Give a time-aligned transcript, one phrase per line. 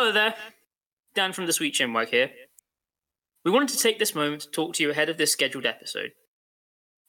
[0.00, 0.34] Hello there,
[1.14, 2.30] Dan from the Sweet Chinwag here.
[3.44, 6.12] We wanted to take this moment to talk to you ahead of this scheduled episode.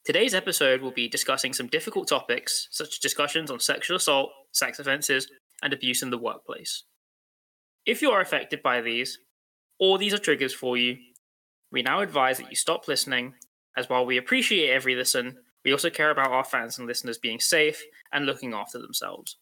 [0.04, 4.78] Today's episode will be discussing some difficult topics, such as discussions on sexual assault, sex
[4.78, 5.26] offences,
[5.62, 6.84] and abuse in the workplace.
[7.86, 9.18] If you are affected by these,
[9.80, 10.98] or these are triggers for you,
[11.70, 13.32] we now advise that you stop listening,
[13.74, 17.40] as while we appreciate every listen, we also care about our fans and listeners being
[17.40, 17.82] safe
[18.12, 19.38] and looking after themselves.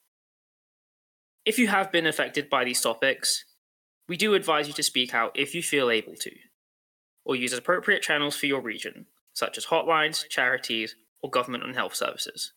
[1.47, 3.45] If you have been affected by these topics,
[4.09, 6.31] we do advise you to speak out if you feel able to,
[7.25, 11.95] or use appropriate channels for your region, such as hotlines, charities, or government and health
[11.95, 12.53] services.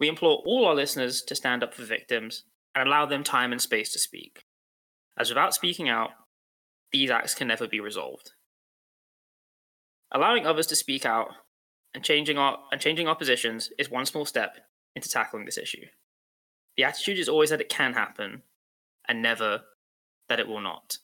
[0.00, 3.60] We implore all our listeners to stand up for victims and allow them time and
[3.60, 4.44] space to speak,
[5.18, 6.10] as without speaking out,
[6.92, 8.32] these acts can never be resolved.
[10.12, 11.28] Allowing others to speak out
[11.92, 14.56] and changing our and changing our positions is one small step
[14.94, 15.86] into tackling this issue.
[16.76, 18.42] The attitude is always that it can happen,
[19.08, 19.62] and never
[20.28, 20.98] that it will not.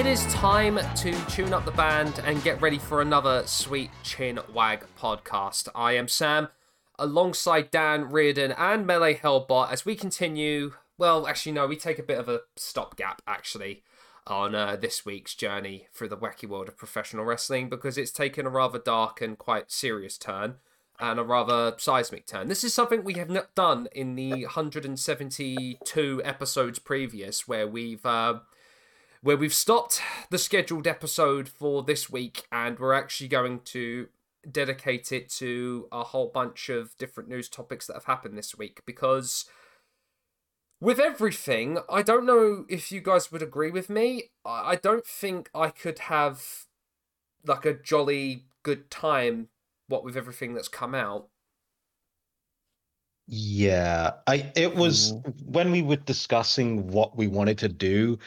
[0.00, 4.40] It is time to tune up the band and get ready for another Sweet Chin
[4.50, 5.68] Wag podcast.
[5.74, 6.48] I am Sam,
[6.98, 10.72] alongside Dan Reardon and Melee Hellbot as we continue.
[10.96, 13.82] Well, actually, no, we take a bit of a stopgap actually
[14.26, 18.46] on uh, this week's journey through the wacky world of professional wrestling because it's taken
[18.46, 20.54] a rather dark and quite serious turn
[20.98, 22.48] and a rather seismic turn.
[22.48, 28.38] This is something we have not done in the 172 episodes previous, where we've uh,
[29.22, 34.08] where we've stopped the scheduled episode for this week and we're actually going to
[34.50, 38.80] dedicate it to a whole bunch of different news topics that have happened this week
[38.86, 39.44] because
[40.80, 44.30] with everything, I don't know if you guys would agree with me.
[44.44, 46.66] I I don't think I could have
[47.44, 49.48] like a jolly good time
[49.88, 51.28] what with everything that's come out.
[53.26, 55.52] Yeah, I it was mm-hmm.
[55.52, 58.18] when we were discussing what we wanted to do,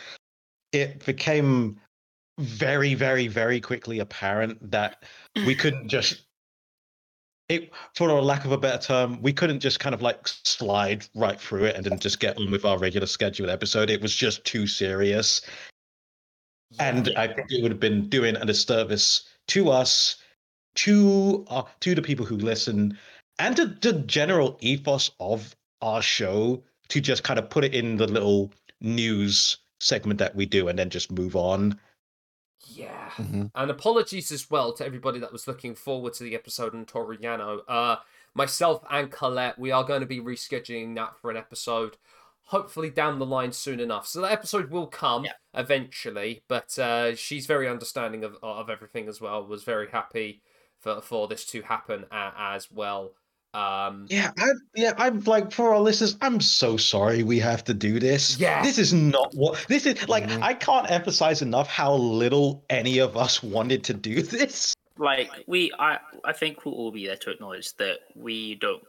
[0.74, 1.80] it became
[2.40, 5.04] very, very, very quickly apparent that
[5.46, 6.26] we couldn't just
[7.50, 11.06] it for a lack of a better term, we couldn't just kind of like slide
[11.14, 13.90] right through it and then just get on with our regular scheduled episode.
[13.90, 15.42] It was just too serious.
[16.80, 20.16] And I think it would have been doing a disservice to us,
[20.76, 22.98] to uh, to the people who listen,
[23.38, 27.98] and to the general ethos of our show to just kind of put it in
[27.98, 28.52] the little
[28.82, 31.80] news segment that we do and then just move on.
[32.66, 33.10] Yeah.
[33.18, 33.52] Mhm.
[33.54, 37.62] And apologies as well to everybody that was looking forward to the episode on Toriano.
[37.68, 37.98] Uh,
[38.34, 41.98] myself and Colette, we are going to be rescheduling that for an episode,
[42.46, 44.08] hopefully down the line soon enough.
[44.08, 45.34] So that episode will come Yeah.
[45.54, 49.46] eventually, but uh, she's very understanding of, of everything as well.
[49.46, 50.42] Was very happy
[50.80, 53.14] for, for this to happen a, as well.
[53.54, 57.74] Um, Yeah, I, yeah, I'm like for our listeners, I'm so sorry we have to
[57.74, 58.38] do this.
[58.40, 58.64] Yeah.
[58.64, 60.42] This is not what this is like Mhm.
[60.42, 64.74] I can't emphasize enough how little any of us wanted to do this.
[64.98, 68.84] like we i i think we'll all be there to acknowledge that we don't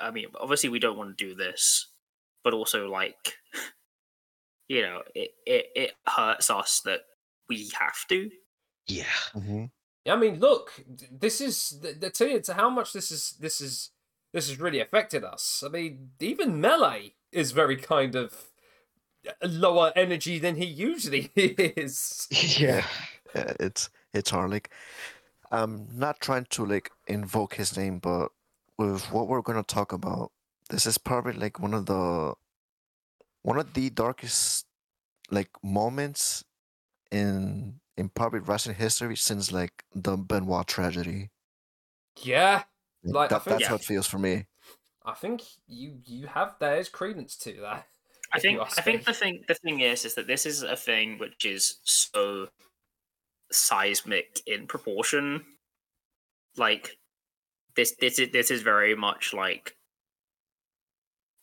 [0.00, 1.86] i mean obviously we don't want to do this
[2.42, 3.36] but also like
[4.68, 7.02] you know it it, it hurts us that
[7.48, 8.28] we have to
[8.88, 9.04] Yeah.
[9.36, 9.70] Mhm.
[10.08, 13.90] I mean, look, this is the, the to, how much this is this is
[14.32, 15.62] this has really affected us.
[15.64, 18.50] I mean, even Melee is very kind of
[19.26, 22.26] uh, lower energy than he usually is.
[22.58, 22.84] Yeah.
[23.34, 24.50] Yeah, it's it's hard.
[24.50, 24.70] Like,
[25.50, 28.28] I'm not trying to like invoke his name, but
[28.78, 30.32] with what we're gonna talk about,
[30.70, 32.34] this is probably like one of the
[33.42, 34.66] one of the darkest
[35.30, 36.44] like moments
[37.10, 41.30] in in probably wrestling history since like the Benoit tragedy.
[42.22, 42.64] Yeah,
[43.04, 44.46] Like, I that, think- that's how it feels for me.
[45.04, 47.86] I think you you have there's credence to that.
[48.34, 51.16] i think i think the thing the thing is is that this is a thing
[51.18, 52.48] which is so
[53.50, 55.46] seismic in proportion
[56.58, 56.98] like
[57.74, 59.76] this this is this is very much like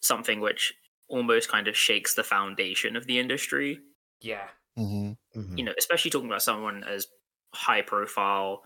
[0.04, 0.74] something which
[1.08, 3.80] almost kind of shakes the foundation of the industry
[4.22, 4.48] Yeah,
[4.78, 5.58] hmm Mhm.
[5.58, 7.08] you know, especially talking about someone as
[7.54, 8.64] high profile,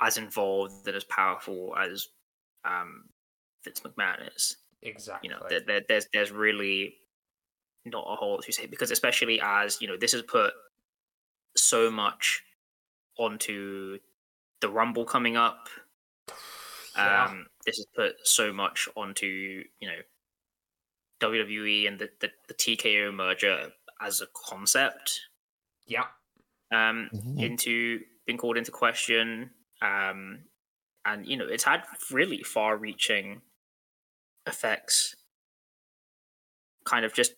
[0.00, 2.08] as involved and as powerful as
[2.64, 3.08] um,
[3.64, 4.56] Vince McMahon is.
[4.82, 5.28] exactly.
[5.28, 6.98] You know, there, there, there's there's really
[7.84, 10.54] not a whole lot to say because especially as you know, this has put
[11.56, 12.42] so much
[13.18, 13.98] onto
[14.60, 15.68] the Rumble coming up.
[16.96, 17.26] Yeah.
[17.28, 19.26] Um, this has put so much onto
[19.80, 20.00] you know
[21.20, 25.20] WWE and the, the, the TKO merger as a concept
[25.86, 26.06] Yeah.
[26.72, 27.38] um, Mhm.
[27.38, 29.50] into been called into question,
[29.82, 30.44] um,
[31.04, 33.42] and you know it's had really far-reaching
[34.46, 35.14] effects,
[36.84, 37.34] kind of just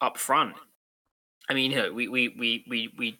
[0.00, 0.56] up front.
[1.48, 3.18] I mean, you know, we we we we we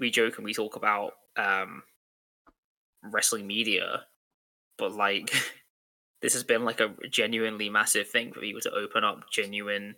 [0.00, 1.82] we joke and we talk about um,
[3.02, 4.04] wrestling media,
[4.78, 5.32] but like
[6.22, 9.96] this has been like a genuinely massive thing for people to open up genuine,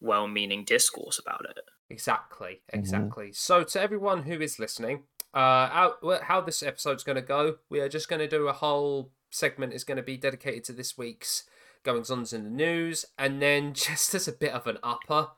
[0.00, 1.58] well-meaning discourse about it.
[1.92, 3.32] Exactly, exactly.
[3.32, 5.02] So, to everyone who is listening,
[5.34, 8.52] uh, how, how this episode's going to go, we are just going to do a
[8.52, 11.44] whole segment is going to be dedicated to this week's
[11.84, 15.28] goings ons in the news, and then just as a bit of an upper,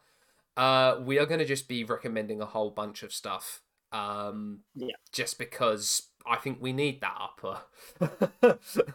[0.57, 3.61] uh, we are going to just be recommending a whole bunch of stuff.
[3.91, 4.95] Um, Yeah.
[5.13, 7.61] Just because I think we need that upper.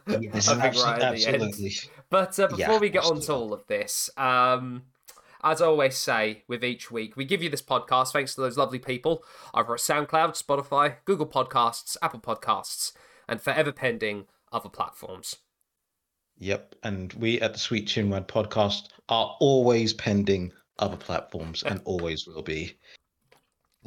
[0.07, 1.43] Yes, I think abso- right at the end.
[1.43, 1.71] absolutely.
[2.09, 4.83] But uh, before Yeah, we get on to all of this, um,
[5.43, 8.57] as I always say with each week, we give you this podcast thanks to those
[8.57, 12.93] lovely people over at SoundCloud, Spotify, Google Podcasts, Apple Podcasts,
[13.27, 15.37] and forever pending other platforms.
[16.37, 22.25] Yep, and we at the Sweet Chinwag podcast are always pending other platforms and always
[22.25, 22.77] will be.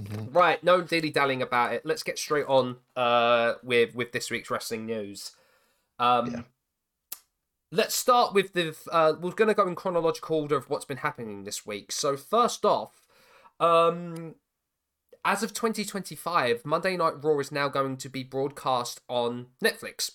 [0.01, 0.35] Mhm.
[0.35, 1.85] Right, no dilly dallying about it.
[1.85, 5.33] Let's get straight on uh, with with this week's wrestling news.
[5.99, 6.43] Um, Yeah.
[7.75, 8.77] Let's start with the.
[8.91, 11.91] Uh, we're going to go in chronological order of what's been happening this week.
[11.91, 13.01] So first off,
[13.59, 14.35] um,
[15.25, 20.11] as of 2025, Monday Night Raw is now going to be broadcast on Netflix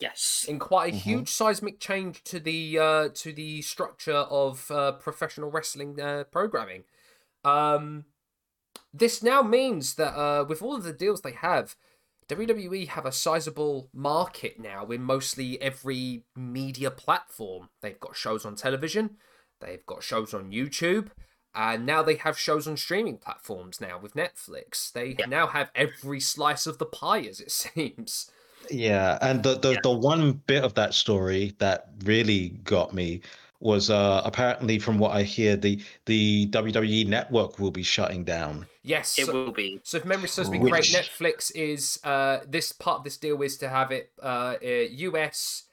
[0.00, 0.44] Yes.
[0.46, 1.00] in quite a Mhm.
[1.00, 6.84] huge seismic change to the uh, to the structure of uh, professional wrestling uh, programming.
[7.42, 8.04] Um,
[8.92, 11.74] this now means that uh, with all of the deals they have,
[12.28, 17.68] WWE have a sizable market now in mostly every media platform.
[17.82, 19.16] They've got shows on television,
[19.60, 21.08] they've got shows on YouTube,
[21.54, 24.92] and now they have shows on streaming platforms now with Netflix.
[24.92, 25.26] They Yeah.
[25.26, 28.30] now have every slice of the pie, as it seems.
[28.70, 29.80] Yeah, and the the, Yeah.
[29.82, 33.20] the one bit of that story that really got me
[33.60, 38.66] was uh apparently from what I hear the the WWE network will be shutting down.
[38.82, 39.18] Yes.
[39.18, 39.80] It so- will be.
[39.82, 43.56] So if memory serves me correct, Netflix is uh, this part of this deal is
[43.58, 45.64] to have it uh, uh, US,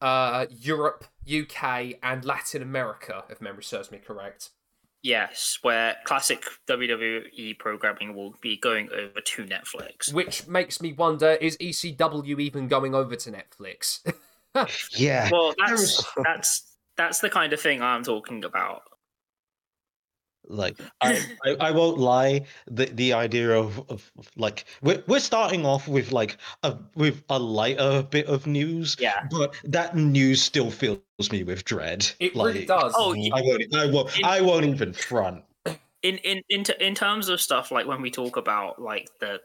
[0.00, 3.24] uh, Europe, UK, and Latin America.
[3.28, 4.50] If memory serves me correct.
[5.02, 10.10] Yes, where classic WWE programming will be going over to Netflix.
[10.10, 14.00] Which makes me wonder: is ECW even going over to Netflix?
[14.96, 15.30] Yeah.
[15.32, 18.82] Well, that's that's that's the kind of thing I'm talking about.
[20.46, 25.64] like I, I i won't lie the the idea of, of like we're, we're starting
[25.64, 29.26] off with like a with a lighter bit of news Yeah.
[29.30, 32.92] but that news still fills me with dread it like really does.
[32.94, 35.44] Oh, i won't i won't In- i won't even front
[36.02, 39.40] In in in t- in terms of stuff like when we talk about like the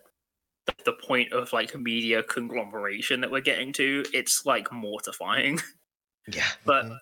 [0.65, 5.59] the, the point of like media conglomeration that we're getting to, it's like mortifying.
[6.27, 6.97] yeah But Mhm.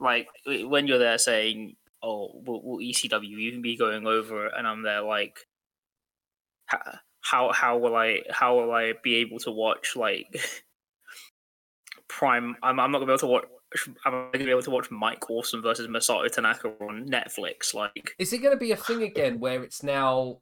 [0.00, 4.82] Like when you're there saying, "Oh, will, will ECW even be going over?" and I'm
[4.82, 5.46] there like,
[6.72, 10.40] "H- how how will I how will I be able to watch like
[12.08, 12.56] Prime?
[12.62, 13.44] I'm I'm not gonna be able to watch.
[14.04, 17.74] I'm gonna be able to watch Mike Awesome versus Masato Tanaka on Netflix.
[17.74, 20.38] Like, Is it to be a thing again where it's now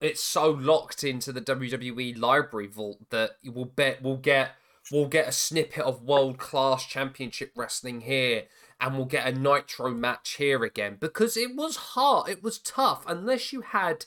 [0.00, 4.52] it's so locked into the WWE library vault that we'll bet we'll get
[4.90, 8.44] we'll get a snippet of world class championship wrestling here
[8.84, 13.02] and we'll get a nitro match here again because it was hard it was tough
[13.06, 14.04] unless you had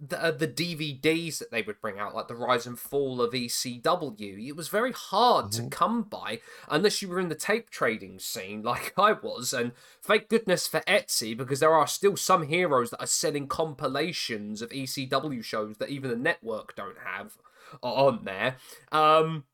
[0.00, 3.32] the, uh, the DVDs that they would bring out like the rise and fall of
[3.32, 5.70] ECW it was very hard to Mhm.
[5.70, 10.28] come by unless you were in the tape trading scene like I was and thank
[10.28, 15.44] goodness for Etsy because there are still some heroes that are selling compilations of ECW
[15.44, 17.36] shows that even the network don't have
[17.82, 18.56] on there.
[18.90, 19.44] Um,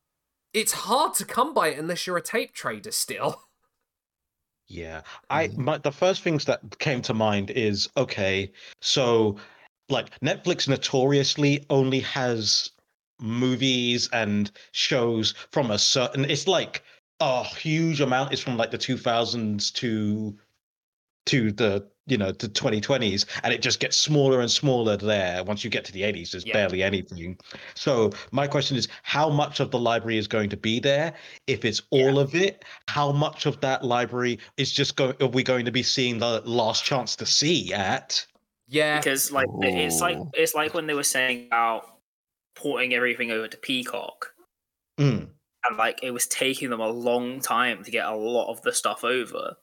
[0.53, 3.43] it's hard to come by it unless you're a tape trader still.
[4.71, 5.59] Yeah, I Mhm.
[5.59, 9.37] my, the first things that came to mind is okay, so
[9.89, 12.71] like Netflix notoriously only has
[13.19, 16.25] movies and shows from a certain.
[16.25, 16.85] It's like
[17.19, 20.39] a huge amount is from like the two thousands to
[21.27, 25.45] to the you know the 2020s and it just gets smaller and smaller there.
[25.45, 26.55] Once you get to the 80s there's Yeah.
[26.55, 27.39] barely anything.
[27.75, 31.15] So my question is how much of the library is going to be there?
[31.47, 35.43] If it's all of it how much of that library is just going are we
[35.43, 38.27] going to be seeing the last chance to see at?
[38.67, 41.87] Yeah, because like it's like it's like when they were saying about
[42.55, 44.33] porting everything over to Peacock.
[44.99, 45.29] Mm,
[45.69, 48.73] and like it was taking them a long time to get a lot of the
[48.73, 49.57] stuff over.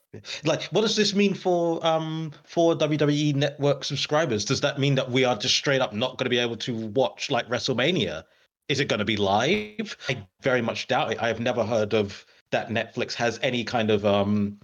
[0.44, 4.46] Like, what does this mean for um for WWE Network subscribers?
[4.46, 6.76] Does that mean that we are just straight up not going to be able to
[6.88, 8.24] watch like WrestleMania?
[8.70, 9.98] Is it going to be live?
[10.10, 11.22] I very much doubt it.
[11.22, 14.60] I have never heard of that Netflix has any kind of um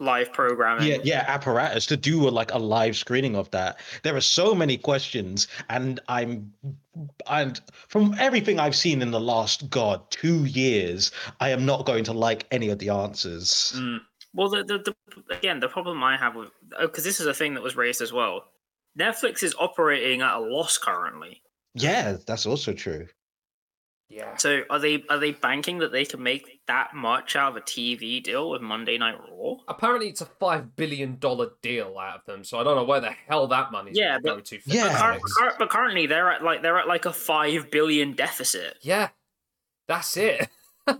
[0.00, 0.88] Live programming.
[0.88, 3.80] yeah yeah apparatus to do a, like a live screening of that.
[4.02, 6.52] There are so many questions, and I'm
[7.28, 12.04] and from everything I've seen in the last god two years, I am not going
[12.04, 13.74] to like any of the answers.
[13.76, 14.00] Mm.
[14.32, 16.48] Well, the, the, the again, the problem I have with
[16.80, 18.46] because this is a thing that was raised as well.
[18.98, 21.42] Netflix is operating at a loss currently.
[21.74, 23.06] Yeah, that's also true.
[24.10, 24.36] Yeah.
[24.38, 27.60] So are they are they banking that they can make that much out of a
[27.60, 29.54] TV deal with Monday Night Raw?
[29.68, 33.00] Apparently, it's a five billion dollar deal out of them, so I don't know where
[33.00, 34.58] the hell that money's Yeah, going to go but- to.
[34.58, 34.98] For Yeah.
[35.14, 38.78] Cur- cur- but currently they're at like they're at like a five billion deficit.
[38.82, 39.10] yeah,
[39.86, 40.48] that's it.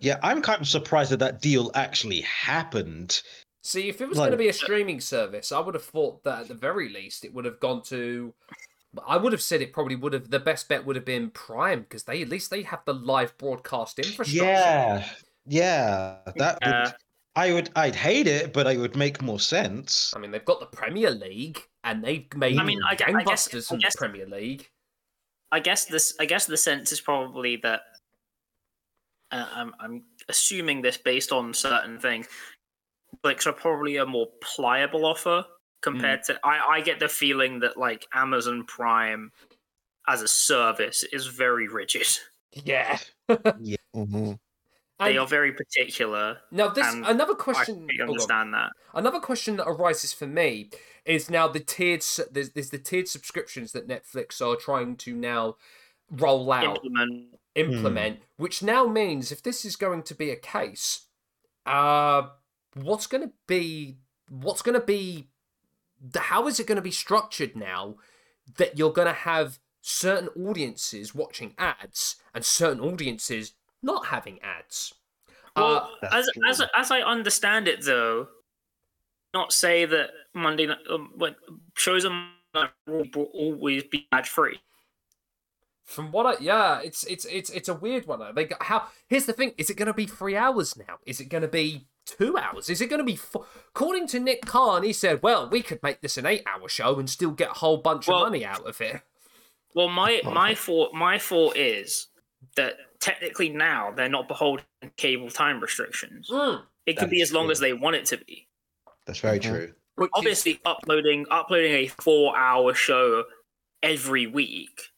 [0.00, 3.20] Yeah, I'm kind of surprised that that deal actually happened.
[3.62, 6.22] See, if it was Like- going to be a streaming service, I would have thought
[6.24, 8.32] that at the very least it would have gone to.
[9.06, 10.30] I would have said it probably would have.
[10.30, 13.36] The best bet would have been Prime because they at least they have the live
[13.38, 14.44] broadcast infrastructure.
[14.44, 15.08] Yeah,
[15.46, 16.84] yeah, that Yeah.
[16.84, 16.94] would.
[17.34, 17.70] I would.
[17.74, 20.12] I'd hate it, but it would make more sense.
[20.14, 23.22] I mean, they've got the Premier League and they've made I mean, I gue- I
[23.24, 24.68] guess- gangbusters I from guess- the Premier League.
[25.50, 26.14] I guess this.
[26.20, 27.80] I guess the sense is probably that.
[29.30, 32.26] Uh, I'm I'm assuming this based on certain things.
[33.24, 35.44] Netflix are probably a more pliable offer
[35.82, 36.38] compared to.
[36.44, 39.32] I I get the feeling that like Amazon Prime,
[40.08, 42.06] as a service, is very rigid.
[42.52, 42.98] Yeah.
[43.94, 44.32] hmm
[44.98, 46.38] They And are very particular.
[46.50, 47.74] now this and another I question.
[47.74, 48.70] completely oh, understand that.
[48.94, 50.70] Another question that arises for me
[51.04, 55.56] is now the tiered there's, there's the tiered subscriptions that Netflix are trying to now
[56.10, 57.34] roll out Implement.
[57.54, 61.06] implement, which now means if this is going to be a case,
[61.66, 62.28] uh,
[62.74, 63.98] what's going to be
[64.28, 65.26] what's going to be the,
[66.16, 67.96] how is it going to be structured now
[68.56, 74.94] that you're going to have certain audiences watching ads and certain audiences not having ads?
[75.56, 76.42] Well, Uh, as true.
[76.48, 78.28] as as I understand it, though,
[79.34, 81.12] not say that Monday night um,
[81.76, 84.60] shows on Monday Night Raw will always be ad free.
[85.84, 88.20] From what I yeah, it's it's it's it's a weird one.
[88.20, 88.32] though.
[88.32, 90.98] They got, how here's the thing: is it going to be three hours now?
[91.06, 92.70] Is it going to be two hours?
[92.70, 93.16] Is it going to be?
[93.16, 93.46] Four?
[93.74, 97.10] According to Nick Khan, he said, "Well, we could make this an eight-hour show and
[97.10, 99.02] still get a whole bunch Well- of money out of it."
[99.74, 102.08] Well, my my thought my thought is
[102.56, 106.28] that technically now they're not beholden to cable time restrictions.
[106.30, 107.52] Mm, It can That be as long true.
[107.52, 108.48] as they want it to be.
[109.06, 109.42] That's very Mhm.
[109.42, 109.74] true.
[109.96, 113.24] which is- Obviously, uploading uploading a four hour show
[113.82, 114.91] every week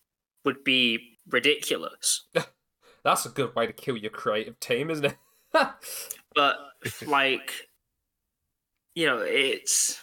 [0.45, 2.27] would be ridiculous.
[3.05, 5.17] that's a good way to kill your creative team, isn't it?
[6.35, 6.57] but
[7.07, 7.69] like
[8.95, 10.01] you know it's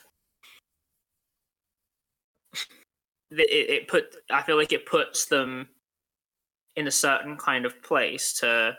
[3.32, 5.68] it, it put i feel like it puts them
[6.76, 8.76] in a certain kind of place to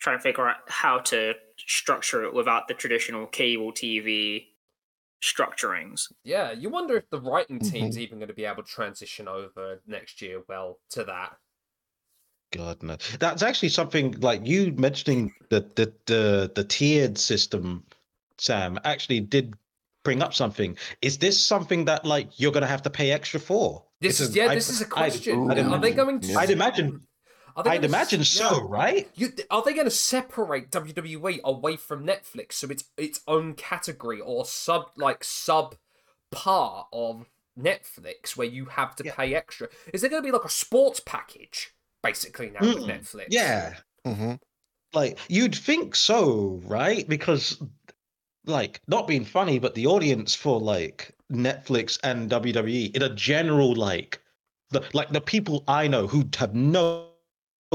[0.00, 4.46] try and figure out how to structure it without the traditional cable tv
[5.22, 7.70] structurings yeah, you wonder if the writing mm-hmm.
[7.70, 11.36] team's even going to be able to transition over next year well to that.
[12.52, 12.96] God no.
[13.18, 17.84] That's actually something like you mentioning the the the, the tiered system,
[18.38, 19.54] Sam, actually did
[20.04, 20.76] bring up something.
[21.00, 23.84] Is this something that like you're gonna have to pay extra for?
[24.00, 25.50] This is yeah, I'd- this is a I'd- question.
[25.50, 26.34] I'd Are they going to?
[26.34, 27.06] I'd imagine-
[27.56, 29.10] Are they I'd s- imagine so, right?
[29.14, 34.20] You, are they going to separate WWE away from Netflix so it's its own category
[34.20, 35.76] or sub like sub
[36.30, 39.12] part of Netflix where you have to Yeah.
[39.16, 39.68] pay extra?
[39.92, 43.26] Is there going to be like a sports package basically now with Mm, Netflix?
[43.26, 43.76] Yeah.
[44.04, 44.34] hmm
[44.94, 47.08] Like you'd think so, right?
[47.08, 47.62] Because
[48.46, 53.74] like not being funny, but the audience for like Netflix and WWE in a general
[53.76, 54.20] like
[54.70, 57.11] the like the people I know who have no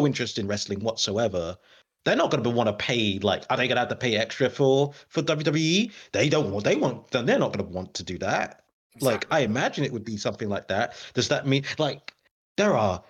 [0.06, 1.58] interest in wrestling whatsoever,
[2.06, 4.16] they're not going to want to pay like are they going to have to pay
[4.16, 5.92] extra for for WWE?
[6.14, 8.64] They don't want they want then they're not going to want to do that.
[9.02, 10.94] Like I imagine it would be something like that.
[11.14, 12.14] Does that mean like
[12.56, 13.04] there are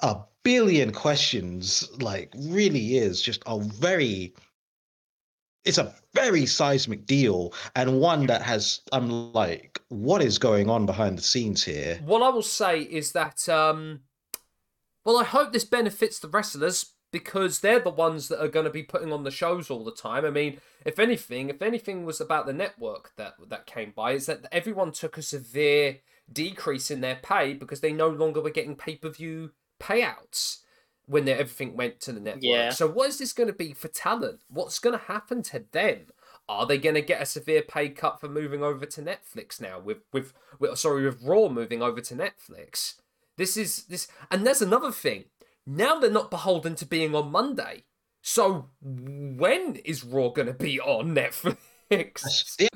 [0.00, 1.88] a billion questions?
[2.00, 4.34] Like really is just a very
[5.64, 10.86] it's a very seismic deal and one that has I'm like, what is going on
[10.86, 12.00] behind the scenes here?
[12.04, 14.00] What I will say is that, um,
[15.04, 18.70] well, I hope this benefits the wrestlers because they're the ones that are going to
[18.70, 20.24] be putting on the shows all the time.
[20.24, 24.26] I mean, if anything, if anything was about the network that that came by, is
[24.26, 25.98] that everyone took a severe
[26.32, 30.62] decrease in their pay because they no longer were getting pay per view payouts.
[31.06, 32.42] when everything went to the network.
[32.42, 32.70] Yeah.
[32.70, 34.40] So what is this going to be for talent?
[34.48, 36.06] What's going to happen to them?
[36.48, 39.78] Are they going to get a severe pay cut for moving over to Netflix now?
[39.78, 42.94] With, with with sorry with Raw moving over to Netflix.
[43.36, 45.24] This is this, and there's another thing.
[45.66, 47.84] Now they're not beholden to being on Monday.
[48.22, 51.56] So when is Raw going to be on Netflix?
[52.58, 52.68] Yeah,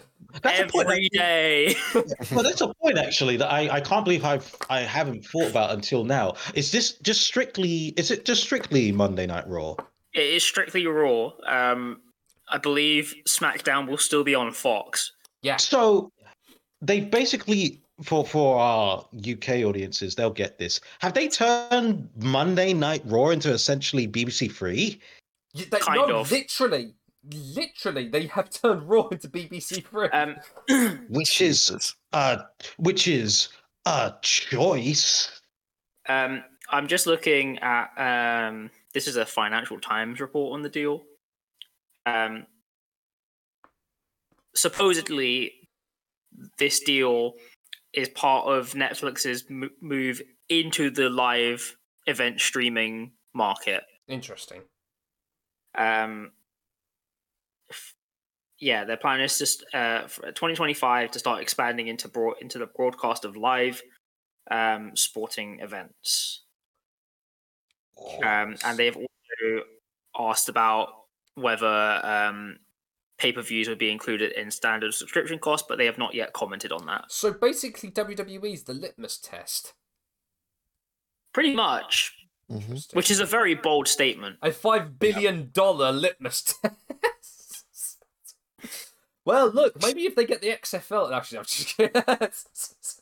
[0.42, 0.88] that's a point.
[0.88, 1.74] Every day.
[1.94, 5.70] well, that's a point actually that I, I can't believe I've I haven't thought about
[5.70, 6.34] until now.
[6.54, 7.94] Is this just strictly?
[7.96, 9.76] Is it just strictly Monday Night Raw?
[10.18, 11.32] it is strictly Raw.
[11.46, 12.00] Um,
[12.48, 15.12] I believe SmackDown will still be on Fox.
[15.42, 15.56] Yeah.
[15.56, 16.10] So
[16.80, 20.80] they basically for for our UK audiences, they'll get this.
[21.00, 25.00] Have they turned Monday Night Raw into essentially BBC Three?
[25.54, 26.30] You- They, Kind no, of.
[26.30, 26.94] literally,
[27.54, 30.08] literally, they have turned Raw into BBC Three.
[30.10, 30.36] Um,
[31.08, 31.96] Which is Jesus.
[32.12, 32.38] uh
[32.76, 33.48] which is
[33.86, 35.40] a choice.
[36.08, 38.48] um, I'm just looking at.
[38.48, 41.02] Um, this is a Financial Times report on the deal.
[42.06, 42.46] Um,
[44.54, 45.52] supposedly,
[46.58, 47.34] this deal
[47.92, 51.76] is part of Netflix's m- move into the live
[52.06, 53.82] event streaming market.
[54.08, 54.62] Interesting.
[55.74, 56.32] Um,
[58.58, 62.66] yeah, their plan is just uh, for 2025 to start expanding into broad into the
[62.66, 63.82] broadcast of live
[64.50, 66.42] um, sporting events.
[68.22, 69.64] Um, and they've also
[70.18, 70.88] asked about
[71.34, 72.58] whether um,
[73.18, 76.32] pay per views would be included in standard subscription costs, but they have not yet
[76.32, 77.04] commented on that.
[77.08, 79.74] So basically, WWE is the litmus test.
[81.32, 82.14] Pretty much,
[82.50, 82.60] Mhm.
[82.62, 82.96] Interesting.
[82.96, 84.38] which is a very bold statement.
[84.42, 88.04] a five billion dollar litmus test.
[89.24, 92.02] well, look, maybe if they get the XFL, actually, I'm just kidding.
[92.06, 92.28] Uh,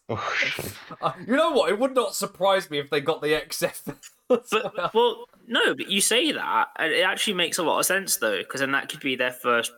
[1.27, 1.71] you know what?
[1.71, 3.97] It would not surprise me if they got the XFL.
[4.29, 8.17] But well, no, but you say that, and it actually makes a lot of sense
[8.17, 9.71] though, because then that could be their first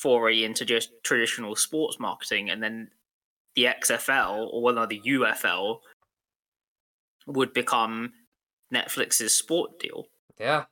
[0.00, 2.88] foray into just traditional sports marketing, and then
[3.56, 5.78] the XFL or well, no, the UFL
[7.26, 8.12] would become
[8.72, 10.06] Netflix's sport deal.
[10.38, 10.64] yeah.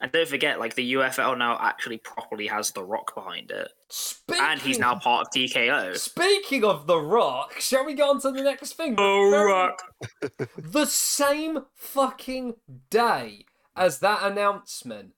[0.00, 4.42] And don't forget, like the UFL now actually properly has The Rock behind it, Speaking,
[4.44, 5.96] and he's now part of TKO.
[5.96, 8.96] Speaking of The Rock, shall we go on to the next thing?
[8.96, 9.82] The Very- Rock.
[10.58, 12.54] the same fucking
[12.90, 15.12] day as that announcement,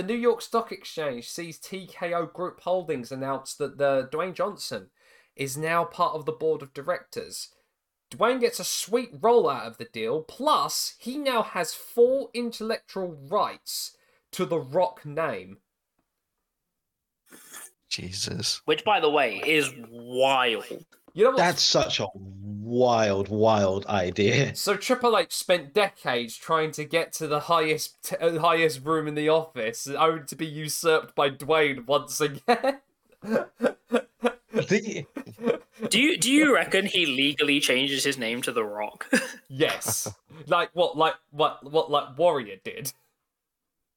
[0.00, 4.88] the New York Stock Exchange sees TKO Group Holdings announce that the Dwayne Johnson
[5.36, 7.48] is now part of the board of directors.
[8.10, 13.14] Dwayne gets a sweet roll out of the deal, plus he now has full intellectual
[13.28, 13.94] rights
[14.32, 15.58] to the Rock name.
[17.90, 18.62] Jesus.
[18.64, 20.64] Which, by the way, is wild.
[21.12, 21.38] You know what?
[21.38, 24.54] That's such a wild, wild idea.
[24.60, 29.08] So Triple H spent decades trying to get to the highest t- uh, highest room
[29.08, 32.78] in the office, only to be usurped by Dwayne once again.
[34.52, 35.06] The-
[35.88, 39.06] Do you do you reckon he legally changes his name to The Rock?
[39.48, 40.12] yes,
[40.46, 42.92] like what, like what, what, like Warrior did.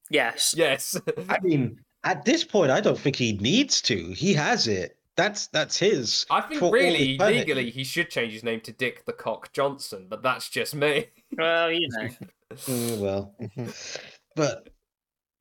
[0.09, 0.55] yes.
[0.57, 0.97] Yes,
[1.29, 4.11] I mean, at this point, I don't think he needs to.
[4.13, 4.97] He has it.
[5.15, 6.25] That's that's his.
[6.29, 10.23] I think really legally he should change his name to Dick the Cock Johnson, but
[10.23, 11.07] that's just me.
[11.37, 12.09] Well, you know.
[12.67, 14.05] Mm, well, Mhm.
[14.35, 14.69] but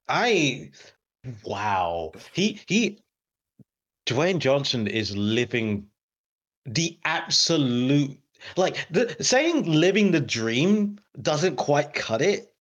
[0.09, 0.71] I,
[1.45, 3.03] wow, he he,
[4.07, 5.91] Dwayne Johnson is living
[6.65, 8.19] the absolute
[8.57, 12.55] like the saying living the dream doesn't quite cut it.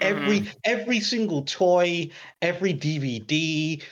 [0.00, 2.10] Every every single toy,
[2.40, 3.82] every DVD,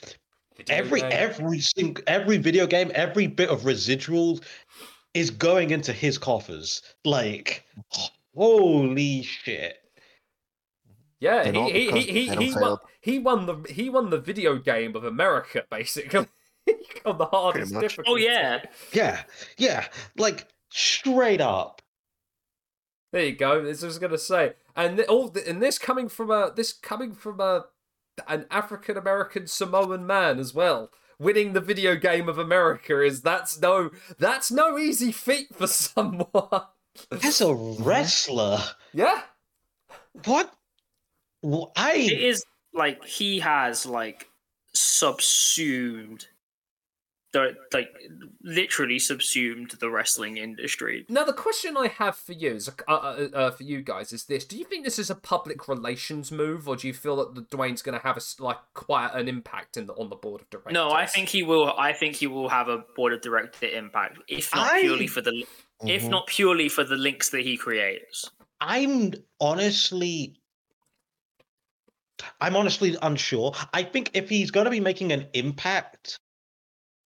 [0.69, 1.17] every Okay.
[1.17, 4.43] every single every video game, every bit of residuals
[5.15, 6.83] is going into his coffers.
[7.05, 7.67] Like,
[8.35, 9.79] holy shit!
[11.21, 14.21] yeah, And all he he he he, he, won, he won the he won the
[14.21, 16.27] video game of America basically
[17.05, 18.11] on the hardest oh, difficulty.
[18.11, 18.63] Oh yeah.
[18.93, 19.23] Yeah,
[19.59, 21.83] yeah, like straight up.
[23.13, 23.63] There you go.
[23.63, 27.41] This was gonna say, and all th- and this coming from a this coming from
[27.41, 27.67] a
[28.29, 30.91] an African American Samoan man as well.
[31.19, 36.63] Winning the video game of America is that's no that's no easy feat for someone.
[37.23, 38.59] As a wrestler,
[38.93, 39.23] yeah,
[40.25, 40.53] what?
[41.43, 44.29] Well, I is like he has like
[44.73, 46.27] subsumed the
[47.35, 47.89] like
[48.43, 51.07] literally subsumed the wrestling industry.
[51.09, 54.25] Now the question I have for you is, uh, uh, uh, for you guys, is
[54.25, 57.35] this: Do you think this is a public relations move, or do you feel that
[57.35, 60.17] the Dwayne's going to have a s- like quite an impact in the, on the
[60.17, 60.73] board of directors?
[60.75, 61.73] No, I think he will.
[61.79, 65.21] I think he will have a board of director impact, if not I- purely for
[65.21, 65.45] the,
[65.87, 66.09] if Mhm.
[66.11, 68.31] not purely for the links that he creates.
[68.61, 70.37] I'm honestly
[72.41, 73.53] I'm honestly unsure.
[73.73, 76.19] I think if he's going to be making an impact,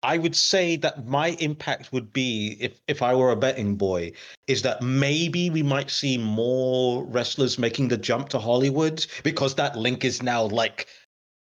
[0.03, 4.13] I would say that my impact would be if if I were a betting boy
[4.49, 9.77] is that maybe we might see more wrestlers making the jump to Hollywood because that
[9.77, 10.89] link is now like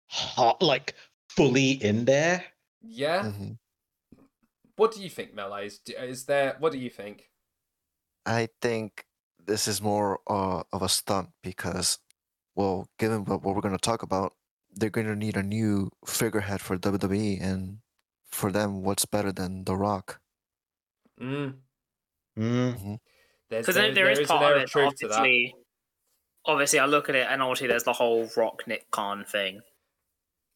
[0.09, 0.95] hot like
[1.29, 2.45] fully in there.
[2.83, 3.25] Yeah.
[3.25, 3.59] Mhm.
[4.77, 5.67] What do you think, Melee?
[5.67, 6.57] Is, is there?
[6.59, 7.29] What do you think?
[8.27, 9.05] I think
[9.45, 11.99] this is more uh, of a stunt because,
[12.55, 14.35] well, given what, what we're going to talk about,
[14.73, 17.79] they're going to need a new figurehead for WWE, and
[18.33, 20.21] for them, what's better than The Rock?
[21.21, 21.55] Mm.
[22.39, 22.99] Mm.
[23.51, 24.69] There's Because there, there is an part of it.
[24.69, 25.19] truth to that.
[25.19, 25.55] Obviously,
[26.47, 29.61] obviously, I look at it, and obviously, there's the whole Rock Nick Khan thing.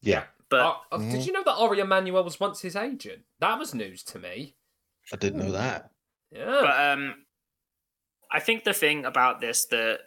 [0.01, 3.23] Yeah, But Oh, oh, Did you know that Ari Emanuel was once his agent?
[3.39, 4.55] That was news to me.
[5.11, 5.89] I didn't know that.
[6.31, 6.45] Yeah.
[6.61, 7.15] but um,
[8.31, 9.99] I think the thing about this that,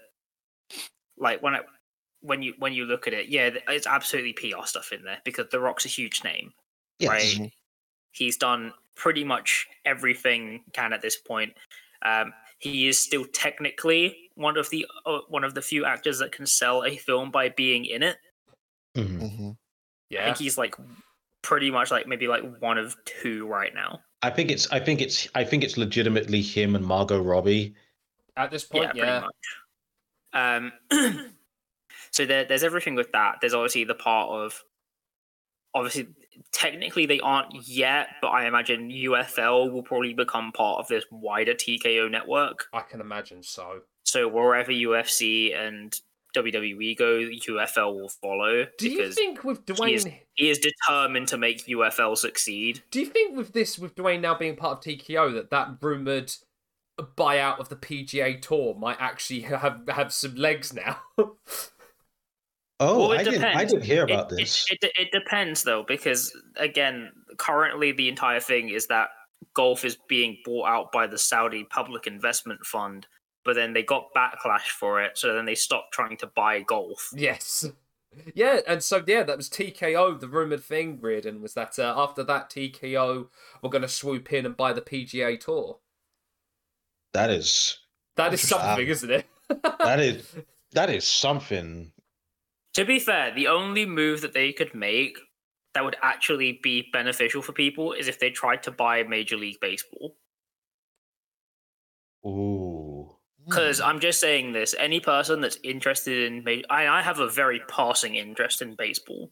[1.17, 1.63] like when it
[2.21, 5.47] when you when you look at it, yeah, it's absolutely PR stuff in there because
[5.51, 6.53] The Rock's a huge name.
[6.99, 7.39] Yes.
[7.39, 7.53] Right.
[8.13, 11.55] He's done pretty much everything can at this point.
[12.03, 16.33] Um, he is still technically one of the uh, one of the few actors that
[16.33, 18.19] can sell a film by being in it.
[18.97, 19.21] Mhm.
[19.21, 19.57] Mhm.
[20.19, 20.75] I think he's like
[21.43, 24.01] pretty much like maybe like one of two right now.
[24.23, 27.75] I think it's I think it's I think it's legitimately him and Margot Robbie.
[28.37, 29.21] At this yeah, point, yeah.
[29.21, 29.35] pretty much.
[30.33, 30.73] Um,
[32.11, 33.37] so there, there's everything with that.
[33.41, 34.63] There's obviously the part of,
[35.75, 36.09] obviously,
[36.53, 41.55] technically they aren't yet, but I imagine UFL will probably become part of this wider
[41.55, 42.67] TKO network.
[42.73, 43.81] I can imagine so.
[44.05, 45.95] So wherever UFC and
[46.37, 49.95] WWE go, UFL will follow Do you think with he Dwayne?
[49.95, 52.83] is- he is determined to make UFL succeed.
[52.91, 56.33] Do you think with this, with Dwayne now being part of TKO, that that rumored
[57.17, 60.99] buyout of the PGA Tour might actually have have some legs now?
[62.81, 64.67] Oh, Well, it I didn't I didn't hear about it, this.
[64.71, 69.11] It, it, it depends though, because again, currently the entire thing is that
[69.55, 73.07] golf is being bought out by the Saudi Public Investment Fund,
[73.45, 77.11] but then they got backlash for it, so then they stopped trying to buy golf.
[77.15, 77.67] yes.
[78.35, 80.19] Yeah, and so yeah, that was TKO.
[80.19, 83.29] The rumored thing, Reardon, was that uh, after that TKO
[83.63, 85.79] we're going to swoop in and buy the PGA Tour.
[87.13, 87.79] that is
[88.17, 88.67] That is Interesting.
[88.67, 89.27] something, isn't it?
[89.79, 90.35] that is
[90.73, 91.93] that is something.
[92.75, 95.19] To be fair, the only move that they could make
[95.75, 99.61] that would actually be beneficial for people is if they tried to buy Major League
[99.61, 100.17] Baseball.
[102.27, 103.17] Ooh.
[103.47, 103.87] Because hmm.
[103.87, 107.61] I'm just saying this: any person that's interested in, ma- I, I have a very
[107.69, 109.31] passing interest in baseball,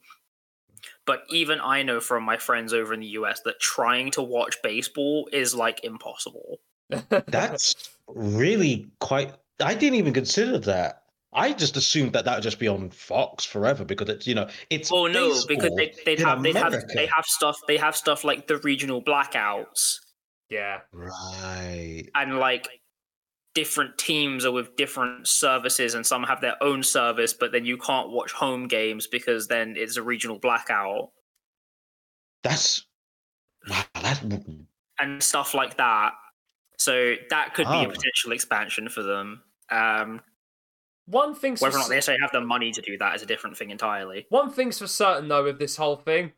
[1.06, 4.56] but even I know from my friends over in the US that trying to watch
[4.62, 6.60] baseball is like impossible.
[7.26, 9.34] That's really quite.
[9.60, 11.02] I didn't even consider that.
[11.32, 14.48] I just assumed that that would just be on Fox forever because it's you know
[14.70, 14.90] it's.
[14.90, 18.24] Oh no, because they, baseball they'd have they'd have they have stuff they have stuff
[18.24, 19.98] like the regional blackouts
[20.50, 20.80] yeah.
[20.92, 22.04] right.
[22.14, 22.68] and like
[23.54, 27.76] different teams are with different services and some have their own service, but then you
[27.76, 31.10] can't watch home games because then it's a regional blackout.
[32.42, 32.86] That's
[33.68, 33.84] wow.
[34.00, 34.20] That's
[35.00, 36.12] and stuff like that.
[36.78, 37.82] So that could be Ah.
[37.82, 39.42] a potential expansion for them.
[39.70, 40.20] Um,
[41.10, 43.22] One thing's whether for or not they necessarily have the money to do that is
[43.22, 44.26] a different thing entirely.
[44.28, 46.32] One thing's for certain though with this whole thing.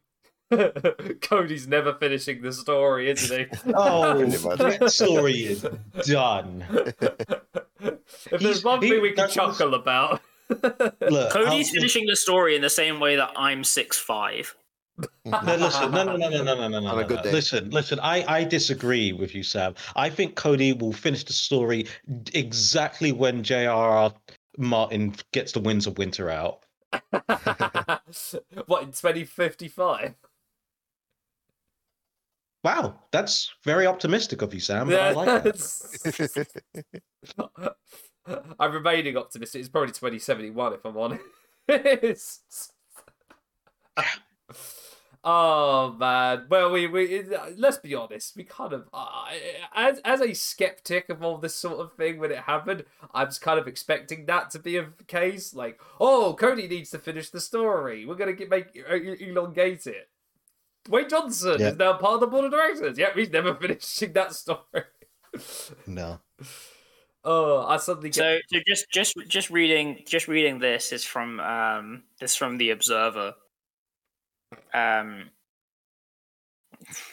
[1.21, 3.47] Cody's never finishing the story, isn't he?
[3.75, 5.67] oh, that story is
[6.07, 6.65] done.
[7.81, 10.21] if there's one he- thing we can that was- chuckle about.
[10.49, 14.55] Look, Cody's I'll- finishing the story in the same way that I'm six five.
[15.25, 16.87] No, listen, no, no, no, no, no, no, no, no.
[16.89, 17.33] On a good day.
[17.33, 17.99] Listen, listen.
[18.01, 19.75] I, I disagree with you, Sam.
[19.97, 21.87] I think Cody will finish the story
[22.35, 24.13] exactly when J.R.R.
[24.61, 26.65] Martin gets the Winds of Winter out.
[28.67, 30.15] what in 2055?
[32.63, 34.89] Wow, that's very optimistic of you, Sam.
[34.89, 35.57] But I like that.
[38.61, 39.61] I'm remaining optimistic.
[39.61, 41.25] It's probably 2071 if I'm honest.
[45.25, 46.47] oh man.
[46.49, 47.25] Well, we we
[47.57, 48.37] let's be honest.
[48.37, 49.27] We kind of uh,
[49.75, 53.39] as as a skeptic of all this sort of thing when it happened, I was
[53.39, 55.55] kind of expecting that to be a case.
[55.55, 58.07] Like, oh, Cody needs to finish the story.
[58.07, 60.09] We're gonna get make uh, elongate it.
[60.87, 61.69] Dwayne Johnson Yeah.
[61.71, 62.97] is now part of the board of directors.
[62.99, 64.85] Yep, he's never finishing that story.
[65.87, 66.21] No.
[67.23, 68.15] Oh, I suddenly get.
[68.17, 72.57] So, so just just just reading just reading this is from um this is from
[72.57, 73.35] the Observer.
[74.75, 75.31] Um,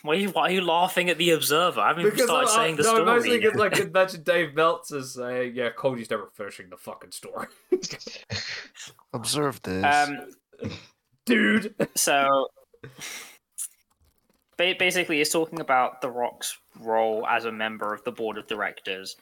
[0.02, 1.80] Why are you, why are you laughing at the Observer?
[1.82, 3.06] I haven't even started I- saying the no, story.
[3.06, 3.42] mostly yet.
[3.42, 7.48] because like imagine Dave Meltzer saying, "Yeah, Cody's never finishing the fucking story,
[9.14, 9.84] Observe this.
[9.84, 10.72] Um,
[11.26, 12.48] dude." so
[14.58, 19.16] basically, it's talking about The Rock's role as a member of the board of directors.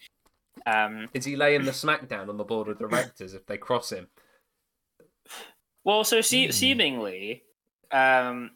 [0.65, 4.08] Um, Is he laying the smackdown on the board of directors if they cross him?
[5.84, 6.51] well, so se- Hmm.
[6.51, 7.43] seemingly,
[7.91, 8.52] um,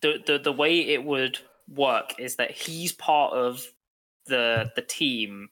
[0.00, 3.64] the, the the way it would work is that he's part of
[4.26, 5.48] the the team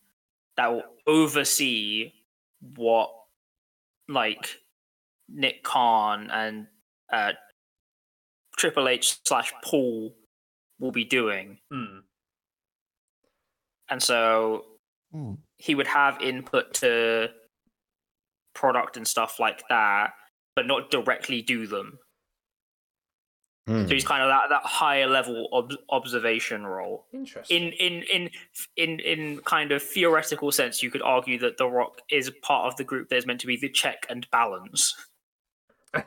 [0.56, 2.12] that will oversee
[2.76, 3.10] what
[4.08, 4.56] like
[5.28, 6.66] Nick Khan and
[7.12, 7.32] uh,
[8.56, 10.14] Triple H slash Paul
[10.78, 12.00] will be doing, Hmm.
[13.88, 14.64] and so
[15.12, 15.34] Hmm.
[15.58, 17.30] he would have input to
[18.54, 20.12] product and stuff like that,
[20.54, 21.98] but not directly do them.
[23.70, 23.86] Hmm.
[23.86, 27.06] So he's kind of that, that higher level ob- observation role.
[27.12, 27.68] Interesting.
[27.68, 28.30] In, in in
[28.76, 32.76] in in kind of theoretical sense, you could argue that The Rock is part of
[32.76, 34.94] the group that is meant to be the check and balance.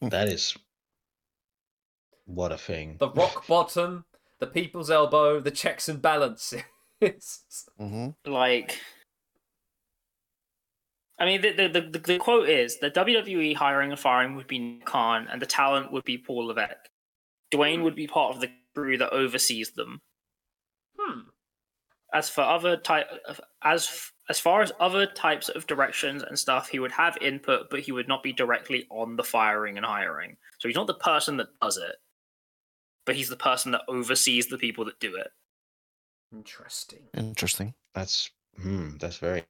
[0.00, 0.56] That is
[2.26, 2.96] what a thing.
[2.98, 4.04] the rock bottom,
[4.38, 6.62] the people's elbow, the checks and balances.
[7.78, 8.78] hmm Like,
[11.18, 14.58] I mean, the the, the the quote is the WWE hiring and firing would be
[14.58, 16.88] Nick Khan, and the talent would be Paul Levesque.
[17.52, 20.00] Dwayne would be part of the crew that oversees them.
[20.98, 21.20] hmm.
[22.14, 23.08] as for other type
[23.62, 27.80] as as far as other types of directions and stuff he would have input but
[27.80, 31.38] he would not be directly on the firing and hiring so he's not the person
[31.38, 31.96] that does it
[33.06, 35.32] but he's the person that oversees the people that do it
[36.32, 37.00] Interesting.
[37.16, 37.74] Interesting.
[37.94, 38.96] That's hmm.
[38.98, 39.44] That's very.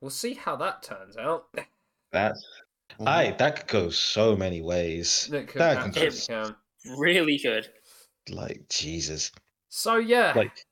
[0.00, 1.48] We'll see how that turns out.
[2.12, 2.44] That's.
[2.98, 3.06] Mhm.
[3.06, 5.28] I that could go so many ways.
[5.32, 6.56] It could That can absolutely just can.
[6.98, 7.72] really good
[8.28, 9.30] like Jesus.
[9.68, 10.64] So yeah, Like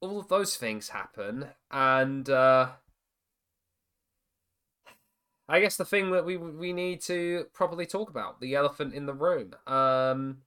[0.00, 2.72] all of those things happen, and uh,
[5.48, 9.06] I guess the thing that we we need to properly talk about the elephant in
[9.06, 9.54] the room.
[9.66, 10.42] Um,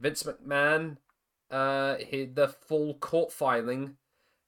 [0.00, 0.98] Vince McMahon,
[1.50, 3.96] uh, he, the full court filing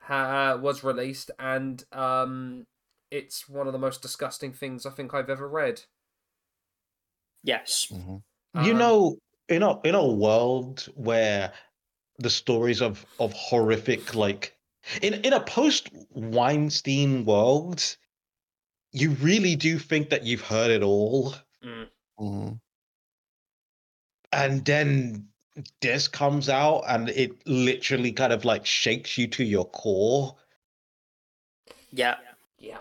[0.02, 2.66] ha- was released, and um,
[3.10, 5.82] it's one of the most disgusting things I think I've ever read.
[7.42, 7.92] yes.
[7.92, 8.16] Hmm
[8.54, 11.54] you Um, know, in a in a world where
[12.18, 14.58] the stories of of horrific like
[15.02, 17.96] in in a post Weinstein world,
[18.92, 21.88] you really do think that you've heard it all, mm,
[22.18, 22.54] hmm
[24.32, 25.31] and then
[25.80, 30.36] this comes out and it literally kind of like shakes you to your core.
[31.90, 32.16] yeah
[32.58, 32.78] Yeah.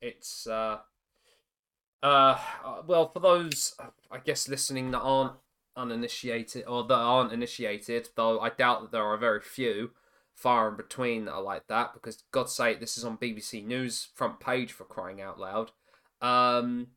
[0.00, 0.78] It's uh
[2.02, 2.38] uh
[2.86, 5.32] well for those uh, I guess listening that aren't
[5.76, 9.90] uninitiated or that aren't initiated, though I doubt that there are very few
[10.34, 14.08] far in between that are like that because God's sake this is on BBC News
[14.14, 15.72] front page for crying out loud.
[16.20, 16.88] Um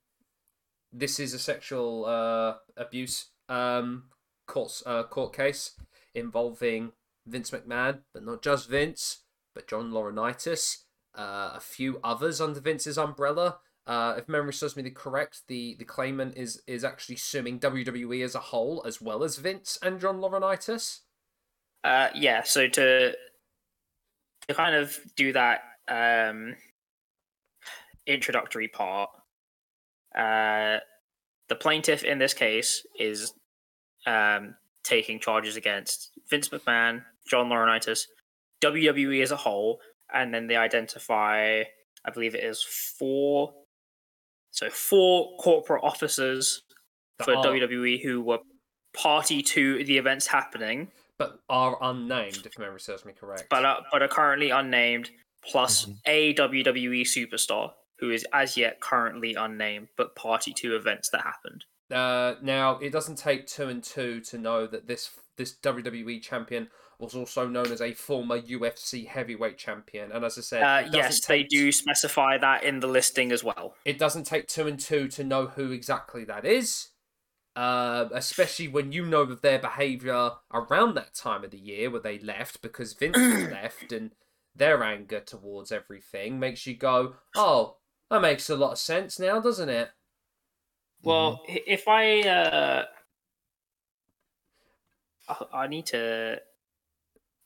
[0.93, 4.05] this is a sexual uh abuse um
[4.47, 5.71] court uh, court case
[6.15, 6.93] involving
[7.27, 10.77] Vince McMahon, but not just Vince, but John Laurinaitis,
[11.17, 13.59] uh, a few others under Vince's umbrella.
[13.88, 18.23] Uh, if memory serves me the correct, the, the claimant is is actually suing WWE
[18.23, 20.99] as a whole, as well as Vince and John Laurinaitis.
[21.83, 23.13] uh yeah so to
[24.47, 26.55] to kind of do that um
[28.05, 29.09] introductory part
[30.17, 30.77] uh
[31.49, 33.33] the plaintiff in this case is
[34.05, 38.05] um taking charges against Vince McMahon, John Laurinaitis,
[38.62, 39.79] WWE as a whole,
[40.13, 41.63] and then they identify,
[42.05, 43.53] I believe it is four,
[44.51, 46.63] so four corporate officers
[47.23, 48.39] for are- WWE who were
[48.93, 53.47] party to the events happening, but are unnamed, if memory serves me correct.
[53.49, 55.12] but are, but are currently unnamed,
[55.43, 55.97] plus Mhm.
[56.07, 61.65] a WWE superstar who is as yet currently unnamed, but party to events that happened.
[61.91, 66.69] Uh, now it doesn't take two and two to know that this this WWE champion
[66.99, 71.25] was also known as a former UFC heavyweight champion, and as I said, Uh, yes,
[71.25, 73.75] they do specify that in the listing as well.
[73.85, 76.89] It doesn't take two and two to know who exactly that is,
[77.55, 82.01] uh, especially when you know of their behaviour around that time of the year where
[82.01, 83.17] they left because Vince
[83.51, 84.12] left and
[84.53, 87.77] their anger towards everything makes you go, oh,
[88.10, 89.89] that makes a lot of sense now, doesn't it?
[91.04, 92.86] Well, i if I, uh,
[95.28, 96.41] I, I need to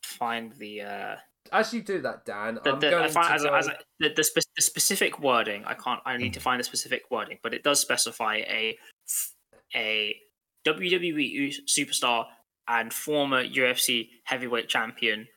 [0.04, 1.15] find the uh,
[1.52, 3.54] As you do that, Dan, the, I'm the, going I find, to as, go...
[3.56, 5.63] as a- the, the, spe- the specific wording.
[5.65, 5.99] I can't.
[6.06, 6.43] I need to Mhm.
[6.43, 8.78] find the specific wording, but it does specify a
[9.76, 10.15] a
[10.65, 12.26] WWE superstar
[12.67, 15.28] and former UFC heavyweight champion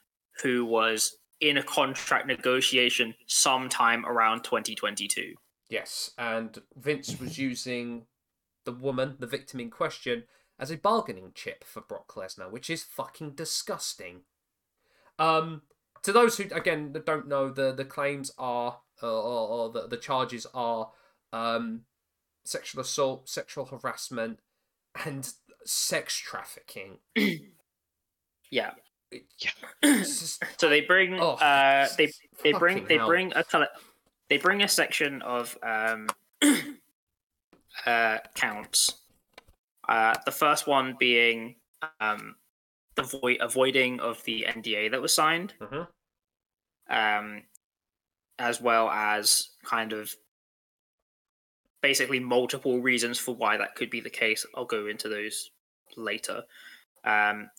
[0.42, 5.34] who was in a contract negotiation sometime around 2022.
[5.68, 8.06] Yes, and Vince was using
[8.64, 10.24] the woman, the victim in question,
[10.58, 14.22] as a bargaining chip for Brock Lesnar, which is fucking disgusting.
[15.18, 15.62] Um,
[16.02, 19.96] to those who again don't know, the the claims are uh, or, or the the
[19.96, 20.92] charges are
[21.32, 21.82] um,
[22.44, 24.38] sexual assault, sexual harassment,
[25.04, 25.32] and
[25.64, 26.98] sex trafficking.
[28.50, 28.70] yeah.
[29.10, 33.06] It's just- So they bring Oh, uh they they bring fucking they hell.
[33.06, 33.66] bring a colle-
[34.28, 36.08] they bring a section of um
[37.86, 38.94] uh counts.
[39.88, 41.56] Uh the first one being
[42.00, 42.34] um
[42.96, 45.54] the void avoiding of the NDA that was signed.
[45.60, 45.86] Mhm.
[46.88, 47.42] Um
[48.38, 50.14] as well as kind of
[51.82, 54.44] basically multiple reasons for why that could be the case.
[54.54, 55.50] I'll go into those
[55.96, 56.42] later.
[57.04, 57.50] Um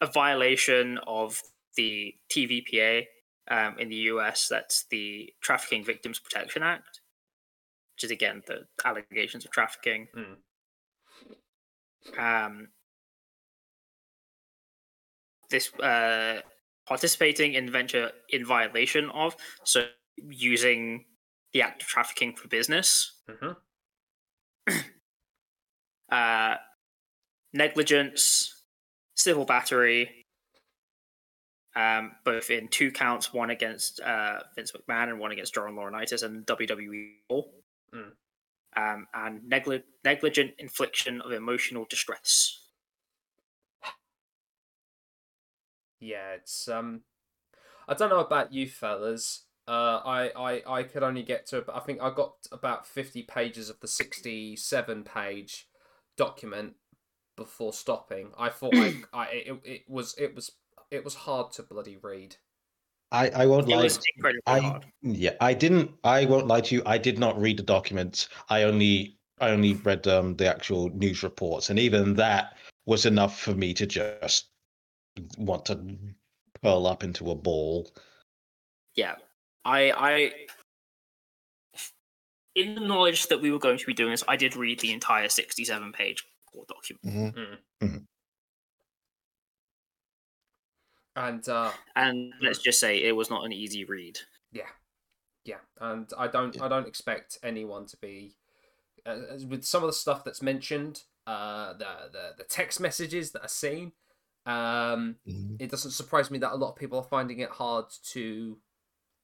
[0.00, 1.40] a violation of
[1.76, 3.04] the TVPA
[3.50, 4.48] um, in the US.
[4.48, 7.00] That's the Trafficking Victims Protection Act,
[7.94, 10.08] which is again the allegations of trafficking.
[10.16, 10.36] Mm.
[12.46, 12.68] Um,
[15.50, 16.40] this uh,
[16.86, 21.04] participating in venture in violation of, so using
[21.52, 23.56] the act of trafficking for business, Mhm.
[26.10, 26.56] uh,
[27.52, 28.55] negligence,
[29.16, 30.26] civil battery,
[31.74, 36.22] um, both in two counts, one against uh, Vince McMahon and one against John Laurinaitis
[36.22, 37.08] and WWE.
[37.30, 38.12] Mm.
[38.76, 42.60] Um, and negli- negligent infliction of emotional distress.
[45.98, 47.00] Yeah, it's um,
[47.88, 49.44] I don't know about you fellas.
[49.66, 51.64] Uh, I, I, I could only get to.
[51.74, 55.66] I think I got about fifty pages of the sixty-seven page
[56.16, 56.74] document
[57.36, 58.30] before stopping.
[58.38, 60.52] I thought I, I it, it was it was
[60.90, 62.36] it was hard to bloody read.
[63.12, 63.84] I, I won't It lie.
[63.84, 64.86] was incredibly I hard.
[65.02, 65.92] yeah, I didn't.
[66.02, 66.82] I won't lie to you.
[66.86, 68.28] I did not read the documents.
[68.48, 73.38] I only I only read um, the actual news reports, and even that was enough
[73.38, 74.48] for me to just
[75.38, 75.78] want to
[76.62, 77.90] curl up into a ball.
[78.94, 79.16] Yeah,
[79.64, 80.32] I, I,
[82.54, 84.92] in the knowledge that we were going to be doing this, I did read the
[84.92, 86.24] entire sixty-seven page
[86.56, 88.06] court document, Mhm.
[91.16, 94.18] And uh, and let's just say it was not an easy read.
[94.52, 94.68] yeah,
[95.44, 98.36] yeah, and I don't I don't expect anyone to be
[99.06, 101.04] uh, with some of the stuff that's mentioned.
[101.26, 103.92] Uh, the the the text messages that are seen.
[104.46, 105.58] Um, Mhm.
[105.58, 108.60] it doesn't surprise me that a lot of people are finding it hard to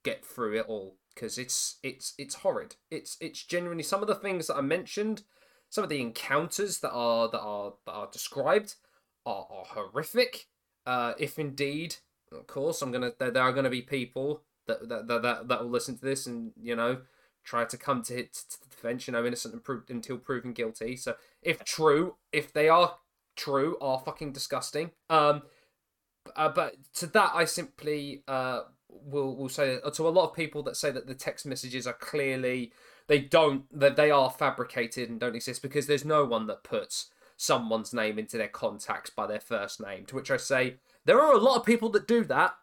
[0.04, 2.76] get through it all because it's it's it's horrid.
[2.90, 5.24] It's it's genuinely some of the things that are mentioned,
[5.72, 8.74] some of the encounters that are that are that are described
[9.24, 10.46] are, are horrific.
[10.84, 11.96] Uh, if indeed,
[12.30, 15.62] of course, I'm gonna there, there are gonna be people that that, that that that
[15.62, 16.98] will listen to this and you know
[17.42, 20.94] try to come to it to the defense, you know, innocent proved until proven guilty.
[20.94, 22.98] So if true, if they are
[23.34, 24.90] true, are fucking disgusting.
[25.08, 25.42] Um,
[26.36, 28.64] uh, but to that, I simply uh
[29.04, 31.86] will will say uh, to a lot of people that say that the text messages
[31.86, 32.72] are clearly
[33.08, 37.10] they don't that they are fabricated and don't exist because there's no one that puts
[37.36, 40.06] someone's name into their contacts by their first name.
[40.06, 42.54] To which I say there are a lot of people that do that.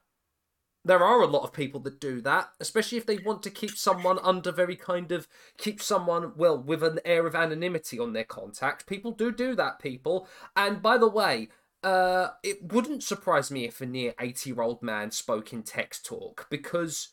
[0.85, 3.71] There are a lot of people that do that, especially if they want to keep
[3.71, 8.23] someone under very kind of keep someone well with an air of anonymity on their
[8.23, 8.87] contact.
[8.87, 10.25] People do do that, people.
[10.55, 11.49] And by the way,
[11.83, 17.09] uh, it wouldn't surprise me if a near eighty-year-old man spoke in text talk because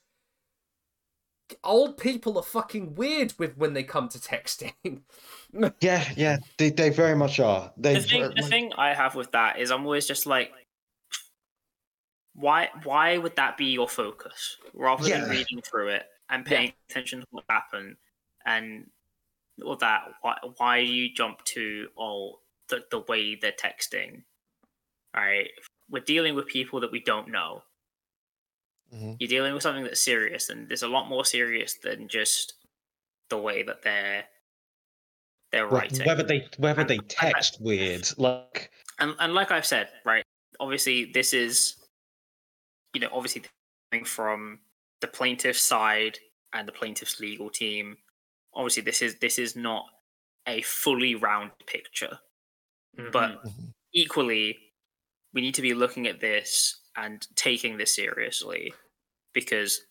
[1.63, 5.03] old people are fucking weird with when they come to texting.
[5.81, 7.73] Yeah, yeah, they they very much are.
[7.77, 10.53] They The thing, the thing I have with that is, I'm always just like,
[12.35, 15.21] why, why would that be your focus rather Yeah.
[15.21, 17.97] than reading through it and paying attention to what happened
[18.45, 18.91] and
[19.65, 20.09] all that?
[20.21, 24.25] Why, why do you jump to oh the the way they're texting?
[25.17, 25.51] All right,
[25.91, 27.63] we're dealing with people that we don't know.
[28.93, 29.17] Mhm.
[29.19, 32.55] You're dealing with something that's serious, and there's a lot more serious than just
[33.31, 34.29] the way that they're
[35.53, 36.07] they're Well, writing.
[36.07, 40.25] whether they whether they And I- text weird, like and and like I've said, right,
[40.61, 41.77] obviously this is,
[42.95, 43.45] you know, obviously
[43.93, 44.61] coming from
[45.01, 46.19] the plaintiff's side
[46.53, 47.97] and the plaintiff's legal team.
[48.55, 49.87] Obviously, this is this is not
[50.47, 52.19] a fully round picture,
[53.13, 53.73] but Mhm.
[53.93, 54.66] equally,
[55.35, 58.73] we need to be looking at this and taking this seriously,
[59.35, 59.83] because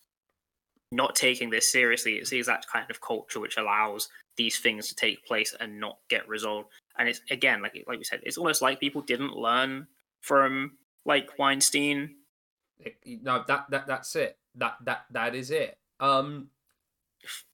[0.92, 4.94] not taking this seriously is the exact kind of culture which allows these things to
[4.94, 6.68] take place and not get resolved.
[6.98, 9.86] and it's again like like we said, it's almost like people didn't learn
[10.20, 10.72] from
[11.04, 12.16] like Weinstein.
[13.04, 14.36] No, that that that's it.
[14.56, 15.78] That that that is it.
[16.00, 16.50] Um,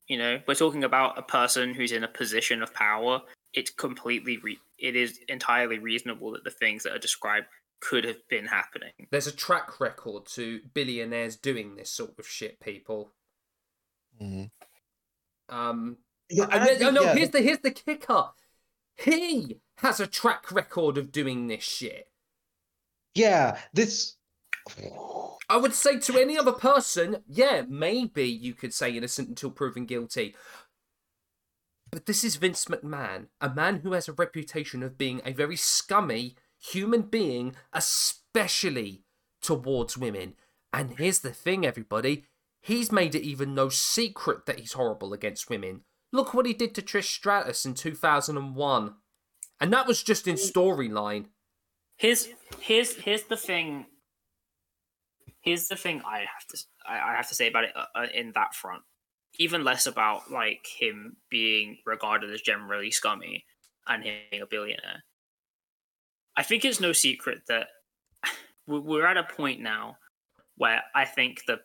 [0.09, 3.22] You know, we're talking about a person who's in a position of power.
[3.55, 7.47] It's completely re- it is entirely reasonable that the things that are described
[7.83, 8.93] could have been happening.
[9.11, 13.12] there's a track record to billionaires doing this sort of shit, people.
[14.20, 14.51] Mhm.
[15.49, 15.99] Um,
[16.30, 18.30] Yeah, and and I then- oh, no, yeah, here's the here's the kicker.
[18.97, 22.09] He has a track record of doing this shit.
[23.14, 24.16] yeah, this.
[25.49, 29.87] I would say to any other person, yeah, maybe you could say innocent until proven
[29.87, 30.37] guilty.
[31.91, 35.57] But this is Vince McMahon, a man who has a reputation of being a very
[35.57, 39.05] scummy human being, especially
[39.43, 40.35] towards women.
[40.73, 42.25] And here's the thing, everybody
[42.63, 45.83] he's made it even no secret that he's horrible against women.
[46.13, 48.95] Look what he did to Trish Stratus in 2001.
[49.61, 51.27] And that was just in storyline.
[51.97, 52.29] Here's
[52.61, 53.87] here's here's the thing.
[55.41, 56.59] Here's the thing I have to
[56.89, 58.83] I have to say about it uh, uh, in that front.
[59.39, 63.45] Even less about like him being regarded as generally scummy
[63.87, 65.05] and him being a billionaire.
[66.37, 67.68] I think it's no secret that
[68.66, 69.99] we- we're at a point now
[70.57, 71.61] where I think the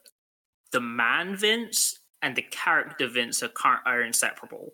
[0.72, 3.52] the man Vince and the character Vince are
[3.86, 4.74] are inseparable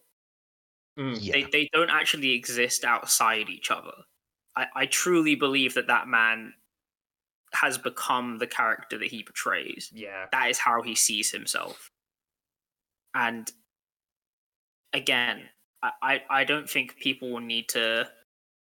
[0.98, 1.18] Mm.
[1.20, 1.34] Yeah.
[1.34, 3.94] they, they don't actually exist outside each other.
[4.56, 6.54] I, I truly believe that that man
[7.54, 9.90] has become the character that he portrays.
[9.92, 10.28] Yeah.
[10.32, 11.90] That is how he sees himself.
[13.16, 13.52] And
[14.94, 15.50] again,
[15.82, 18.08] I, I, I don't think people will need to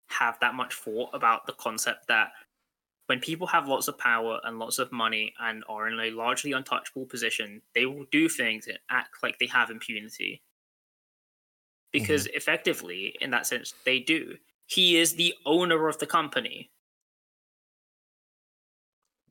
[0.09, 2.29] have that much thought about the concept that
[3.07, 6.51] when people have lots of power and lots of money and are in a largely
[6.51, 10.41] untouchable position, they will do things and act like they have impunity.
[11.91, 12.37] Because mm-hmm.
[12.37, 14.35] effectively, in that sense, they do.
[14.67, 16.69] He is the owner of the company.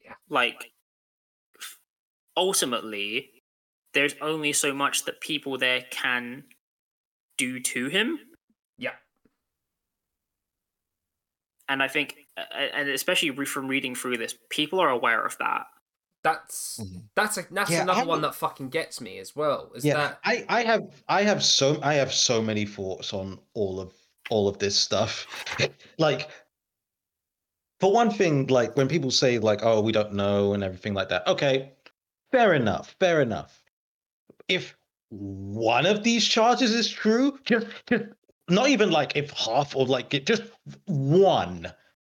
[0.04, 0.14] Yeah.
[0.28, 0.72] Like,
[2.36, 3.30] ultimately,
[3.94, 6.42] there's only so much that people there can
[7.36, 8.18] do to him.
[8.76, 8.94] Yeah.
[11.68, 15.66] And I think, uh, and especially from reading through this, people are aware of that.
[16.24, 17.04] That's Mhm.
[17.14, 19.70] that's a, that's Yeah, another I one that fucking gets me as well.
[19.74, 23.38] Is yeah that i i have i have so i have so many thoughts on
[23.54, 23.92] all of
[24.30, 25.26] all of this stuff
[25.98, 26.28] like
[27.80, 31.08] for one thing like when people say like oh we don't know and everything like
[31.08, 31.72] that okay
[32.32, 33.62] fair enough fair enough
[34.48, 34.76] if
[35.10, 38.04] one of these charges is true just just
[38.48, 40.42] not even like if half or like it just
[40.86, 41.72] one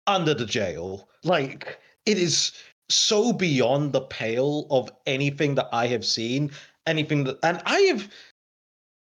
[0.07, 2.51] under the jail like it is
[2.89, 6.51] so beyond the pale of anything that i have seen
[6.87, 8.11] anything that and i have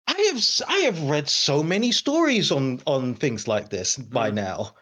[0.08, 4.36] i have I have read so many stories on on things like this by Mm.
[4.36, 4.76] now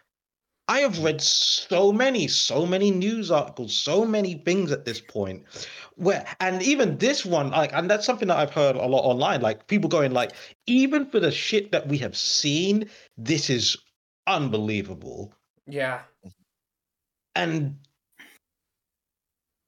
[0.68, 5.42] i have read so many so many news articles so many things at this point
[5.96, 9.40] where and even this one like and that's something that i've heard a lot online
[9.40, 10.32] like people going like
[10.66, 13.76] even for the shit that we have seen this is
[14.26, 15.32] unbelievable.
[15.66, 16.00] Yeah.
[17.34, 17.78] And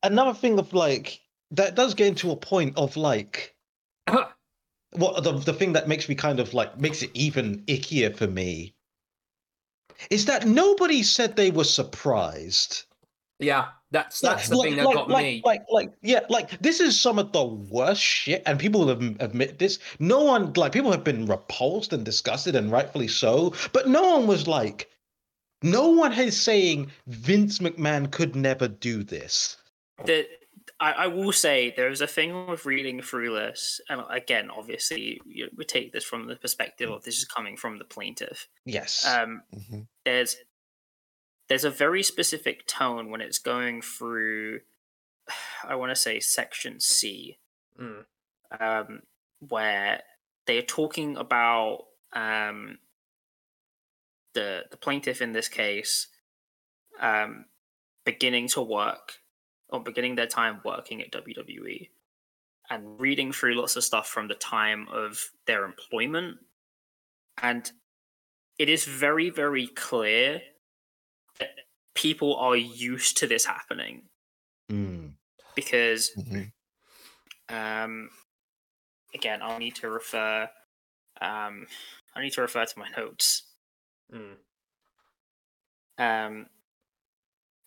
[0.02, 1.20] another thing of like
[1.52, 3.54] that does get into a point of like
[4.92, 8.26] what the the thing that makes me kind of like makes it even ickier for
[8.26, 8.74] me
[10.10, 12.84] is that nobody said they were surprised.
[13.38, 15.42] yeah that's that's the like, thing that like, got like, me.
[15.44, 19.58] Like, like, yeah, like this is some of the worst shit, and people have admit
[19.58, 19.78] this.
[20.00, 23.54] No one, like, people have been repulsed and disgusted, and rightfully so.
[23.72, 24.90] But no one was like,
[25.62, 29.56] no one is saying Vince McMahon could never do this.
[30.04, 30.26] the
[30.80, 35.20] I, I will say there is a thing with reading through this, and again, obviously,
[35.26, 38.48] you, we take this from the perspective of this is coming from the plaintiff.
[38.64, 39.06] Yes.
[39.06, 39.86] Um, Mhm.
[40.04, 40.36] there's
[41.48, 44.60] there's a very specific tone when it's going through.
[45.64, 47.38] I want to say section C,
[47.80, 48.04] Mm.
[48.60, 49.02] um,
[49.40, 50.02] where
[50.46, 52.78] they are talking about um,
[54.34, 56.08] the the plaintiff in this case
[57.00, 57.46] um,
[58.04, 59.14] beginning to work
[59.68, 61.90] or beginning their time working at WWE
[62.70, 66.38] and reading through lots of stuff from the time of their employment
[67.42, 67.72] and
[68.58, 70.40] it is very very clear
[71.38, 71.50] that
[71.94, 74.08] people are used to this happening
[74.70, 75.14] Mm.
[75.54, 76.52] because Mhm.
[77.48, 78.10] um,
[79.14, 80.50] again, I'll need to refer.
[81.20, 81.66] Um,
[82.14, 83.42] I need to refer to my notes.
[84.12, 84.36] Mm.
[85.98, 86.46] Um,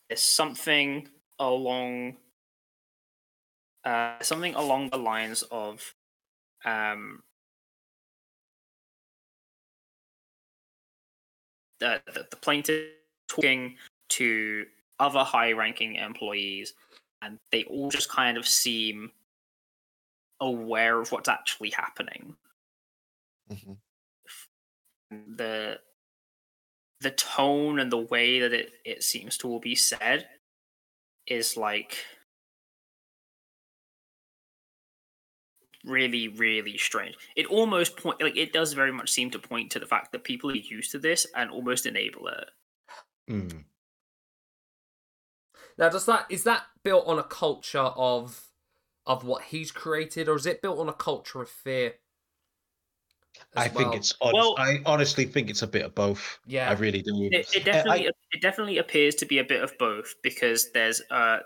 [0.08, 1.08] there's something
[1.40, 2.18] along.
[3.86, 5.96] Uh, something along the lines of.
[6.66, 7.24] Um,
[11.80, 12.90] the, the, the plaintiff
[13.28, 13.78] talking
[14.10, 14.66] to
[15.00, 16.74] other high-ranking employees,
[17.22, 19.12] and they all just kind of seem
[20.42, 22.36] aware of what's actually happening.
[23.50, 23.74] hmm
[25.10, 25.80] The
[27.02, 30.28] the tone and the way that it, it seems to all be said
[31.30, 31.98] is like
[35.86, 39.80] really really strange it almost point like it does very much seem to point to
[39.80, 42.50] the fact that people are used to this and almost enable it
[43.30, 43.64] Mm.
[45.78, 48.52] Now, does that is that built on a culture of
[49.06, 51.96] of what he's created, or is it built on a culture of fear?
[53.56, 54.14] I as think it's.
[54.22, 56.40] Honest, Well- I honestly think it's a bit of both.
[56.46, 56.70] Yeah.
[56.70, 57.30] I really do.
[57.32, 60.72] it, it Uh, I- definitely it definitely appears to be a bit of both because
[60.72, 61.40] there's uh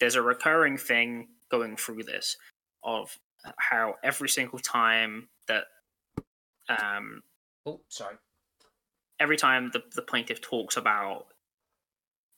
[0.00, 2.36] there's a recurring thing going through this
[2.82, 3.16] of
[3.58, 5.64] how every single time that
[6.68, 7.22] um
[7.66, 8.16] Oh, sorry.
[9.20, 11.26] every time the, the plaintiff talks about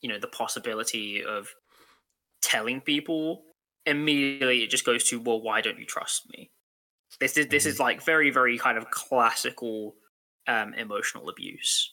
[0.03, 1.49] you know the possibility of
[2.43, 3.43] telling people
[3.87, 6.51] immediately it just goes to well why don't you trust me
[7.21, 9.95] this is this is like very very kind of classical
[10.47, 11.93] um emotional abuse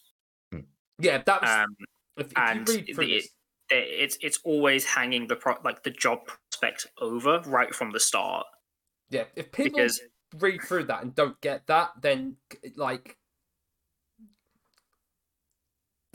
[1.00, 1.50] Yeah, that was.
[1.50, 1.76] um
[2.18, 3.26] if, if and the- this,
[3.70, 8.00] it, it's it's always hanging the pro- like the job prospect over right from the
[8.00, 8.46] start
[9.10, 10.02] yeah, if people because
[10.40, 12.38] read through that and don't get that, then
[12.78, 13.18] like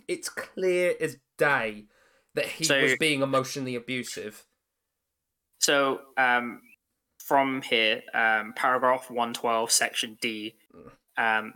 [0.09, 1.87] it's clear as day
[2.35, 4.45] that he So- was being emotionally abusive.
[5.61, 6.61] So, um,
[7.27, 10.55] from here, um, paragraph 112, section D.
[11.18, 11.55] Um,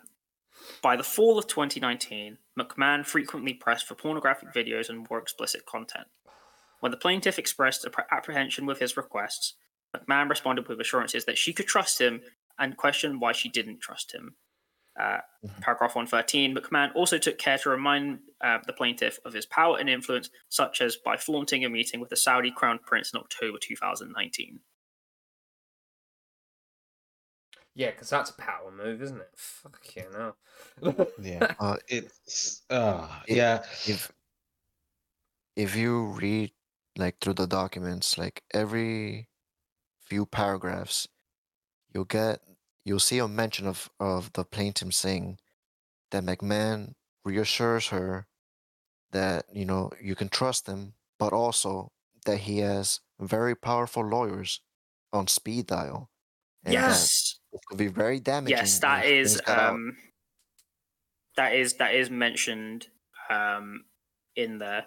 [0.83, 6.09] by the fall of 2019, McMahon frequently pressed for pornographic videos and more explicit content.
[6.81, 9.55] When the plaintiff expressed apprehension with his requests,
[9.97, 12.23] McMahon responded with assurances that she could trust him
[12.59, 14.35] and questioned why she didn't trust him.
[14.99, 15.61] Uh, Mhm.
[15.63, 19.89] Paragraph 113 McMahon also took care to remind uh, the plaintiff of his power and
[19.89, 24.61] influence, such as by flaunting a meeting with the Saudi crown prince in October 2019.
[27.75, 29.31] Yeah, because that's a power move, isn't it?
[29.37, 30.35] Fuck you know.
[31.21, 31.55] Yeah.
[31.61, 32.63] Uh, it's.
[32.71, 33.63] Uh, It- yeah.
[33.87, 34.13] if
[35.57, 36.53] if you read
[36.97, 39.29] like through the documents like every
[40.01, 41.07] few paragraphs
[41.95, 42.41] you'll get
[42.85, 45.39] you'll see a mention of of the plaintiff saying
[46.11, 46.95] that mcmahon
[47.25, 48.27] reassures her
[49.13, 51.93] that you know you can trust him but also
[52.27, 54.61] that he has very powerful lawyers
[55.13, 56.11] on speed dial
[56.65, 59.75] and that yes, it could be very damaging yes, that if is things got out.
[59.75, 59.97] um,
[61.37, 62.89] that is that is mentioned
[63.29, 63.85] um,
[64.37, 64.87] in there.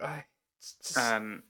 [0.00, 0.24] I-
[0.96, 1.42] Um,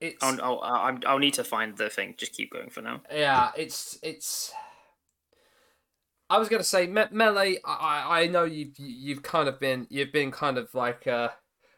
[0.00, 2.14] it's I'll, I'll, I'll, I'll need to find the thing.
[2.16, 3.02] Just keep going for now.
[3.10, 4.52] yeah, it's it's.
[6.30, 7.58] I was gonna say, Me- melee.
[7.64, 7.72] I
[8.08, 11.28] I I know you've you've kind of been you've been kind of like uh,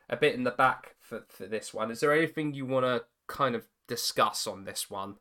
[0.09, 1.91] a bit in the back for for this one.
[1.91, 5.17] Is there anything you want to kind of discuss on this one?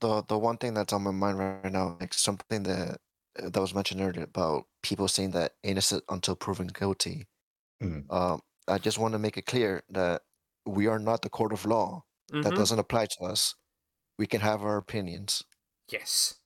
[0.00, 2.98] the the one thing that's on my mind right now, like something that
[3.42, 7.26] uh, that was mentioned earlier about people saying that innocent until proven guilty.
[7.82, 8.10] Mm.
[8.10, 10.22] Um, I just want to make it clear that
[10.66, 12.04] we are not the court of law.
[12.42, 12.56] That Mhm.
[12.56, 13.54] doesn't apply to us.
[14.18, 15.44] We can have our opinions.
[15.88, 16.39] Yes.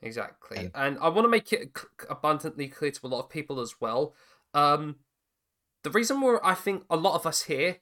[0.00, 0.56] Exactly.
[0.58, 1.76] And- And I want to make it
[2.08, 4.14] abundantly clear to a lot of people as well.
[4.54, 5.00] Um,
[5.82, 7.80] the reason why I think a lot of us here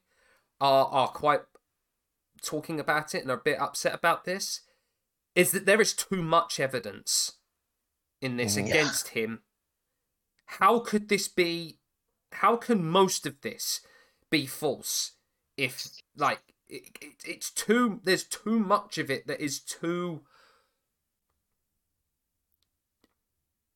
[0.60, 1.42] are, are quite
[2.42, 4.60] talking about it and are a bit upset about this
[5.34, 7.32] is that there is too much evidence
[8.20, 8.68] in this Mhm.
[8.68, 8.74] Yeah.
[8.74, 9.42] against him.
[10.46, 11.80] How could this be?
[12.32, 13.80] How can most of this
[14.30, 15.12] be false
[15.56, 15.86] if,
[16.16, 18.00] like, it, it, it's too.
[18.04, 20.24] There's too much of it that is too.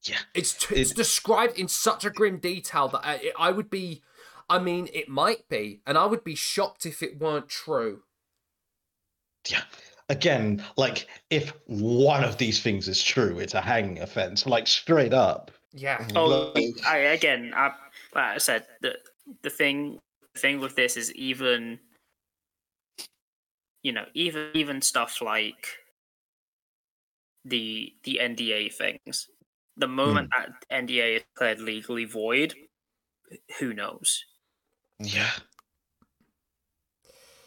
[0.05, 0.19] Yeah.
[0.35, 4.03] It's too, it's It- described in such a grim detail that I, I would be.
[4.49, 8.03] I mean, it might be, and I would be shocked if it weren't true.
[9.49, 9.63] Yeah.
[10.09, 14.47] Again, like if one of these things is true, it's a hanging offense.
[14.47, 15.53] Like straight up.
[15.73, 15.99] Yeah.
[15.99, 16.13] Mhm.
[16.17, 17.67] Oh, Like- I, again, I,
[18.15, 18.99] like I said, the
[19.43, 20.01] the thing
[20.35, 21.79] the thing with this is even,
[23.85, 25.69] you know, even even stuff like
[27.45, 29.29] the the NDA things.
[29.81, 32.55] The moment that NDA is declared legally void,
[33.59, 34.25] who knows?
[35.01, 35.31] Yeah.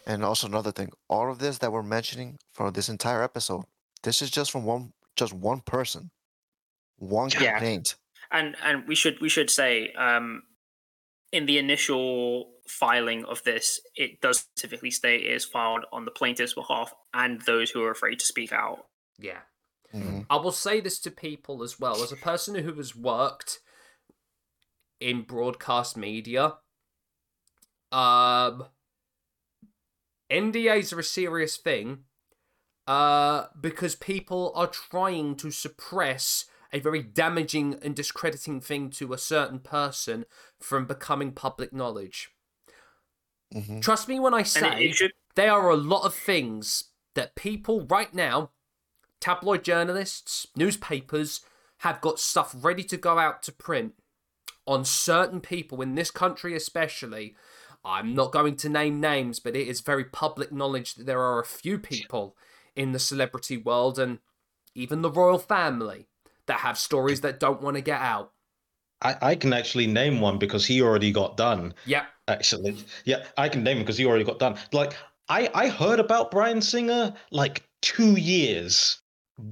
[0.05, 3.63] And also another thing, all of this that we're mentioning for this entire episode,
[4.03, 6.11] this is just from one just one person.
[6.97, 7.51] One Yeah.
[7.53, 7.95] complaint.
[8.31, 10.43] and and we should we should say um
[11.31, 16.11] in the initial filing of this, it does specifically state it is filed on the
[16.11, 18.87] plaintiff's behalf and those who are afraid to speak out.
[19.19, 19.41] Yeah.
[19.93, 20.25] Mhm.
[20.29, 22.01] I will say this to people as well.
[22.01, 23.59] As a person who has worked
[24.99, 26.57] in broadcast media,
[27.91, 28.65] um,
[30.31, 32.05] NDAs are a serious thing
[32.87, 39.17] uh, because people are trying to suppress a very damaging and discrediting thing to a
[39.17, 40.25] certain person
[40.59, 42.31] from becoming public knowledge.
[43.53, 43.81] Mhm.
[43.81, 47.35] Trust me when I say it, it should there are a lot of things that
[47.35, 48.51] people right now,
[49.23, 51.39] tabloid journalists, newspapers,
[51.77, 53.93] have got stuff ready to go out to print
[54.67, 57.33] on certain people in this country, especially.
[57.85, 61.39] I'm not going to name names, but it is very public knowledge that there are
[61.39, 62.35] a few people
[62.75, 64.19] in the celebrity world and
[64.75, 66.07] even the royal family
[66.47, 68.33] that have stories that don't want to get out.
[69.01, 71.73] I, I can actually name one because he already got done.
[71.85, 72.03] Yep.
[72.27, 74.57] Actually, yeah, I can name him because he already got done.
[74.73, 74.95] Like
[75.29, 78.99] I, I heard about Bryan Singer like two years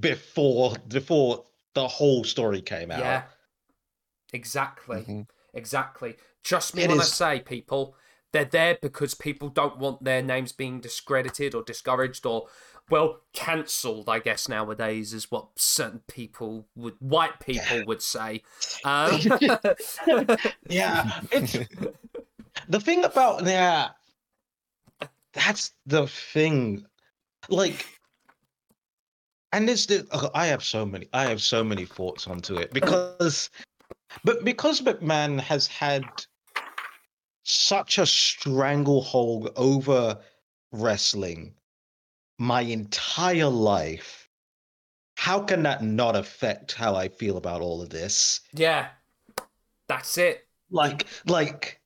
[0.00, 3.00] before before the whole story came out.
[3.00, 3.22] Yeah.
[4.32, 5.02] Exactly.
[5.02, 5.26] Mhm.
[5.54, 6.16] Exactly.
[6.42, 7.94] Trust me It when I say, people,
[8.32, 12.48] they're there because people don't want their names being discredited or discouraged or,
[12.88, 18.42] well, cancelled, I guess, nowadays, is what certain people would, white people would say.
[18.84, 19.20] Um,
[20.68, 21.52] Yeah, it's
[22.68, 23.90] the thing about yeah.
[25.34, 26.84] That's the thing,
[27.48, 27.86] like,
[29.52, 29.86] and this.
[29.86, 31.08] the- oh, I have so many.
[31.12, 33.50] I have so many thoughts onto it because,
[34.24, 36.04] but because McMahon has had
[37.44, 40.18] such a stranglehold over
[40.72, 41.54] wrestling
[42.38, 44.28] my entire life.
[45.16, 48.40] How can that not affect how I feel about all of this?
[48.52, 48.88] yeah.
[49.88, 50.46] That's it.
[50.70, 51.80] like like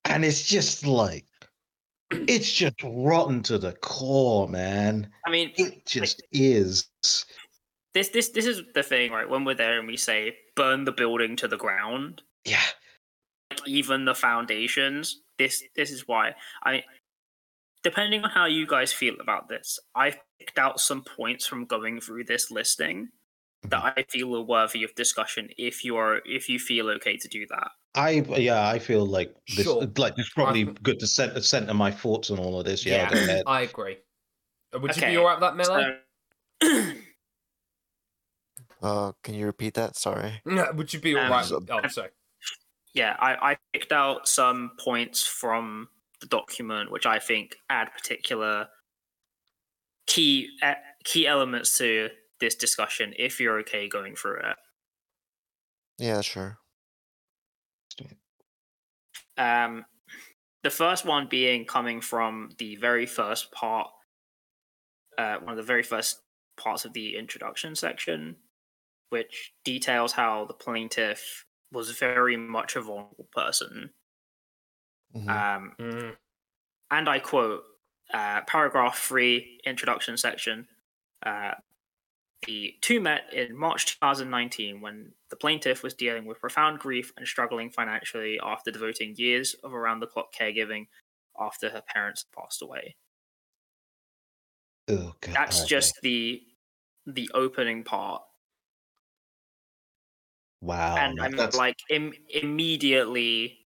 [0.06, 1.26] and it's just like
[2.12, 6.88] it's just rotten to the core man I mean, it just is
[7.94, 9.30] this this this is the thing, right?
[9.30, 12.62] When we're there and we say burn the building to the ground, yeah
[13.52, 15.22] like even the foundations.
[15.38, 16.84] This this is why I.
[17.84, 22.00] Depending on how you guys feel about this, I've picked out some points from going
[22.00, 23.10] through this listing
[23.70, 25.50] that I feel are worthy of discussion.
[25.58, 29.36] If you are, if you feel okay to do that, I yeah, I feel like
[29.56, 29.86] this Sure.
[29.98, 32.86] like it's probably I've- good to center center my thoughts on all of this.
[32.86, 33.44] Yeah, go ahead.
[33.48, 33.98] I agree.
[34.74, 36.00] Uh, Would you be alright with that, Miller?
[36.64, 36.94] so
[38.82, 39.96] Uh, can you repeat that?
[39.96, 40.42] Sorry.
[40.44, 41.46] No, Would you be Um, alright?
[41.46, 42.10] so- Oh, sorry.
[42.96, 45.88] yeah, I, I picked out some points from
[46.20, 48.70] the document which I think add particular
[50.08, 52.10] key uh, key elements to
[52.42, 53.16] this discussion.
[53.18, 54.58] If you're okay going through it,
[55.98, 56.60] Yeah, sure.
[59.38, 59.86] um,
[60.64, 63.90] the first one being coming from the very first part,
[65.18, 66.22] uh, one of the very first
[66.58, 68.38] parts of the introduction section,
[69.10, 73.94] which details how the plaintiff was very much a vulnerable person.
[75.14, 75.42] Mhm.
[75.46, 76.18] Um, Mm.
[76.92, 77.64] and I quote
[78.14, 80.68] uh, paragraph three, introduction section.
[81.26, 81.54] Uh,
[82.48, 87.28] the two met in March 2019 when the plaintiff was dealing with profound grief and
[87.28, 90.88] struggling financially after devoting years of around the clock caregiving
[91.40, 92.96] after her parents passed away.
[94.90, 95.36] Oh, God.
[95.36, 95.68] That's okay.
[95.70, 96.42] just the
[97.08, 98.22] the opening part.
[100.62, 100.96] wow.
[100.98, 103.60] and I'm that's- like Im- immediately,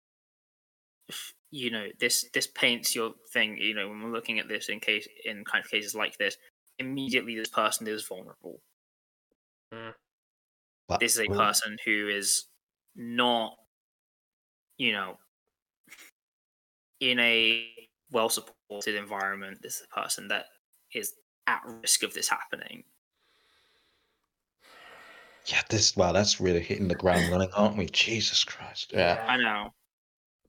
[1.50, 3.56] you know, this this paints your thing.
[3.58, 6.36] You know, when we're looking at this in case in kind of cases like this,
[6.78, 8.60] immediately this person is vulnerable.
[10.86, 12.44] but- This is a well, person who is
[12.94, 13.56] not,
[14.78, 15.18] you know,
[17.00, 19.60] in a well supported environment.
[19.62, 20.46] This is a person that
[20.94, 21.14] is
[21.46, 22.84] at risk of this happening.
[25.46, 27.86] Yeah, this wow, that's really hitting the ground running, aren't we?
[27.86, 28.92] Jesus Christ.
[28.94, 29.24] Yeah.
[29.28, 29.74] I know.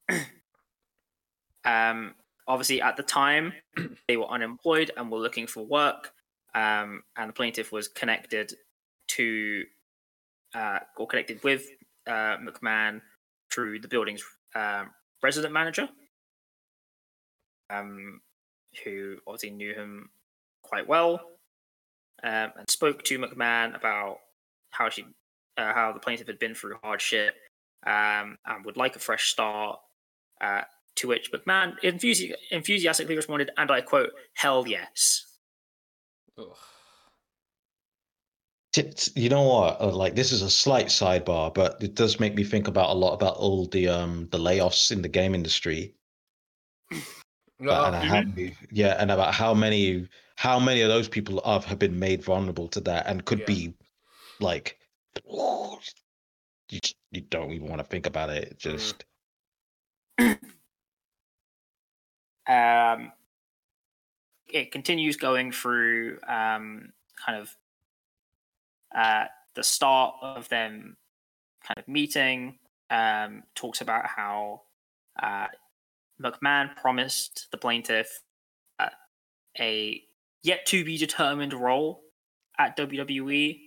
[1.65, 2.15] um,
[2.47, 3.53] obviously, at the time,
[4.07, 6.13] they were unemployed and were looking for work.
[6.55, 8.53] Um, and the plaintiff was connected
[9.09, 9.65] to
[10.55, 11.67] uh, or connected with
[12.07, 13.01] uh, McMahon
[13.51, 14.23] through the building's
[14.55, 14.91] um,
[15.21, 15.89] resident manager,
[17.69, 18.21] um,
[18.83, 20.09] who obviously knew him
[20.63, 21.19] quite well,
[22.23, 24.19] um, and spoke to McMahon about
[24.71, 25.03] how she,
[25.57, 27.35] uh, how the plaintiff had been through hardship,
[27.85, 29.79] um, and would like a fresh start.
[30.41, 30.61] Uh,
[30.95, 35.24] to which McMahon enthusi- enthusiastically responded, and I quote, "Hell yes."
[36.37, 36.57] Ugh.
[38.73, 39.79] T- You know what?
[39.81, 42.93] uh, Like this is a slight sidebar, but it does make me think about a
[42.93, 45.95] lot about all the um the layoffs in the game industry.
[47.59, 51.65] Well, and how many, yeah, and about how many how many of those people have,
[51.65, 53.45] have been made vulnerable to that and could Yeah.
[53.45, 53.73] be
[54.39, 54.77] like
[56.69, 56.79] you
[57.11, 58.43] you don't even want to think about it.
[58.51, 59.05] It just
[62.47, 63.11] um,
[64.47, 66.93] it continues going through um,
[67.23, 67.55] kind of
[68.95, 69.25] uh,
[69.55, 70.97] the start of them
[71.65, 72.59] kind of meeting.
[72.91, 74.61] Um, talks about how
[75.21, 75.47] uh,
[76.21, 78.21] McMahon promised the plaintiff
[78.79, 78.89] uh,
[79.59, 80.03] a
[80.43, 82.01] yet to be determined role
[82.59, 83.59] at WWE,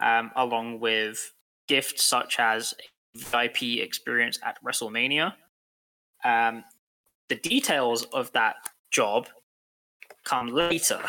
[0.00, 1.32] um, along with
[1.66, 2.74] gifts such as
[3.16, 5.34] VIP experience at WrestleMania.
[6.24, 6.64] Um,
[7.28, 8.56] the details of that
[8.90, 9.28] job
[10.24, 11.00] come later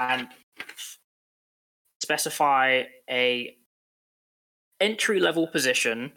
[0.00, 0.28] and
[2.02, 3.56] specify a
[4.80, 6.12] entry level position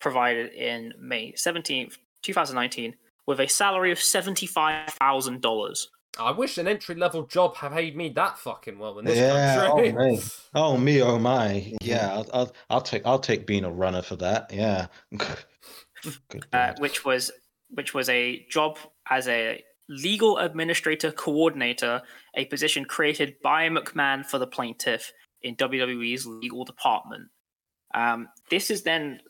[0.00, 2.94] provided in May 17th, 2019
[3.26, 5.86] with a salary of $75,000.
[6.18, 9.56] I wish an entry level job had paid me that fucking well in this Yeah,
[9.56, 9.90] country.
[9.90, 10.20] oh, man.
[10.54, 14.16] oh me, oh my, yeah, I'll, I'll I'll take I'll take being a runner for
[14.16, 14.50] that.
[14.52, 14.86] Yeah,
[15.16, 16.46] good.
[16.54, 17.30] uh, which was
[17.70, 18.78] which was a job
[19.10, 22.02] as a legal administrator coordinator,
[22.34, 25.12] a position created by McMahon for the plaintiff
[25.42, 27.28] in WWE's legal department.
[27.94, 29.20] Um, this is then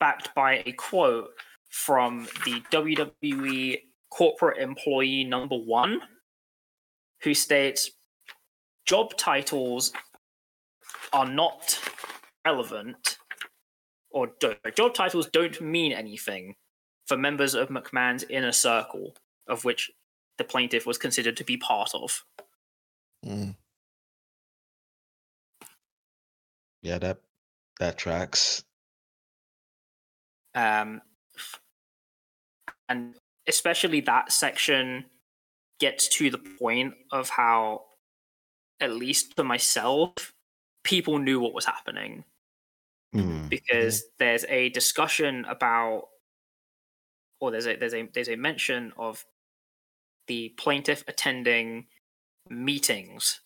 [0.00, 1.30] backed by a quote
[1.70, 3.78] from the WWE
[4.10, 6.00] corporate employee number one,
[7.22, 7.90] who states,
[8.84, 9.92] "Job titles
[11.12, 11.80] are not
[12.44, 13.18] relevant."
[14.12, 16.54] or don't, job titles don't mean anything
[17.06, 19.14] for members of McMahon's inner circle,
[19.48, 19.90] of which
[20.38, 22.24] the plaintiff was considered to be part of.
[23.24, 23.54] Mm.
[26.82, 27.18] yeah, that
[27.78, 28.64] that tracks.
[30.54, 31.00] Um,
[32.88, 33.14] and
[33.48, 35.06] especially that section
[35.80, 37.84] gets to the point of how,
[38.80, 40.34] at least for myself,
[40.84, 42.24] people knew what was happening.
[43.12, 43.48] Hmm.
[43.48, 46.08] because there's a discussion about
[47.40, 49.22] or there's a there's a there's a mention of
[50.28, 51.86] the plaintiff attending
[52.48, 53.40] meetings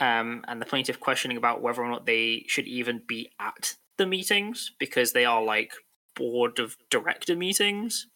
[0.00, 4.06] um, and the plaintiff questioning about whether or not they should even be at the
[4.06, 5.72] meetings because they are like
[6.16, 8.06] board of director meetings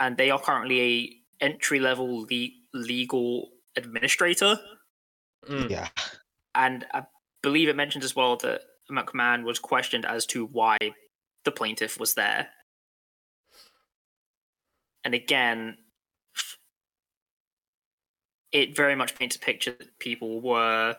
[0.00, 0.80] and they are currently
[1.40, 4.58] a entry level le- legal administrator
[5.48, 5.70] Mm.
[5.70, 5.88] Yeah,
[6.54, 7.04] and I
[7.42, 10.78] believe it mentions as well that McMahon was questioned as to why
[11.44, 12.48] the plaintiff was there.
[15.04, 15.76] And again,
[18.56, 20.96] it very much paints a picture that people were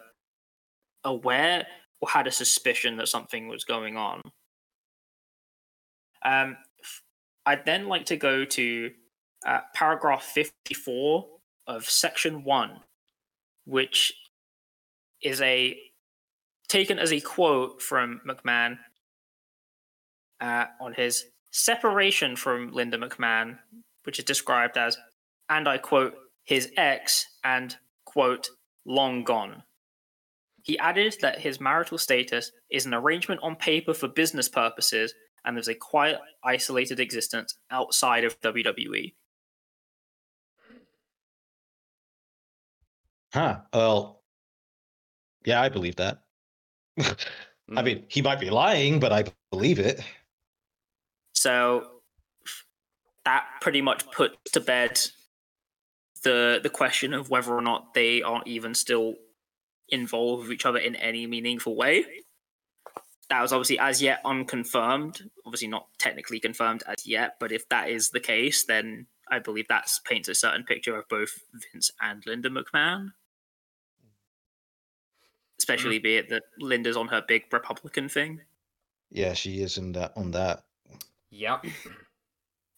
[1.03, 1.65] aware
[1.99, 4.21] or had a suspicion that something was going on.
[6.23, 6.57] Um,
[7.47, 8.91] I'd then like to go to
[9.43, 11.25] uh, paragraph 54
[11.65, 12.79] of section 1,
[13.65, 14.13] which
[15.23, 15.79] is a
[16.67, 18.77] taken as a quote from McMahon
[20.41, 23.57] uh, on his separation from Linda McMahon,
[24.03, 24.95] which is described as,
[25.49, 26.13] and I quote,
[26.47, 27.75] his ex and
[28.05, 28.49] quote,
[28.85, 29.61] long gone.
[30.63, 35.13] He added that his marital status is an arrangement on paper for business purposes
[35.45, 38.39] and there's a quiet, isolated existence outside of.
[38.41, 39.13] WWE.
[43.33, 43.59] huh?
[43.73, 44.23] Well,
[45.45, 46.23] yeah, I believe that.
[46.99, 47.15] I
[47.69, 47.83] Mm.
[47.83, 49.99] mean, he might be lying, but I believe it.
[51.33, 52.01] So
[53.25, 54.97] that pretty much puts to bed
[56.27, 59.15] the the question of whether or not they are even still
[59.87, 62.05] involved with each other in any meaningful way.
[63.29, 67.89] That was obviously as yet unconfirmed, obviously not technically confirmed as yet, but if that
[67.89, 72.25] is the case, then I believe that paints a certain picture of both Vince and
[72.25, 73.11] Linda McMahon.
[75.59, 76.03] Especially mm.
[76.03, 78.41] be it that Linda's on her big Republican thing.
[79.09, 80.63] Yeah, she is in that on that.
[81.31, 81.65] Yep.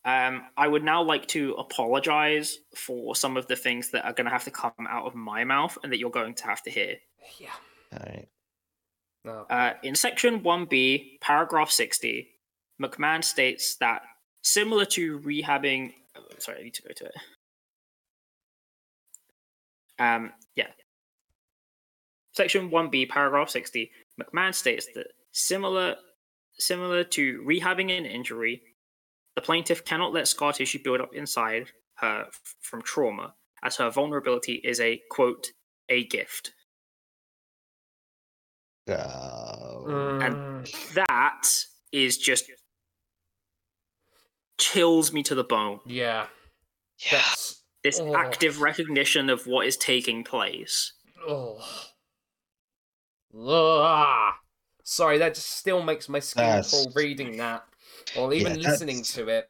[0.06, 4.26] Um, I would now like to apologize for some of the things that are going
[4.26, 6.70] to have to come out of my mouth and that you're going to have to
[6.70, 6.96] hear.
[7.38, 7.50] Yeah.
[7.94, 8.28] All right.
[9.26, 9.46] No.
[9.50, 12.30] Uh, in section 1b, paragraph 60,
[12.82, 14.04] McMahon states that
[14.42, 15.94] similar to rehabbing.
[16.18, 17.14] oh, sorry, I need to go to it.
[20.00, 20.68] Um, yeah.
[22.34, 23.92] Section 1b, paragraph 60,
[24.22, 25.96] McMahon states that similar
[26.58, 28.62] similar to rehabbing an injury,
[29.40, 33.90] the plaintiff cannot let scar tissue build up inside her f- from trauma, as her
[33.90, 35.48] vulnerability is a quote
[35.88, 36.52] a gift.
[38.90, 39.86] Oh.
[39.88, 41.48] Mm, That
[41.94, 42.52] is just
[44.58, 45.80] chills me to the bone.
[45.86, 46.28] yeah.
[47.10, 47.24] yeah.
[47.82, 48.14] This Oh.
[48.14, 50.92] active recognition of what is taking place.
[51.26, 51.64] Oh.
[53.34, 54.34] Ugh.
[54.84, 57.69] Sorry, that just still makes my skin That's- crawl reading that,
[58.18, 59.50] or even Yeah, listening to it.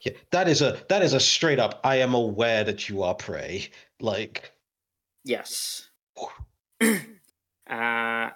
[0.00, 1.80] Yeah, that is a that is a straight up.
[1.84, 3.68] I am aware that you are prey.
[4.00, 4.52] Like,
[5.24, 5.88] Yes.
[6.80, 6.94] uh,
[7.68, 8.30] uh,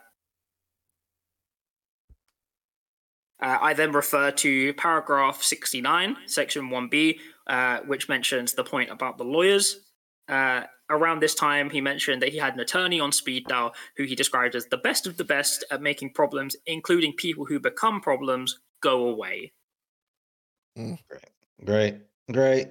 [3.40, 9.24] I then refer to paragraph 69, section 1b, uh, which mentions the point about the
[9.24, 9.80] lawyers.
[10.28, 14.04] Uh, around this time, he mentioned that he had an attorney on speed dial who
[14.04, 18.00] he described as the best of the best at making problems, including people who become
[18.00, 19.52] problems, go away.
[21.64, 21.96] great,
[22.30, 22.68] great.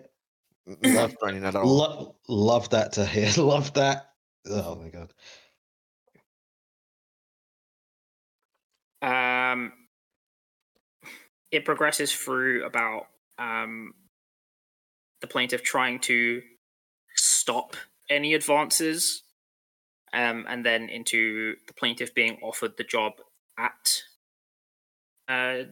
[0.82, 1.66] Not running at all.
[1.66, 3.32] Lo- love that to hear.
[3.44, 4.12] Love that.
[4.48, 5.14] Oh my god.
[9.02, 9.74] Um,
[11.52, 13.08] it progresses through about
[13.38, 13.94] um,
[15.22, 16.42] the plaintiff trying to
[17.16, 17.76] stop
[18.10, 19.24] any advances,
[20.14, 23.14] um, and then into the plaintiff being offered the job
[23.58, 24.04] at
[25.28, 25.64] uh,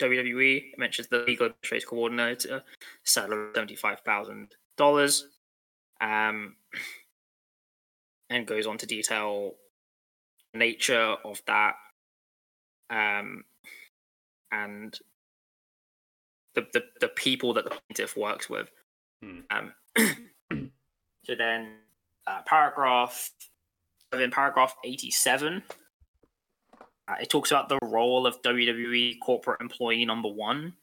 [0.00, 0.72] WWE.
[0.72, 2.62] It mentions the legal administrative coordinator,
[3.04, 5.26] salary seventy five thousand dollars,
[6.00, 6.56] um,
[8.30, 9.54] and goes on to detail
[10.54, 11.74] nature of that
[12.90, 13.44] um,
[14.52, 14.98] and
[16.54, 18.70] the, the the people that the plaintiff works with.
[19.22, 19.40] Hmm.
[19.50, 19.72] Um,
[21.24, 21.72] so then,
[22.26, 23.30] uh, paragraph
[24.12, 25.62] in paragraph eighty-seven,
[27.08, 30.76] uh, it talks about the role of WWE corporate employee number one,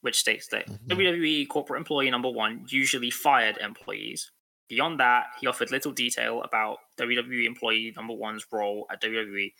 [0.00, 0.88] which states that Mhm.
[0.88, 4.30] WWE corporate employee number one usually fired employees.
[4.68, 9.52] Beyond that, he offered little detail about WWE employee number one's role at WWE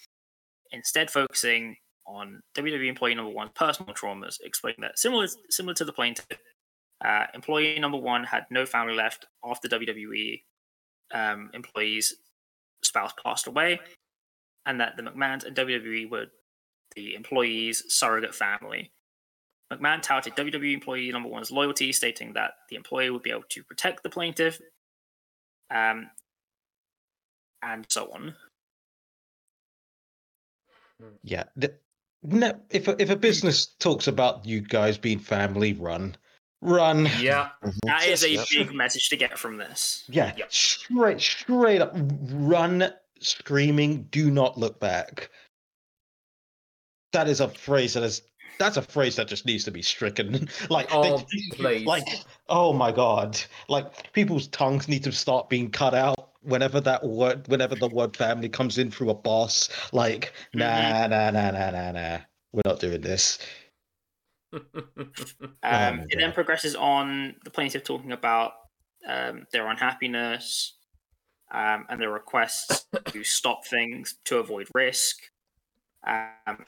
[0.70, 5.92] instead focusing on WWE employee number one's personal traumas, explaining that similar similar to the
[5.92, 6.26] plaintiff,
[7.04, 10.44] uh, employee number one had no family left after WWE
[11.12, 12.14] um, employee's
[12.82, 13.80] spouse passed away,
[14.66, 16.26] and that the McMahons and WWE were
[16.96, 18.90] the employee's surrogate family.
[19.72, 23.62] McMahon touted WWE employee number one's loyalty, stating that the employee would be able to
[23.62, 24.60] protect the plaintiff,
[25.70, 26.10] um,
[27.62, 28.34] and so on.
[31.22, 31.44] Yeah.
[31.56, 31.74] The,
[32.22, 36.16] no, if a, if a business talks about you guys being family run,
[36.60, 37.06] run.
[37.18, 37.50] Yeah.
[37.62, 37.78] Mhm.
[37.84, 38.46] That is a Yep.
[38.50, 40.04] big message to get from this.
[40.08, 40.52] Yeah, Yep.
[40.52, 45.30] straight straight up run screaming, do not look back.
[47.12, 48.22] That is a phrase that is
[48.58, 50.48] that's a phrase that just needs to be stricken.
[50.70, 51.86] like Oh, they- please.
[51.86, 52.06] like
[52.48, 53.40] oh my god.
[53.68, 58.16] Like people's tongues need to start being cut out whenever that word whenever the word
[58.16, 59.68] family comes in through a boss.
[59.92, 62.18] Like, nah, nah, nah, nah, nah, nah.
[62.52, 63.38] We're not doing this.
[65.62, 68.52] Um, my it then progresses on the plaintiff talking about
[69.06, 70.74] um, their unhappiness
[71.50, 75.18] um, and the requests to stop things to avoid risk.
[76.06, 76.64] Um,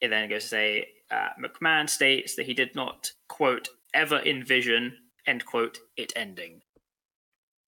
[0.00, 4.96] it then goes to say uh, McMahon states that he did not, quote, ever envision,
[5.26, 6.62] end quote, it ending.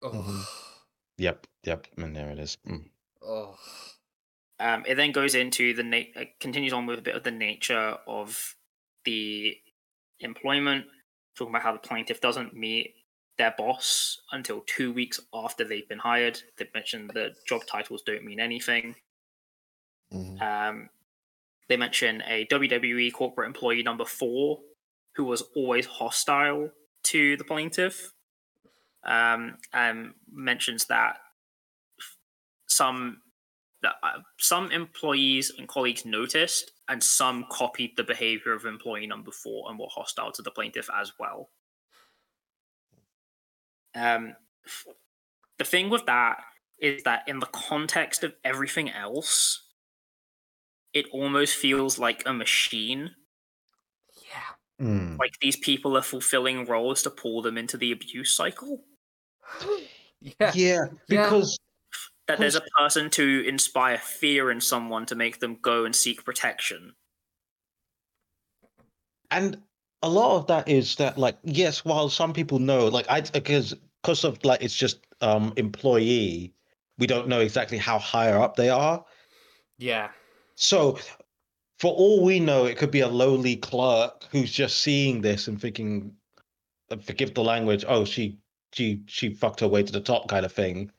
[0.03, 0.47] oh.
[1.17, 2.57] Yep, yep, and there it is.
[2.67, 2.85] Mm.
[3.23, 3.55] Oh.
[4.59, 7.29] Um, it then goes into the na- uh, continues on with a bit of the
[7.29, 8.55] nature of
[9.05, 9.55] the
[10.19, 10.85] employment,
[11.35, 12.95] talking about how the plaintiff doesn't meet
[13.37, 16.41] their boss until two weeks after they've been hired.
[16.57, 18.95] They mentioned the job titles don't mean anything.
[20.13, 20.41] Mhm.
[20.41, 20.89] Um,
[21.67, 24.61] they mention a WWE corporate employee number four
[25.15, 26.71] who was always hostile
[27.03, 28.13] to the plaintiff.
[29.03, 31.17] Um, and mentions that
[32.67, 33.21] some
[33.81, 39.31] that uh, some employees and colleagues noticed, and some copied the behavior of employee number
[39.31, 41.49] four and were hostile to the plaintiff as well.
[43.95, 44.35] Um,
[44.65, 44.87] f-
[45.57, 46.41] the thing with that
[46.79, 49.63] is that in the context of everything else,
[50.93, 53.11] it almost feels like a machine.
[54.81, 55.19] Mm.
[55.19, 58.83] like these people are fulfilling roles to pull them into the abuse cycle.
[60.39, 60.51] Yeah.
[60.53, 61.57] Yeah, because
[62.27, 66.23] That there's a person to inspire fear in someone to make them go and seek
[66.23, 66.93] protection.
[69.31, 69.61] and
[70.03, 73.73] a lot of that is that like yes while some people know like i because
[74.01, 76.53] because of like it's just um employee
[76.97, 79.03] we don't know exactly how higher up they are
[79.77, 80.09] Yeah.
[80.55, 80.97] so
[81.79, 85.59] for all we know it could be a lowly clerk who's just seeing this and
[85.59, 86.15] thinking
[86.89, 88.39] uh, forgive the language oh she
[88.73, 90.91] she she fucked her way to the top kind of thing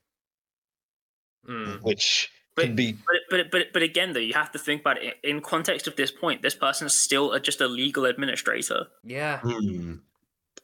[1.49, 1.83] Mm.
[1.83, 5.03] which But- could be But but but but again, though, you have to think about
[5.03, 6.43] it in context of this point.
[6.43, 8.87] This person is still a, just a legal administrator.
[9.05, 9.39] Yeah.
[9.41, 9.95] Hmm.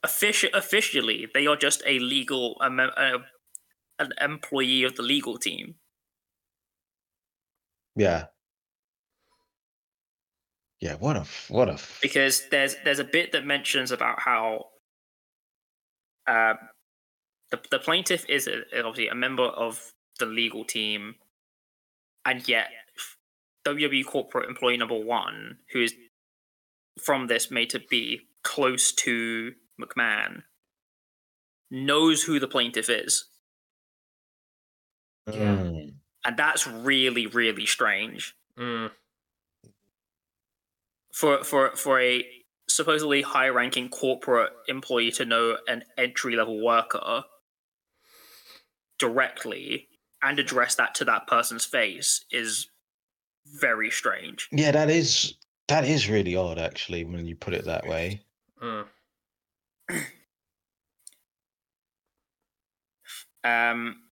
[0.05, 3.18] Offici- officially, they are just a legal a, a,
[3.99, 5.74] an employee of the legal team.
[7.97, 8.26] yeah
[10.80, 14.20] yeah what a f- what a f- because there's there's a bit that mentions about
[14.20, 14.66] how
[16.28, 16.55] uh,
[17.51, 21.16] the the plaintiff is a, obviously a member of the legal team,
[22.28, 22.68] and yet
[23.66, 25.94] WWE corporate employee number one, who is
[27.02, 30.42] from this made to be close to McMahon,
[31.70, 33.24] knows who the plaintiff is,
[35.26, 35.56] Yeah.
[35.56, 35.94] Mm.
[36.24, 38.34] and that's really really strange.
[38.56, 38.90] Mm.
[41.12, 42.24] for for for a
[42.68, 47.24] supposedly high ranking corporate employee to know an entry level worker
[48.98, 49.88] directly
[50.22, 52.68] and address that to that person's face is
[53.60, 54.48] very strange.
[54.52, 55.34] Yeah, that is
[55.68, 58.22] that is really odd actually when you put it that way.
[58.62, 58.86] Mm.
[63.44, 64.02] Um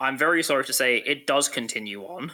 [0.00, 2.32] I'm very sorry to say it does continue on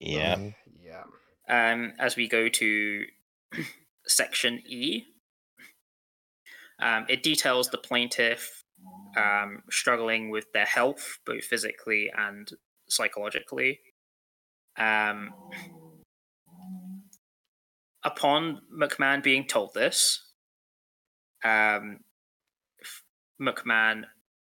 [0.00, 0.34] Yeah.
[0.36, 0.54] Mhm.
[0.82, 1.04] Yeah.
[1.48, 3.06] um, as we go to
[4.06, 5.04] section E.
[6.80, 8.63] Um, it details the plaintiff
[9.16, 12.50] um, struggling with their health, both physically and
[12.88, 13.80] psychologically.
[14.76, 15.32] Um,
[18.04, 20.24] upon McMahon being told this,
[21.44, 22.00] um,
[23.40, 24.04] McMahon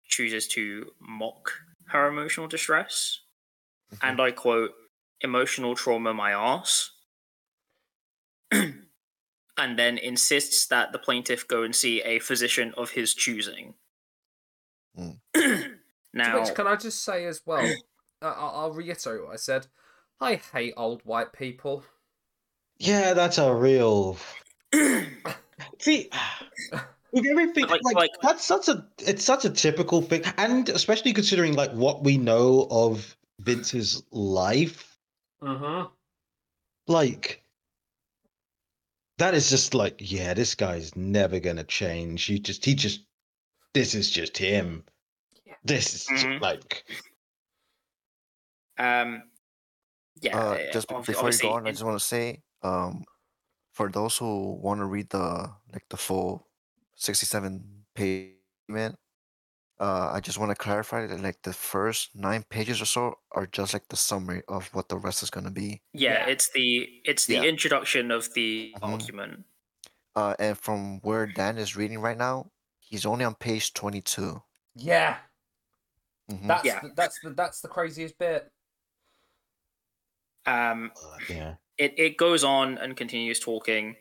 [0.08, 1.52] chooses to mock
[1.88, 3.20] her emotional distress.
[4.02, 4.72] And I quote,
[5.22, 6.92] emotional trauma my ass.
[8.52, 13.76] and then insists that the plaintiff go and see a physician of his choosing.
[14.98, 15.18] Mm.
[16.14, 17.66] Now, which can I just say as well?
[18.22, 19.68] Uh, I'll I'll reiterate what I said.
[20.22, 21.84] I hate old white people.
[22.80, 24.18] Yeah, that's a real
[25.80, 26.10] See
[27.12, 31.12] with everything Like- like, like- that's such a it's such a typical thing and especially
[31.14, 34.98] considering like what we know of Vince's life
[35.42, 35.88] Uh huh.
[36.88, 37.44] like
[39.18, 43.02] that is just like yeah this guy's never gonna change He just he just
[43.76, 44.86] this is just him
[45.46, 45.56] Yeah.
[45.64, 46.42] this is just, Mhm.
[46.42, 46.86] like
[48.78, 49.32] um,
[50.22, 53.06] yeah, uh, just obvi- before you go on, I just want to say, um,
[53.74, 56.50] for those who want to read the like the full
[56.96, 58.38] sixty-seven page
[58.70, 58.98] man,
[59.80, 63.48] uh, I just want to clarify that like the first nine pages or so are
[63.48, 65.84] just like the summary of what the rest is gonna be.
[65.94, 66.28] yeah, Yeah.
[66.28, 67.44] it's the it's the Yeah.
[67.44, 68.84] introduction of the Mhm.
[68.84, 69.46] argument.
[70.16, 72.52] Uh, and from where Dan is reading right now,
[72.86, 74.42] he's only on page twenty-two.
[74.76, 75.18] Yeah.
[76.32, 76.48] Mhm.
[76.48, 76.80] That's Yeah.
[76.82, 78.50] the, that's the that's the craziest bit.
[80.46, 83.96] Um, uh, yeah it, it goes on and continues talking.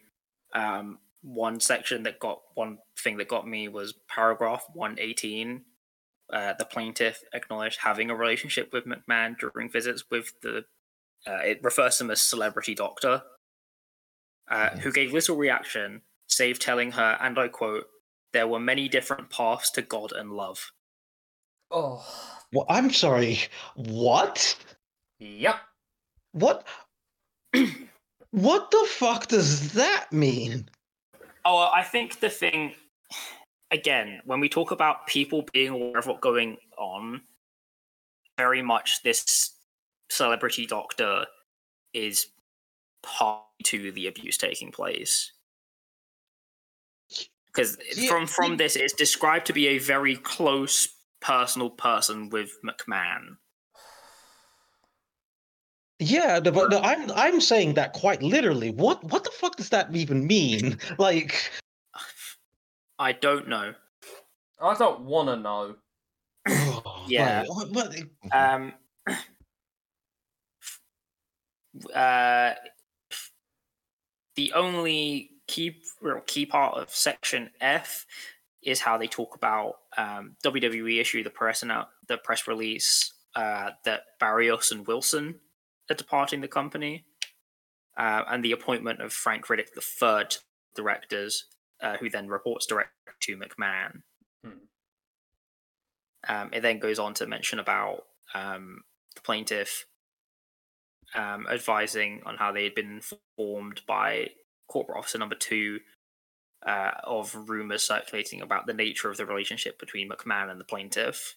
[0.55, 5.65] Um, one section that got one thing that got me was paragraph 118.
[6.33, 10.65] Uh, the plaintiff acknowledged having a relationship with McMahon during visits with the.
[11.27, 13.23] Uh, it refers to him as celebrity doctor,
[14.51, 17.87] uh, who gave little reaction, save telling her, and I quote,
[18.35, 20.73] "There were many different paths to God and love."
[21.71, 22.05] Oh.
[22.53, 23.39] well i'm sorry
[23.75, 24.55] what
[25.19, 25.57] Yep.
[26.33, 26.67] what
[28.31, 30.69] what the fuck does that mean
[31.45, 32.73] Oh, I think the thing,
[33.71, 37.21] again, when we talk about people being aware of what's going on,
[38.39, 39.53] very much this
[40.11, 41.27] celebrity doctor
[41.93, 42.29] is
[43.03, 45.33] part to the abuse taking place.
[47.55, 50.89] Because Yeah, from from see- this, it's described to be a very close
[51.21, 53.37] personal person with McMahon.
[56.01, 58.71] Yeah, the, but the, I'm I'm saying that quite literally.
[58.71, 60.79] What what the fuck does that even mean?
[60.99, 61.51] Like,
[62.99, 63.73] I don't know.
[64.61, 65.77] I don't want to know.
[67.07, 67.45] Yeah.
[67.49, 67.97] like, what, what-
[68.33, 68.73] Um,
[71.95, 72.55] uh,
[74.37, 78.07] the only key real key part of section F
[78.63, 83.13] is how they talk about um, WWE issue the press and out the press release
[83.37, 85.37] uh, that Barrios and Wilson
[85.91, 87.05] are departing the company,
[87.97, 90.37] uh, and the appointment of Frank Riddick the third
[90.75, 91.47] directors,
[91.83, 92.91] uh, who then reports direct
[93.21, 94.03] to McMahon.
[94.43, 94.51] Hmm.
[96.29, 98.83] Um, it then goes on to mention about um,
[99.15, 99.87] the plaintiff
[101.15, 103.01] um, advising on how they had been
[103.37, 104.29] informed by
[104.69, 105.81] corporate officer number two
[106.67, 111.37] uh, of rumors circulating about the nature of the relationship between McMahon and the plaintiff.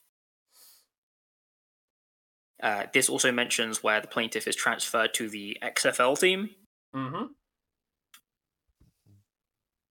[2.61, 6.49] Uh, this also mentions where the plaintiff is transferred to the XFL team
[6.95, 7.25] Mm-hmm.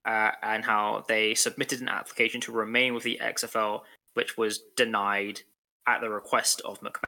[0.06, 3.82] uh, and how they submitted an application to remain with the XFL,
[4.14, 5.42] which was denied
[5.86, 7.04] at the request of McMahon.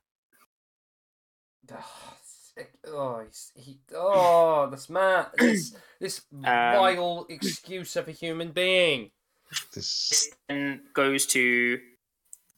[2.86, 9.10] Oh, he's, he, oh, this man, this, this Um, vile excuse of a human being.
[9.74, 11.80] This This then goes to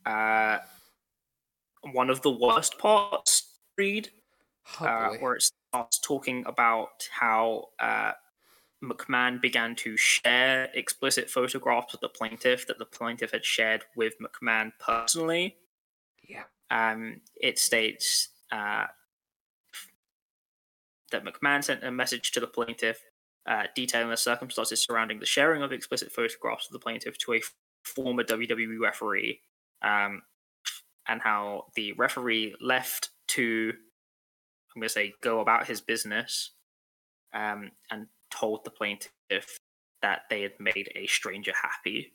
[0.07, 0.59] uh,
[1.92, 3.46] one of the worst parts.
[3.76, 4.11] Read
[4.78, 8.12] Oh, uh, where it starts talking about how uh,
[8.82, 14.14] McMahon began to share explicit photographs of the plaintiff that the plaintiff had shared with
[14.20, 15.57] McMahon personally.
[16.28, 16.44] yeah.
[16.70, 18.86] Um, it states uh,
[21.11, 23.00] that McMahon sent a message to the plaintiff
[23.46, 27.36] uh, detailing the circumstances surrounding the sharing of explicit photographs of the plaintiff to a
[27.38, 27.52] f-
[27.84, 29.40] former WWE referee,
[29.82, 30.22] um,
[31.08, 33.72] and how the referee left to,
[34.74, 36.50] I'm going to say, go about his business,
[37.32, 39.58] um, and told the plaintiff
[40.02, 42.12] that they had made a stranger happy.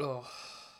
[0.00, 0.26] Oh.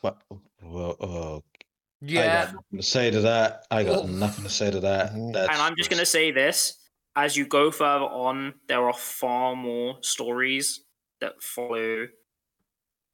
[0.00, 0.22] what?
[0.62, 1.64] Well, oh, I
[2.00, 2.44] Yeah.
[2.46, 3.66] got nothing to say to that.
[3.70, 4.06] I got Oh.
[4.06, 5.12] nothing to say to that.
[5.32, 6.78] That's and I'm just going to say this
[7.16, 10.84] as you go further on, there are far more stories
[11.20, 12.08] that follow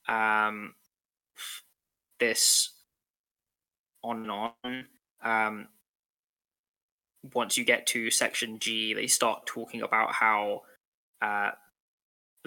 [0.09, 0.74] um,
[2.20, 2.70] this
[4.03, 4.84] on and on.
[5.22, 5.68] Um,
[7.34, 10.62] once you get to section G, they start talking about how
[11.20, 11.51] uh,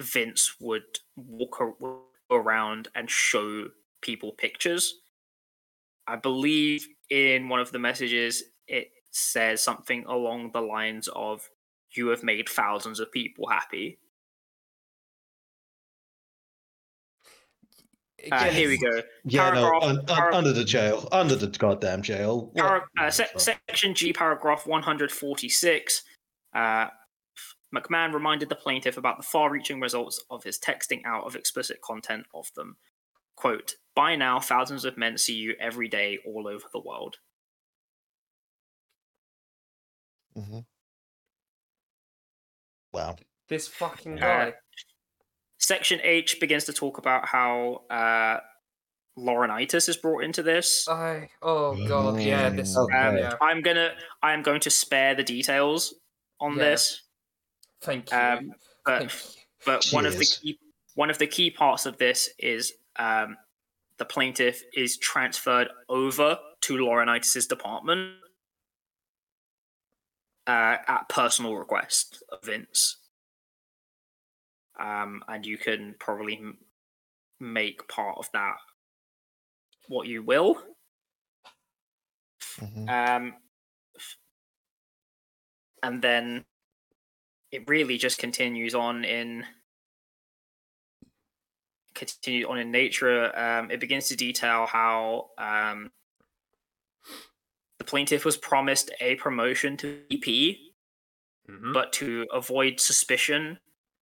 [0.00, 0.84] Vince would
[1.16, 3.68] walk walk around and show
[4.00, 5.00] people pictures.
[6.06, 11.48] I believe in one of the messages it says something along the lines of
[11.92, 13.98] "You have made thousands of people happy."
[18.30, 19.02] Uh, here we go.
[19.24, 22.50] yeah, no, un, un, para- under the jail, under the goddamn jail.
[22.52, 26.04] What- Para- uh, se- section G, paragraph 146.
[26.54, 26.86] Uh,
[27.74, 31.80] McMahon reminded the plaintiff about the far reaching results of his texting out of explicit
[31.80, 32.76] content of them.
[33.34, 37.16] Quote, by now, thousands of men see you every day all over the world.
[40.36, 40.64] Mhm.
[42.92, 43.16] Wow.
[43.48, 44.20] This fucking Uh,
[44.50, 44.54] guy.
[45.58, 48.40] Section H begins to talk about how uh,
[49.16, 50.88] Laurinaitis is brought into this.
[50.88, 51.30] I.
[51.40, 52.20] Oh god.
[52.20, 52.48] Yeah.
[52.50, 52.76] This.
[52.76, 52.96] Okay.
[52.96, 53.36] Um, Yeah.
[53.40, 55.94] I'm gonna, I am going to spare the details
[56.40, 56.64] on Yeah.
[56.64, 57.02] this,
[57.82, 58.16] Thank you.
[58.18, 58.52] um,
[58.84, 59.42] but Thank you.
[59.64, 60.58] but one of the key
[60.94, 63.36] one of the key parts of this is um,
[63.98, 68.16] the plaintiff is transferred over to Laurinaitis' department
[70.46, 72.98] uh, at personal request of Vince.
[74.78, 76.58] Um, and you can probably m-
[77.38, 78.56] make part of that
[79.88, 80.62] what you will.
[82.58, 82.88] Mhm.
[82.88, 83.34] Um,
[85.82, 86.44] and then
[87.50, 89.44] it really just continues on in
[91.94, 93.36] continue on in nature.
[93.38, 95.90] Um, it begins to detail how um,
[97.82, 100.72] the plaintiff was promised a promotion to EP,
[101.48, 101.74] Mhm.
[101.74, 103.58] but to avoid suspicion,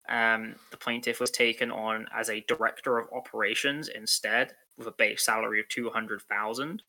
[0.07, 5.25] um, the plaintiff was taken on as a director of operations instead, with a base
[5.25, 6.83] salary of two hundred thousand.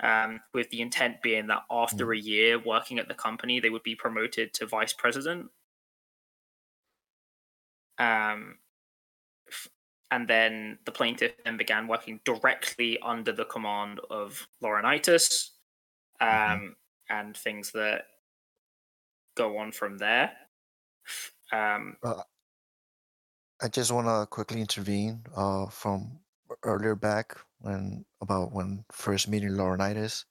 [0.00, 3.82] Um, with the intent being that after a year working at the company, they would
[3.82, 5.52] be promoted to vice president.
[7.98, 8.60] Um,
[10.10, 15.53] and then the plaintiff then began working directly under the command of Laurinaitis,
[16.20, 16.76] um, Mhm.
[17.08, 18.06] and things that
[19.34, 20.36] go on from there.
[21.52, 21.96] Um,
[23.60, 26.20] I just want to quickly intervene uh, from
[26.62, 30.24] earlier back when about when first meeting Laurinaitis.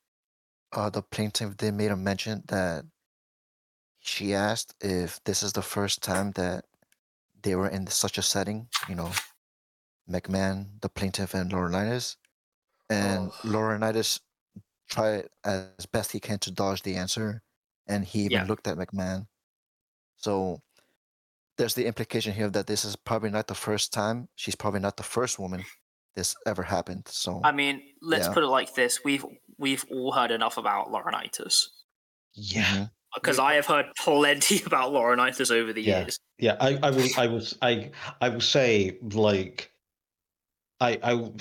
[0.72, 2.86] Uh, the plaintiff they made a mention that
[4.00, 6.66] she asked if this is the first time that
[7.42, 9.12] they were in such a setting, you know,
[10.10, 12.18] McMahon, the plaintiff, and Laurinaitis.
[12.90, 13.40] And Oh.
[13.44, 14.22] Laurinaitis
[14.94, 17.44] tried as best he can to dodge the answer,
[17.88, 18.48] and he even Yeah.
[18.48, 19.28] looked at McMahon.
[20.18, 20.62] So
[21.58, 24.30] there's the implication here that this is probably not the first time.
[24.36, 25.66] She's probably not the first woman
[26.16, 27.08] this ever happened.
[27.08, 28.34] So I mean, let's Yeah.
[28.34, 29.26] put it like this: we've
[29.58, 31.68] we've all heard enough about Laurinaitis
[32.36, 32.64] Yeah.
[32.66, 32.92] Mhm.
[33.16, 36.00] because I have heard plenty about Laurinaitis over the Yeah.
[36.02, 36.20] years.
[36.40, 37.92] Yeah, I, I will, I will, I,
[38.22, 39.72] I will say, like,
[40.80, 41.32] I, I, he,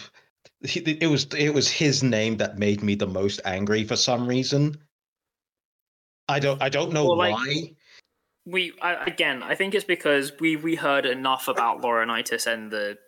[0.65, 4.77] it was, it was his name that made me the most angry for some reason.
[6.29, 7.77] I don't, I don't know Well, like- why.
[8.45, 12.99] We I, again, I think it's because we we heard enough about Laurinaitis and the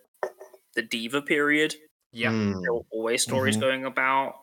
[0.75, 1.75] the diva period.
[2.13, 2.29] Yeah.
[2.31, 3.59] Mm, There were always stories Mhm.
[3.59, 4.35] going about.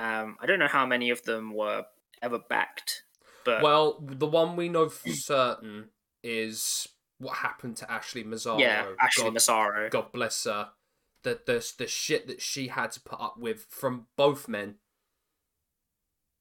[0.00, 1.84] Um, I don't know how many of them were
[2.22, 3.04] ever backed,
[3.44, 5.90] but Well, the one we know for certain
[6.24, 6.88] is
[7.18, 8.58] what happened to Ashley Massaro.
[8.58, 9.88] yeah, Ashley God, Massaro.
[9.90, 10.72] God bless her.
[11.22, 14.76] The, the the shit that she had to put up with from both men.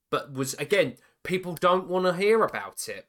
[0.10, 3.08] But was again, people don't want to hear about it.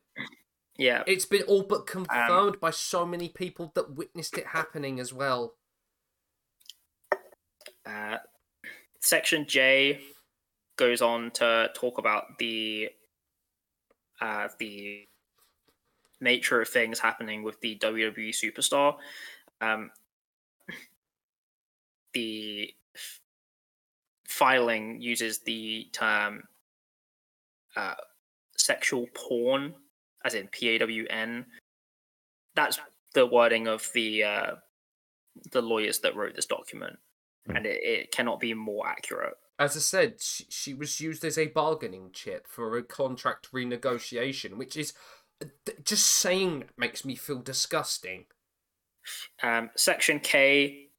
[0.76, 4.98] Yeah, It's been all but Um, confirmed by so many people that witnessed it happening
[4.98, 5.55] as well.
[7.84, 8.18] Uh,
[9.01, 10.01] section J
[10.76, 12.88] goes on to talk about the
[14.20, 15.06] uh, the
[16.20, 18.97] nature of things happening with the WWE superstar.
[19.60, 19.90] Um,
[22.12, 23.20] the f-
[24.26, 26.44] filing uses the term
[27.76, 27.94] uh,
[28.56, 29.74] sexual pawn,
[30.24, 31.46] as in P A W N.
[32.54, 32.78] That's
[33.14, 34.50] the wording of the uh,
[35.52, 36.98] the lawyers that wrote this document
[37.54, 39.34] and it, it cannot be more accurate.
[39.58, 44.56] As I said, she, she was used as a bargaining chip for a contract renegotiation,
[44.56, 44.92] which is
[45.84, 48.26] just saying that makes me feel disgusting.
[49.42, 50.89] Um, Section K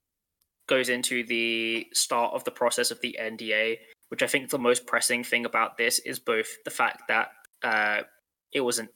[0.71, 3.77] goes into the start of the process of the NDA,
[4.07, 7.27] which I think the most pressing thing about this is both the fact that
[7.61, 8.03] uh,
[8.53, 8.87] it was an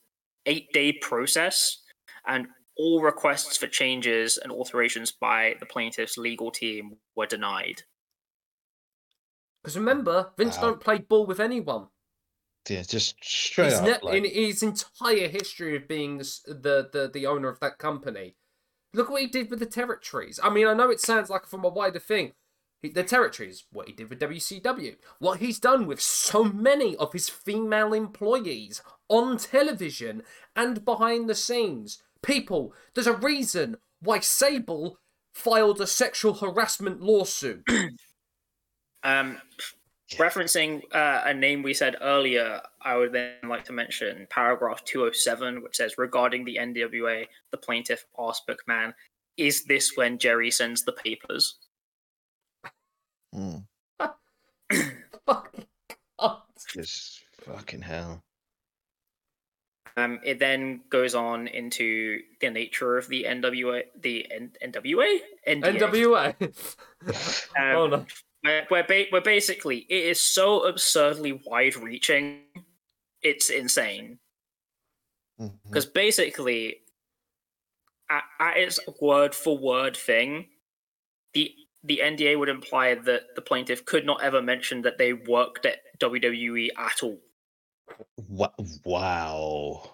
[0.45, 1.81] eight day process
[2.26, 2.47] and
[2.77, 7.81] all requests for changes and alterations by the plaintiff's legal team were denied.
[9.61, 10.61] Because remember, Vince Wow.
[10.64, 11.88] don't play ball with anyone.
[12.69, 13.85] yeah, just straight He's up.
[13.85, 17.77] ne- like, in his entire history of being the, the the the owner of that
[17.80, 18.35] company.
[18.95, 20.39] Look what he did with the territories.
[20.41, 22.31] I mean, I know it sounds like from a wider thing.
[22.81, 27.27] The territories, what he did with WCW, what he's done with so many of his
[27.27, 30.22] female employees on television
[30.55, 32.03] and behind the scenes.
[32.22, 34.99] People, there's a reason why Sable
[35.34, 37.67] filed a sexual harassment lawsuit.
[39.03, 39.39] Um,
[40.14, 45.64] referencing uh, a name we said earlier, I would then like to mention paragraph 207,
[45.64, 48.94] which says regarding the NWA, the plaintiff asked McMahon,
[49.38, 51.57] "Is this when Jerry sends the papers?"
[53.34, 53.65] Mm.
[55.26, 55.65] Fucking
[56.19, 56.41] God.
[56.73, 58.23] just fucking hell.
[59.98, 65.80] Um, it then goes on into the nature of the NWA, the N- NWA, NDA,
[65.80, 66.36] NWA.
[67.57, 68.06] Um, oh no.
[68.45, 72.41] Where, where, ba- where basically it is so absurdly wide-reaching,
[73.22, 74.19] it's insane.
[75.39, 75.55] Mm-hmm.
[75.67, 76.77] Because basically
[78.09, 80.47] at, at its word for word thing
[81.34, 81.51] the
[81.84, 85.80] the nda would imply that the plaintiff could not ever mention that they worked at
[85.99, 87.19] wwe at all
[88.84, 89.91] Wow.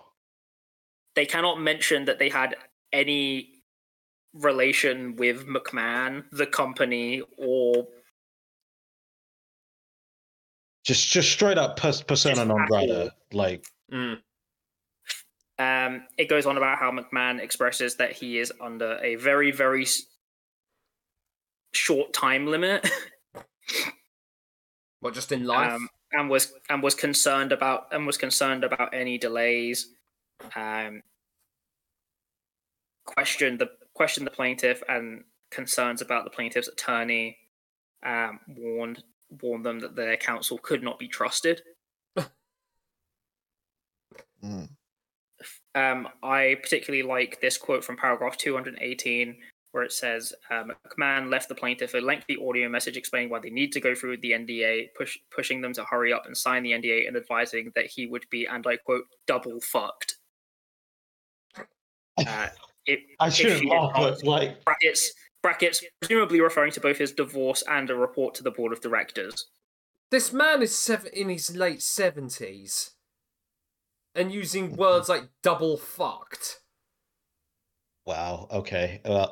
[1.16, 2.56] they cannot mention that they had
[2.94, 3.64] any
[4.34, 7.88] relation with mcmahon the company or
[10.92, 13.14] Just, just straight up pers- persona non at grata.
[13.32, 14.18] Like, Mm.
[15.58, 19.84] um, it goes on about how mcmahon expresses that he is under a very very
[19.84, 20.02] s-
[21.74, 22.86] short time limit
[25.00, 25.72] What, just in life?
[25.74, 29.88] um, and was and was concerned about and was concerned about any delays.
[30.56, 31.02] Um,
[33.06, 37.38] questioned the questioned the plaintiff and concerns about the plaintiff's attorney.
[38.04, 39.04] Um, warned
[39.42, 41.62] warned them that their counsel could not be trusted.
[44.44, 44.70] Mm.
[45.76, 49.38] Um, I particularly like this quote from paragraph 218,
[49.72, 53.52] where it says um, McMahon left the plaintiff a lengthy audio message explaining why they
[53.52, 56.72] need to go through the NDA, push, pushing them to hurry up and sign the
[56.72, 60.18] NDA, and advising that he would be, and I quote, double fucked.
[62.28, 62.50] Uh,
[62.86, 67.64] it, I shouldn't he laugh, but like, brackets brackets presumably referring to both his divorce
[67.68, 69.48] and a report to the board of directors.
[70.12, 72.92] This man is seven, in his late 70s
[74.14, 76.60] and using words like double fucked.
[78.06, 78.48] wow.
[78.52, 79.02] Okay.
[79.06, 79.28] Uh,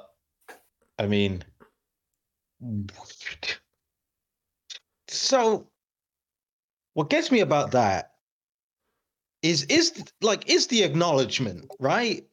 [0.98, 1.44] I mean,
[5.08, 5.68] so
[6.94, 8.12] what gets me about that
[9.42, 12.26] is is like is the acknowledgement right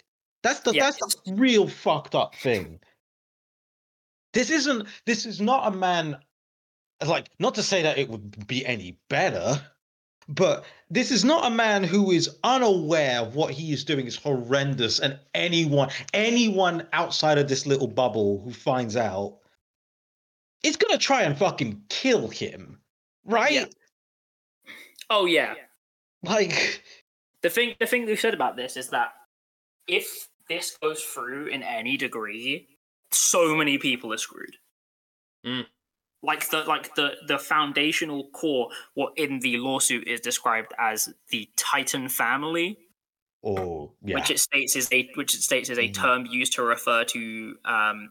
[0.43, 2.81] That's the Yeah, that's the real fucked up thing.
[4.37, 6.19] This isn't this is not a man
[7.07, 9.63] like not to say that it would be any better,
[10.29, 14.15] but this is not a man who is unaware of what he is doing is
[14.15, 19.39] horrendous and anyone anyone outside of this little bubble who finds out
[20.63, 22.79] is gonna try and fucking kill him.
[23.25, 23.53] Right?
[23.53, 23.65] Yeah.
[25.09, 25.55] Oh yeah.
[26.23, 26.83] Like
[27.41, 29.15] The thing the thing we've said about this is that
[29.89, 32.76] if this goes through in any degree,
[33.11, 34.57] so many people are screwed.
[35.45, 35.67] Mm.
[36.23, 41.49] Like the like the the foundational core, what in the lawsuit is described as the
[41.57, 42.79] Titan family,
[43.45, 44.15] oh yeah.
[44.17, 45.95] which it states is a which it states is a Mhm.
[45.95, 48.11] term used to refer to um,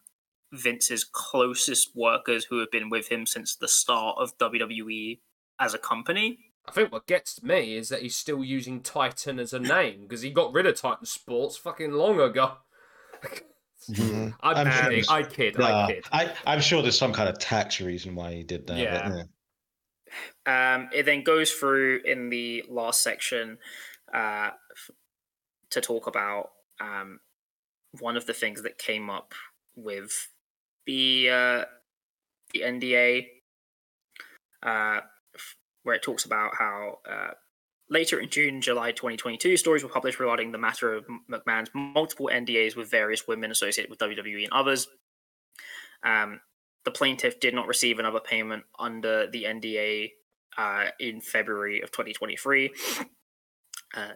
[0.54, 5.20] Vince's closest workers who have been with him since the start of WWE
[5.60, 6.40] as a company.
[6.68, 10.22] I think what gets me is that he's still using Titan as a name because
[10.22, 12.54] he got rid of Titan Sports fucking long ago.
[13.90, 14.34] Mhm.
[14.42, 15.58] I'm, I'm sure I kid.
[15.58, 16.06] Nah, I kid.
[16.12, 18.78] I, I'm sure there's some kind of tax reason why he did that.
[18.78, 19.10] Yeah.
[19.10, 20.76] But, yeah.
[20.76, 23.58] Um, it then goes through in the last section
[24.14, 24.92] uh, f-
[25.72, 27.20] to talk about um,
[28.00, 29.34] one of the things that came up
[29.76, 30.30] with
[30.86, 31.66] the uh,
[32.54, 33.28] the NDA,
[34.64, 35.02] uh,
[35.36, 37.32] f- where it talks about how uh,
[37.90, 42.30] later in June, and July 2022, stories were published regarding the matter of McMahon's multiple
[42.32, 44.88] NDAs with various women associated with WWE and others.
[46.04, 46.40] Um,
[46.84, 50.12] the plaintiff did not receive another payment under the NDA
[50.58, 52.72] uh, in February of 2023.
[53.96, 54.10] Uh,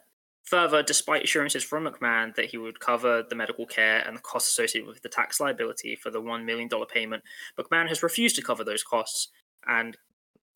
[0.44, 4.50] further, despite assurances from McMahon that he would cover the medical care and the costs
[4.50, 7.24] associated with the tax liability for the $1 million payment,
[7.58, 9.30] McMahon has refused to cover those costs
[9.68, 9.96] and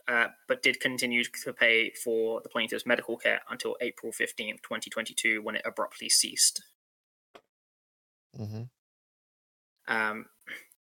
[0.07, 5.41] uh, but did continue to pay for the plaintiff's medical care until April 15th, 2022,
[5.41, 6.61] when it abruptly ceased.
[8.34, 8.69] Mhm.
[9.88, 10.25] Um,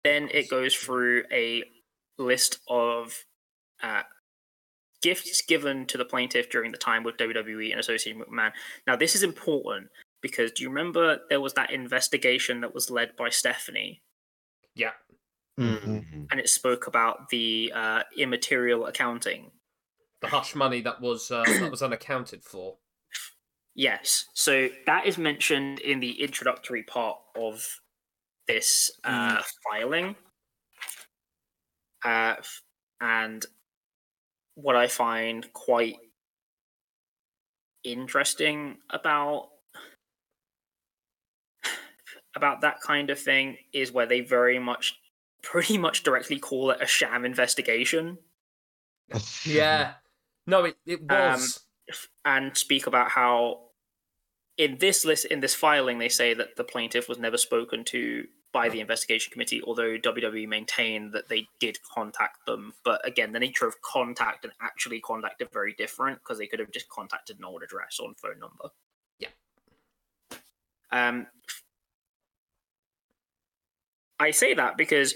[0.04, 1.64] then it goes through a
[2.18, 3.24] list of
[3.82, 4.02] uh,
[5.02, 8.52] gifts given to the plaintiff during the time with WWE and associated with McMahon.
[8.86, 9.88] Now, this is important
[10.22, 14.02] because do you remember there was that investigation that was led by Stephanie,
[14.74, 14.92] Yeah.
[15.58, 16.28] Mhm.
[16.30, 19.52] and it spoke about the uh, immaterial accounting.
[20.20, 22.78] The hush money that was uh, that was unaccounted for.
[23.74, 27.80] Yes, so that is mentioned in the introductory part of
[28.46, 30.16] this uh, filing.
[32.04, 32.36] Uh,
[33.00, 33.44] and
[34.54, 35.96] what I find quite
[37.82, 39.50] interesting about
[42.36, 44.98] about that kind of thing is where they very much
[45.44, 48.18] pretty much directly call it a sham investigation
[49.44, 49.92] Yeah.
[50.46, 51.60] No, it, it was.
[52.24, 53.60] and speak about how
[54.56, 58.24] in this list in this filing they say that the plaintiff was never spoken to
[58.52, 63.40] by the investigation committee although WWE maintained that they did contact them but again the
[63.40, 67.36] nature of contact and actually contact are very different because they could have just contacted
[67.38, 68.70] an old address or phone number
[69.18, 69.28] Yeah.
[70.92, 71.26] um
[74.18, 75.14] I say that because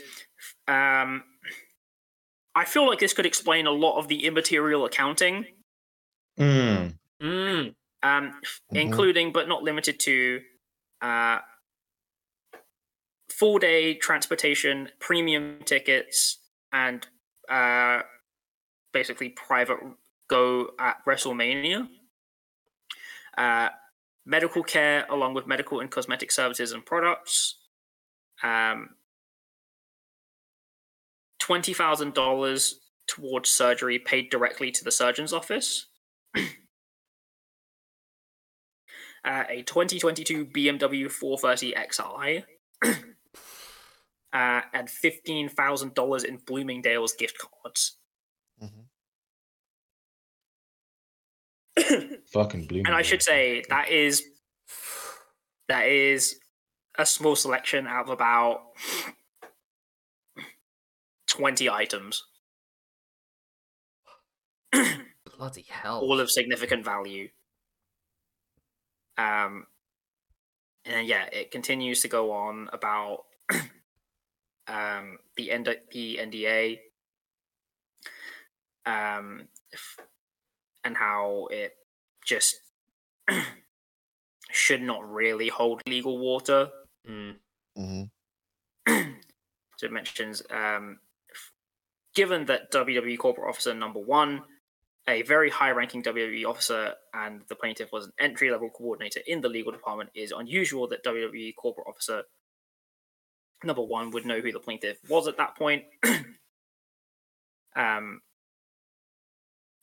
[0.67, 1.25] um
[2.55, 5.47] I feel like this could explain a lot of the immaterial accounting
[6.39, 6.99] Mm.
[7.21, 7.75] Mm.
[8.03, 8.41] um,
[8.73, 8.81] Mhm.
[8.81, 10.41] including but not limited to
[11.01, 11.41] uh,
[13.31, 16.39] full day transportation, premium tickets,
[16.73, 17.07] and
[17.49, 18.03] uh,
[18.93, 19.79] basically private
[20.29, 21.89] go at WrestleMania.
[23.37, 23.69] Uh,
[24.27, 27.57] medical care, along with medical and cosmetic services and products.
[28.43, 28.91] Um,
[31.41, 35.87] Twenty thousand dollars towards surgery paid directly to the surgeon's office.
[36.37, 36.43] uh,
[39.49, 42.45] a 2022 BMW 430 Xi,
[44.33, 47.97] uh, and $15,000 in Bloomingdale's gift cards.
[48.63, 48.85] Mhm.
[52.33, 52.83] Fucking blue.
[52.85, 54.23] and I should say that is
[55.69, 56.39] that is
[56.99, 58.63] a small selection out of about
[61.29, 62.25] 20 items,
[65.39, 66.01] Bloody hell.
[66.01, 67.29] all of significant value.
[69.17, 69.67] Um,
[70.85, 73.25] and yeah, it continues to go on about
[74.69, 76.79] um, the end the NDA,
[78.87, 79.49] um,
[80.85, 81.75] and how it
[82.25, 82.57] just
[84.51, 86.71] should not really hold legal water.
[87.09, 87.37] Mm.
[87.77, 88.11] Mhm.
[89.77, 90.99] so it mentions um,
[92.15, 94.43] given that WWE corporate officer number one
[95.09, 99.41] a very high ranking WWE officer and the plaintiff was an entry level coordinator in
[99.41, 102.25] the legal department, is unusual that WWE corporate officer
[103.65, 105.85] number one would know who the plaintiff was at that point.
[107.77, 108.21] um,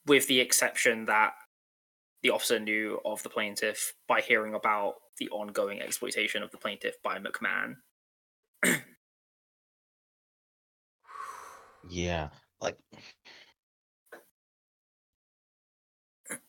[0.05, 1.33] with the exception that
[2.21, 6.95] the officer knew of the plaintiff by hearing about the ongoing exploitation of the plaintiff
[7.03, 7.75] by McMahon.
[11.87, 12.29] Yeah,
[12.61, 12.77] like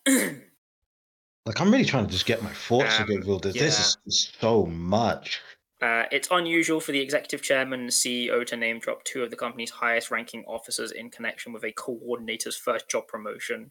[0.06, 3.38] like I'm really trying to just get my thoughts Um, together.
[3.52, 5.40] This this is so much.
[5.82, 9.36] Uh, it's unusual for the executive chairman and CEO to name drop two of the
[9.36, 13.70] company's highest ranking officers in connection with a coordinator's first job promotion,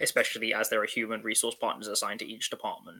[0.00, 2.98] especially as there are human resource partners assigned to each department.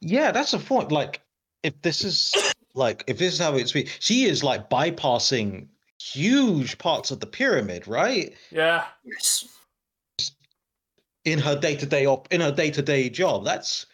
[0.00, 0.92] Yeah, that's a point.
[0.92, 1.20] Like,
[1.62, 2.32] if this is
[2.74, 5.68] like if this is how it's be, she is like bypassing
[6.00, 8.34] huge parts of the pyramid, right?
[8.50, 8.84] Yeah.
[9.04, 9.48] Yes.
[11.24, 13.44] In her day to day op in her day to day job.
[13.44, 13.86] That's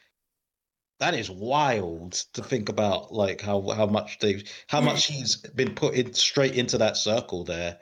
[1.01, 5.75] that is wild to think about like how how much they how much she's been
[5.75, 7.79] put in straight into that circle there.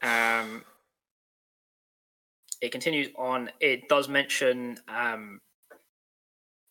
[0.00, 0.64] Um,
[2.60, 3.50] it continues on.
[3.60, 5.40] It does mention um,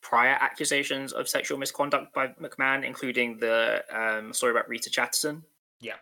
[0.01, 5.43] prior accusations of sexual misconduct by McMahon, including the um, story about Rita Chatterton.
[5.79, 5.95] Yeah.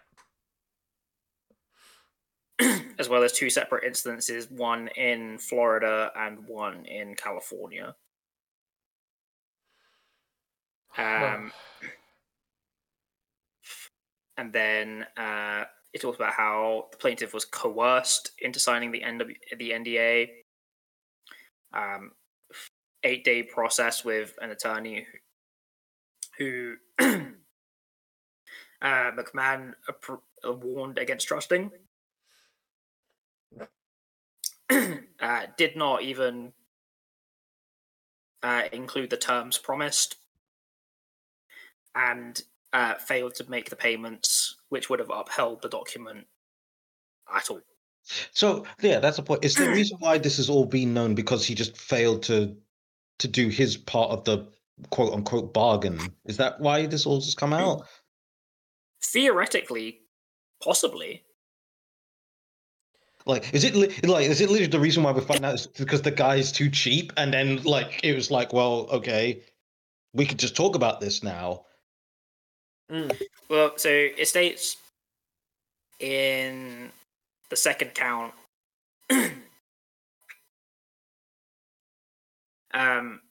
[2.99, 7.95] as well as two separate instances, one in Florida and one in California.
[10.97, 11.51] Um,
[14.37, 15.65] and then uh,
[15.95, 20.29] it talks about how the plaintiff was coerced into signing the NW- the NDA.
[21.73, 22.11] Um,
[23.05, 25.07] eight day process with an attorney
[26.37, 27.21] who, uh,
[28.81, 29.73] McMahon
[30.43, 31.71] warned against trusting.
[35.21, 36.51] uh, did not even
[38.43, 40.17] uh, include the terms promised
[41.95, 42.41] and
[42.73, 46.27] uh, failed to make the payments which would have upheld the document
[47.33, 47.61] at all.
[48.31, 49.43] So yeah, that's the point.
[49.43, 52.55] Is the reason why this has all been known because he just failed to
[53.19, 54.47] to do his part of the
[54.89, 55.99] quote unquote bargain?
[56.25, 57.87] Is that why this all just come out?
[59.01, 60.01] Theoretically,
[60.61, 61.23] possibly.
[63.25, 65.65] Like, is it li- like is it literally the reason why we find out is
[65.67, 69.41] because the guy's too cheap, and then like it was like, well, okay,
[70.13, 71.65] we could just talk about this now.
[72.91, 73.19] Mm.
[73.49, 74.77] Well, so it states
[75.99, 76.91] in
[77.49, 78.33] the second count.
[82.73, 83.21] um,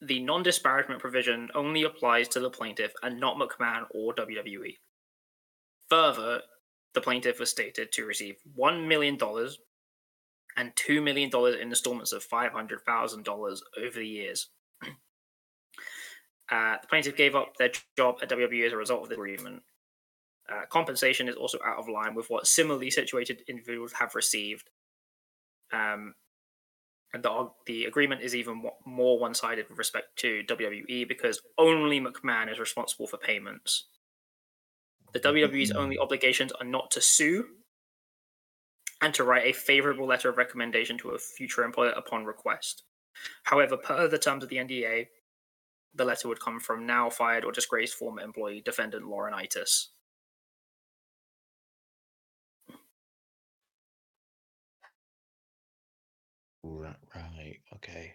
[0.00, 4.76] the non-disparagement provision only applies to the plaintiff and not McMahon or WWE.
[5.88, 6.42] Further,
[6.94, 9.58] the plaintiff was stated to receive one million dollars
[10.56, 14.48] and two million dollars in installments of five hundred thousand dollars over the years.
[16.50, 19.62] Uh, the plaintiff gave up their job at WWE as a result of the agreement.
[20.50, 24.68] Uh, compensation is also out of line with what similarly situated individuals have received.
[25.72, 26.14] Um,
[27.12, 32.00] and the, the agreement is even more one sided with respect to WWE because only
[32.00, 33.86] McMahon is responsible for payments.
[35.12, 37.46] The WWE's only obligations are not to sue
[39.00, 42.84] and to write a favorable letter of recommendation to a future employer upon request.
[43.44, 45.06] However, per the terms of the NDA,
[45.94, 49.88] the letter would come from now fired or disgraced former employee defendant Laurinaitis.
[56.62, 58.14] Right, right, okay.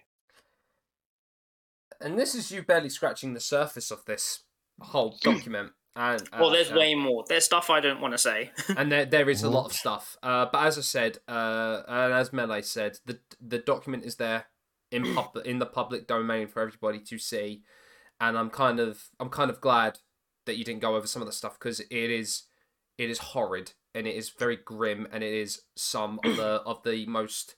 [2.00, 4.44] And this is you barely scratching the surface of this
[4.80, 5.72] whole document.
[5.98, 7.24] And uh, well, there's uh, way more.
[7.28, 8.52] There's stuff I don't want to say.
[8.78, 10.18] and there there is a lot of stuff.
[10.22, 14.48] Uh, but as I said, uh, and as Melee said, the the document is there
[14.92, 17.64] in pub in the public domain for everybody to see,
[18.20, 20.00] and I'm kind of I'm kind of glad
[20.46, 22.44] that you didn't go over some of the stuff because it is
[22.98, 26.84] it is horrid and it is very grim and it is some of the of
[26.84, 27.56] the most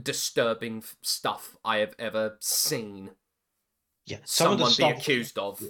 [0.00, 3.10] disturbing stuff I have ever seen
[4.06, 4.92] Yeah, some of someone the stuff.
[4.94, 5.62] be accused of.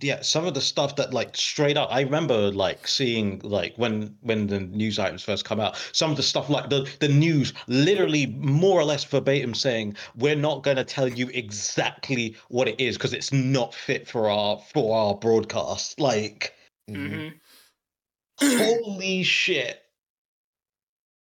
[0.00, 4.14] Yeah some of the stuff that like straight up i remember like seeing like when
[4.20, 7.54] when the news items first come out some of the stuff like the the news
[7.66, 12.78] literally more or less verbatim saying we're not going to tell you exactly what it
[12.80, 16.54] is because it's not fit for our for our broadcast like
[16.90, 17.30] Mhm.
[17.30, 19.82] hmm holy shit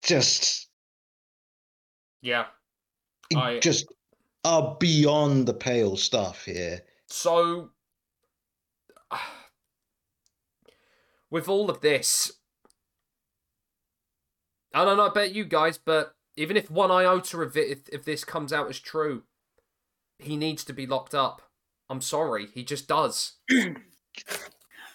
[0.03, 0.69] just
[2.23, 2.47] Yeah.
[3.35, 3.87] I- just
[4.45, 7.70] uh beyond the pale stuff here So,
[11.31, 12.32] with all of this,
[14.74, 18.05] I don't know about you guys, but even if one iota of it, if, if
[18.05, 19.24] this comes out as true,
[20.19, 21.43] he needs to be locked up.
[21.89, 23.32] I'm sorry, he just does.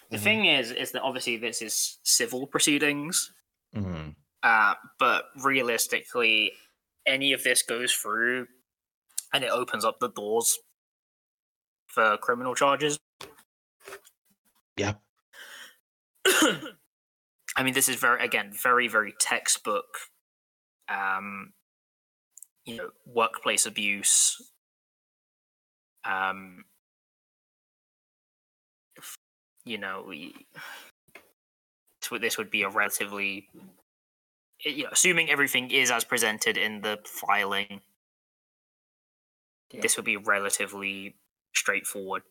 [0.08, 3.32] The thing is, is that obviously this is civil proceedings,
[3.74, 4.14] Mhm.
[4.44, 6.52] uh, but realistically,
[7.04, 8.46] any of this goes through,
[9.32, 10.60] and it opens up the doors
[11.88, 13.00] for criminal charges.
[14.76, 14.94] Yeah.
[17.56, 19.86] I mean, this is very, again, very, very textbook,
[20.88, 21.52] um,
[22.64, 24.40] you know, workplace abuse.
[26.04, 26.64] Um,
[29.64, 30.34] you know, we,
[32.20, 33.48] this would be a relatively,
[34.64, 37.80] eh, you know, assuming everything is as presented in the filing,
[39.70, 39.80] Yeah.
[39.80, 41.16] this would be relatively
[41.54, 42.22] straightforward.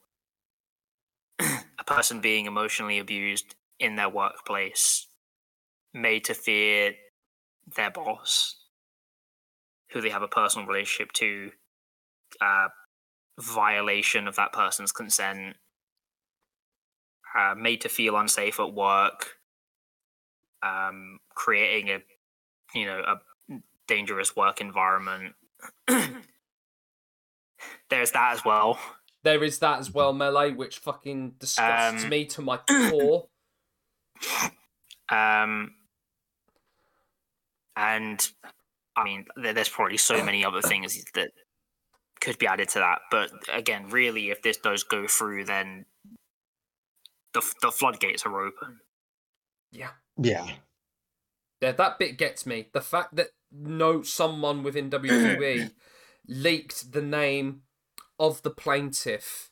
[1.85, 5.07] Person being emotionally abused in their workplace,
[5.93, 6.93] made to fear
[7.75, 8.55] their boss,
[9.91, 11.51] who they have a personal relationship to,
[12.41, 12.67] uh,
[13.39, 15.55] violation of that person's consent,
[17.35, 19.37] uh, made to feel unsafe at work,
[20.63, 21.99] um, creating a
[22.73, 23.19] you know a
[23.87, 25.35] dangerous work environment.
[27.89, 28.79] There's that as well.
[29.25, 33.27] There is that as well, melee, which fucking disgusts Um, me to my core.
[35.07, 35.75] Um,
[37.75, 38.27] and
[38.95, 41.29] I mean, there's probably so many other things that
[42.21, 43.01] could be added to that.
[43.11, 45.85] But again, really, if this does go through, then
[47.35, 48.79] the the floodgates are open.
[49.71, 49.91] Yeah.
[50.17, 50.49] Yeah.
[51.61, 52.69] Yeah, that bit gets me.
[52.73, 55.69] The fact that no someone within WWE
[56.27, 57.61] leaked the name
[58.19, 59.51] of the plaintiff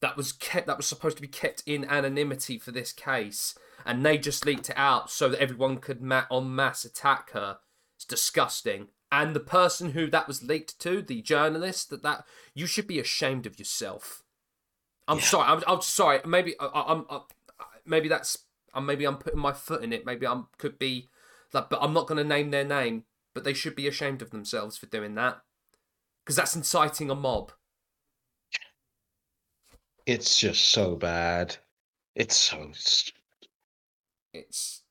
[0.00, 3.54] that was kept that was supposed to be kept in anonymity for this case,
[3.84, 7.58] and they just leaked it out so that everyone could ma- en masse attack her.
[7.96, 8.88] It's disgusting.
[9.12, 12.24] And the person who that was leaked to, the journalist, that that
[12.54, 14.22] you should be ashamed of yourself.
[15.08, 15.24] I'm Yeah.
[15.24, 15.48] sorry.
[15.48, 16.20] I'm, I'm sorry.
[16.24, 17.04] Maybe I, I, I'm.
[17.10, 17.20] I,
[17.84, 18.38] maybe that's.
[18.72, 20.06] Uh, maybe I'm putting my foot in it.
[20.06, 21.08] Maybe I'm could be
[21.52, 23.04] like, but I'm not going to name their name.
[23.34, 25.40] But they should be ashamed of themselves for doing that,
[26.24, 27.52] because that's inciting a mob.
[30.06, 31.56] It's just so bad.
[32.14, 32.72] It's so.
[34.32, 34.82] It's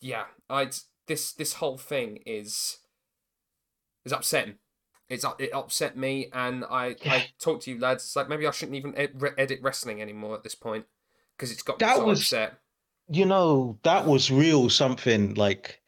[0.00, 0.24] yeah.
[0.50, 0.70] I
[1.06, 2.78] this this whole thing is
[4.04, 4.54] is upsetting.
[5.08, 7.12] It's it upset me, and I Yeah.
[7.14, 8.04] I talked to you lads.
[8.04, 10.86] It's like maybe I shouldn't even ed- edit wrestling anymore at this point
[11.36, 12.58] because it's got That so was- upset.
[13.08, 15.80] You know, that was real something like.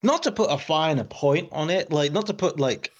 [0.00, 2.92] Not to put a finer point on it, like not to put like,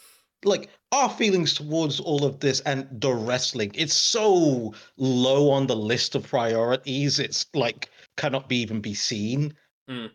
[0.44, 3.70] like our feelings towards all of this and the wrestling.
[3.74, 7.18] It's so low on the list of priorities.
[7.18, 9.54] It's like cannot be even be seen.
[9.88, 10.10] Mm.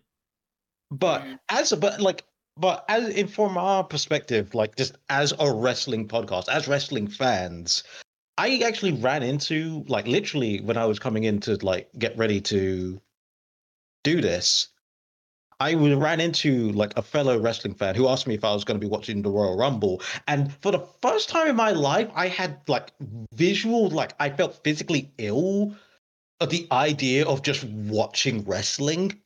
[0.92, 1.40] But Mm.
[1.50, 2.26] as a but like
[2.56, 7.84] but as in from our perspective, like just as a wrestling podcast, as wrestling fans,
[8.38, 12.42] I actually ran into like literally when I was coming in to like get ready
[12.42, 13.02] to
[14.04, 14.70] do this,
[15.64, 18.66] I w- ran into like a fellow wrestling fan who asked me if I was
[18.66, 22.10] going to be watching the Royal Rumble, and for the first time in my life,
[22.14, 22.92] I had like
[23.34, 25.76] visual, like I felt physically ill
[26.42, 29.22] at the idea of just watching wrestling.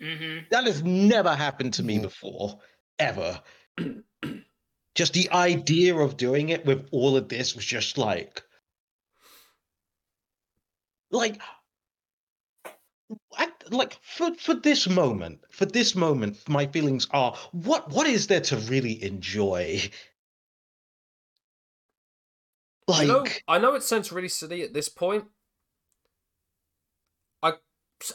[0.00, 2.02] hmm That has never happened to me Mhm.
[2.02, 2.60] before,
[2.98, 3.42] ever.
[4.94, 8.42] just the idea of doing it with all of this was just like,
[11.10, 11.40] like,
[13.36, 18.26] I, like for for this moment, for this moment, my feelings are what what is
[18.26, 19.90] there to really enjoy?
[22.88, 25.24] Like, I know, I know it sounds really silly at this point.
[27.42, 27.54] I,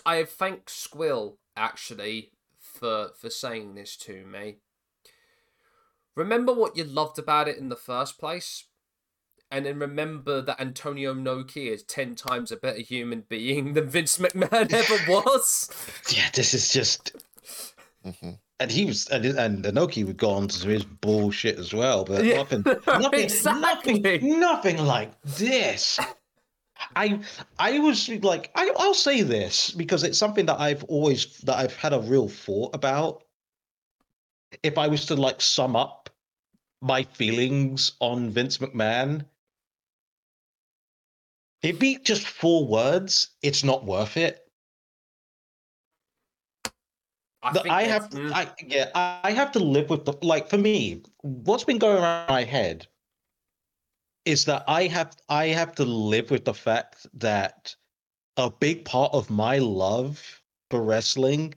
[0.06, 4.58] I thank Squill actually for for saying this to me.
[6.16, 8.66] Remember what you loved about it in the first place,
[9.50, 14.18] and then remember that Antonio Inoki is ten times a better human being than Vince
[14.18, 15.70] McMahon ever was.
[16.16, 17.14] yeah, this is just
[18.04, 22.04] hmm and he was and and Inoki would go on to his bullshit as well,
[22.04, 22.66] but Yeah, nothing,
[22.96, 24.00] nothing, exactly.
[24.00, 26.00] nothing, nothing like this.
[26.96, 27.20] I
[27.60, 31.76] I was like I I'll say this because it's something that I've always that I've
[31.76, 33.24] had a real thought about.
[34.64, 36.10] If I was to like sum up
[36.82, 39.26] my feelings on Vince McMahon,
[41.62, 43.32] it'd be just four words.
[43.42, 44.44] It's not worth it.
[47.44, 50.50] I, I have, mm, I yeah, I have to live with the like.
[50.50, 52.88] For me, what's been going around my head
[54.26, 57.74] is that I have, I have to live with the fact that
[58.36, 61.54] a big part of my love for wrestling,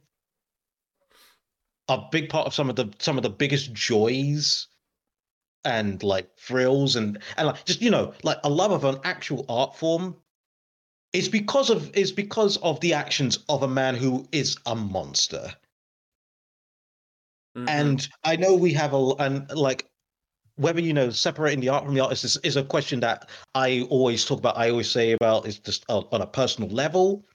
[1.89, 4.69] a big part of some of the some of the biggest joys
[5.65, 9.45] and like frills and and like just you know like a love of an actual
[9.49, 10.17] art form
[11.13, 15.53] is because of is because of the actions of a man who is a monster.
[17.57, 17.69] Mhm.
[17.69, 19.91] And I know we have a and like
[20.57, 23.87] whether you know separating the art from the artist is, is a question that I
[23.91, 24.57] always talk about.
[24.57, 27.27] I always say about is just on on a personal level.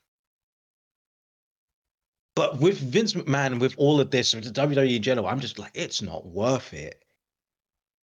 [2.35, 5.57] But with Vince McMahon, with all of this, with the WWE in general, I'm just
[5.57, 7.05] like, it's not worth it.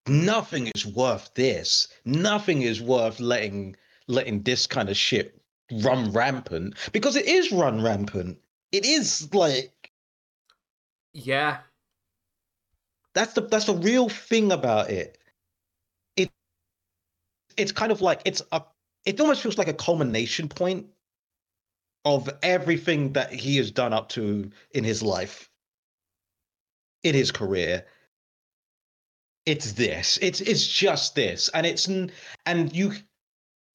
[0.07, 1.87] Nothing is worth this.
[2.05, 3.75] Nothing is worth letting
[4.07, 5.39] letting this kind of shit
[5.71, 8.39] run rampant because it is run rampant.
[8.71, 9.91] It is like
[11.13, 11.57] yeah,
[13.13, 15.17] that's the that's the real thing about it.
[16.15, 16.31] It
[17.57, 18.63] it's kind of like it's a
[19.05, 20.87] it almost feels like a culmination point
[22.05, 25.49] of everything that he has done up to in his life,
[27.03, 27.85] in his career.
[29.45, 30.19] It's this.
[30.21, 31.87] It's it's just this, and it's
[32.45, 32.93] and you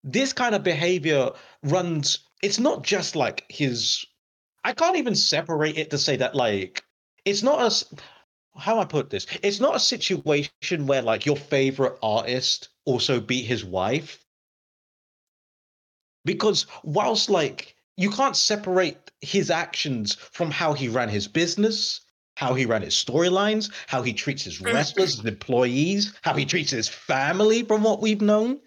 [0.05, 1.31] this kind of behavior
[1.65, 2.21] runs.
[2.43, 4.05] It's not just like his.
[4.65, 6.85] I can't even separate it to say that like
[7.25, 7.85] it's not as
[8.57, 9.27] how I put this.
[9.43, 14.25] It's not a situation where like your favorite artist also beat his wife.
[16.25, 22.01] Because whilst like you can't separate his actions from how he ran his business,
[22.37, 26.71] how he ran his storylines, how he treats his wrestlers, his employees, how he treats
[26.71, 28.61] his family from what we've known.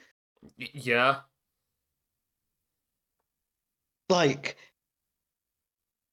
[0.58, 1.22] Yeah,
[4.10, 4.58] Like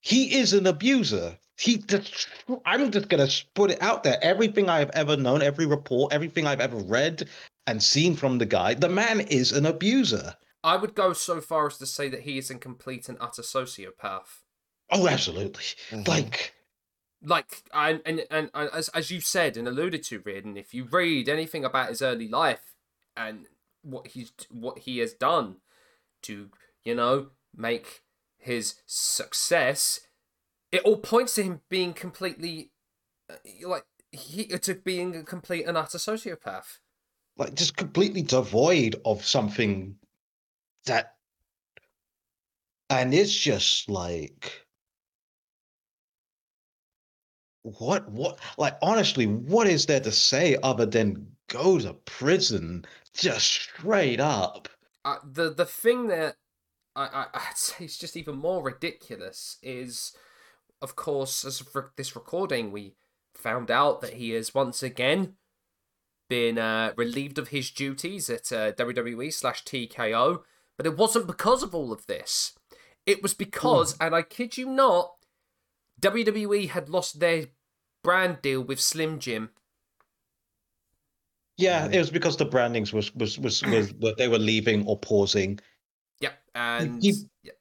[0.02, 1.38] he is an abuser.
[1.58, 2.28] He just,
[2.66, 4.18] I'm just gonna put it out there.
[4.22, 7.28] Everything I've ever known, every report, everything I've ever read
[7.66, 10.36] and seen from the guy, the man is an abuser.
[10.62, 13.42] I would go so far as to say that he is a complete and utter
[13.42, 14.42] sociopath.
[14.90, 15.64] Oh, absolutely.
[15.90, 16.06] Mhm.
[16.06, 16.52] Like,
[17.22, 21.28] like and and, and as as you said and alluded to, Reardon, if you read
[21.28, 22.74] anything about his early life
[23.16, 23.46] and
[23.82, 25.56] what he's what he has done
[26.22, 26.50] to
[26.84, 28.02] you know make
[28.38, 30.00] his success,
[30.72, 32.70] it all points to him being completely
[33.30, 33.36] uh,
[33.66, 36.78] like he to being a complete and utter sociopath.
[37.36, 39.96] like just completely devoid of something
[40.86, 41.14] that,
[42.88, 44.65] and it's just like,
[47.78, 53.46] what, what, like, honestly, what is there to say other than go to prison just
[53.46, 54.68] straight up?
[55.06, 56.36] uh, the the thing that
[56.94, 60.12] I, I I'd say is just even more ridiculous is,
[60.82, 62.96] of course, as of re- this recording, we
[63.34, 65.34] found out that he has once again
[66.28, 70.40] been uh, relieved of his duties at uh, WWE slash TKO,
[70.76, 72.54] but it wasn't because of all of this.
[73.06, 75.12] It was because, and I kid you not,
[76.00, 77.46] WWE had lost their
[78.06, 79.50] brand deal with Slim Jim.
[81.58, 81.94] Yeah, Mhm.
[81.94, 85.58] it was because the brandings was was was was that they were leaving or pausing.
[86.20, 87.52] Yep, and he- yeah,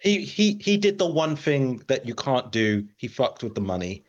[0.00, 2.88] He he he did the one thing that you can't do.
[2.96, 4.04] He fucked with the money.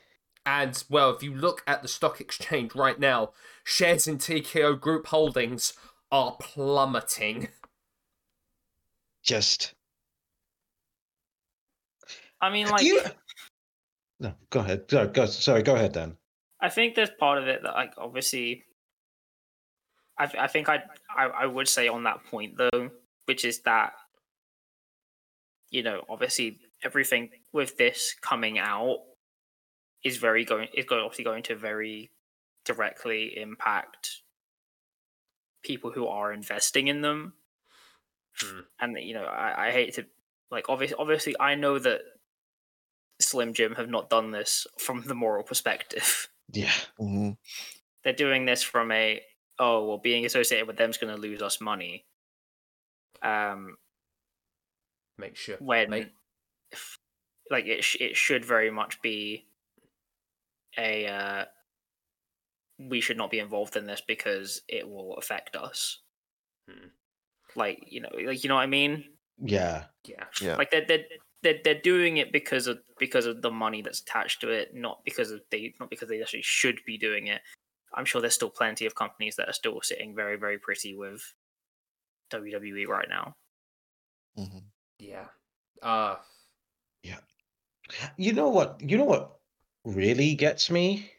[0.47, 5.07] And well, if you look at the stock exchange right now, shares in TKO Group
[5.07, 5.73] Holdings
[6.11, 7.49] are plummeting.
[9.21, 9.73] Just
[12.41, 13.01] I mean, like, you.
[14.19, 14.89] No, go ahead.
[14.89, 16.17] Sorry, go, sorry, go ahead, Dan.
[16.61, 18.63] I think there's part of it that, like, obviously,
[20.17, 20.83] I, I think I,
[21.15, 22.89] I I would say on that point though,
[23.25, 23.93] which is that,
[25.69, 28.99] you know, obviously everything with this coming out
[30.03, 32.11] is very going is going obviously going to very
[32.63, 34.21] directly impact
[35.63, 37.33] people who are investing in them,
[38.39, 38.59] Hmm.
[38.79, 40.05] and you know, I, I hate to
[40.51, 41.99] like obviously obviously I know that
[43.19, 47.37] Slim Jim have not done this from the moral perspective Yeah, Mhm.
[48.03, 49.21] they're doing this from a
[49.59, 52.05] oh well being associated with them is going to lose us money
[53.21, 53.77] um
[55.17, 55.57] Make sure.
[55.59, 56.11] when Mate.
[56.71, 56.99] if-
[57.51, 59.47] like it, sh- it should very much be
[60.77, 61.45] a uh
[62.79, 66.01] we should not be involved in this because it will affect us
[66.69, 66.87] Hmm.
[67.55, 69.05] like you know like you know what i mean
[69.37, 69.85] yeah.
[70.05, 70.25] Yeah.
[70.41, 70.55] Yeah.
[70.55, 71.05] like they're, they're
[71.45, 75.05] they're they're doing it because of because of the money that's attached to it, not
[75.05, 77.41] because of they not because they actually should be doing it.
[77.93, 81.21] I'm sure there's still plenty of companies that are still sitting very very pretty with
[82.31, 83.35] WWE right now.
[84.37, 84.63] Mhm.
[84.97, 85.27] Yeah.
[85.83, 86.15] Uh
[87.03, 87.19] yeah.
[88.17, 88.81] You know what?
[88.81, 89.37] You know what
[89.85, 91.11] really gets me?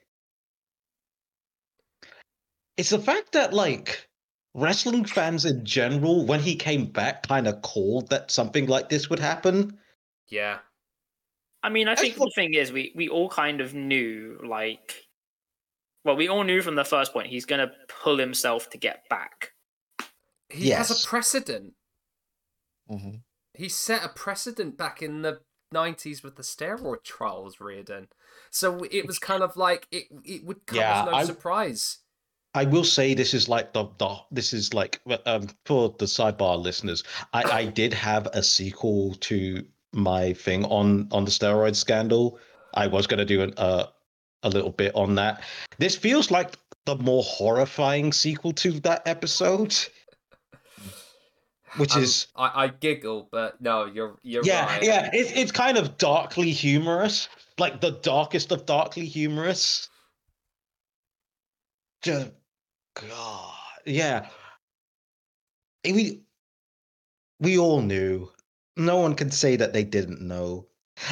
[2.77, 4.09] It's the fact that like
[4.55, 9.09] wrestling fans in general, when he came back, kind of called that something like this
[9.09, 9.79] would happen.
[10.29, 10.59] Yeah.
[11.63, 14.39] I mean, I That's think what- the thing is, we we all kind of knew,
[14.45, 15.07] like,
[16.05, 17.73] well, we all knew from the first point he's gonna
[18.03, 19.53] pull himself to get back.
[20.49, 21.73] He has a precedent.
[22.89, 23.17] hmm
[23.55, 25.41] He set a precedent back in the
[25.75, 28.09] 90s with the steroid trials, Reardon.
[28.51, 31.99] So it was kind of like it it would come Yeah, as no I- surprise.
[32.55, 36.59] I will say this is like the, the this is like um for the sidebar
[36.63, 37.03] listeners.
[37.33, 39.67] I I did have a sequel to
[39.97, 42.39] my thing on on the steroid scandal.
[42.75, 43.87] I was going to do an, uh,
[44.43, 45.43] a little bit on that.
[45.79, 49.75] This feels like the more horrifying sequel to that episode,
[51.79, 54.83] which Um, is I, I giggle, but no, you're you're yeah right.
[54.83, 55.11] yeah.
[55.13, 57.29] It's it's kind of darkly humorous,
[57.59, 59.89] like the darkest of darkly humorous.
[62.03, 62.31] Just
[62.95, 63.55] God,
[63.87, 64.29] yeah.
[65.85, 66.21] We
[67.41, 68.31] we all knew.
[68.77, 70.67] No one can say that they didn't know.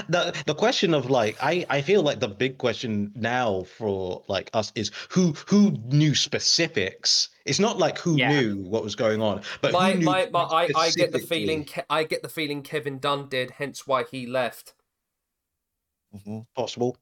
[0.09, 4.49] The the question of like I I feel like the big question now for like
[4.55, 7.29] us is who who knew specifics.
[7.45, 8.29] It's not like who Yeah.
[8.29, 11.19] knew what was going on, but my, who knew my, my, I, I get the
[11.19, 14.73] feeling Ke- I get the feeling Kevin Dunn did, hence why he left.
[16.25, 16.97] hmm possible.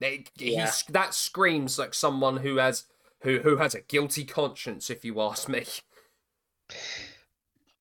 [0.00, 0.66] They, Yeah.
[0.66, 2.84] he's, that screams like someone who has
[3.22, 5.64] who who has a guilty conscience, if you ask me.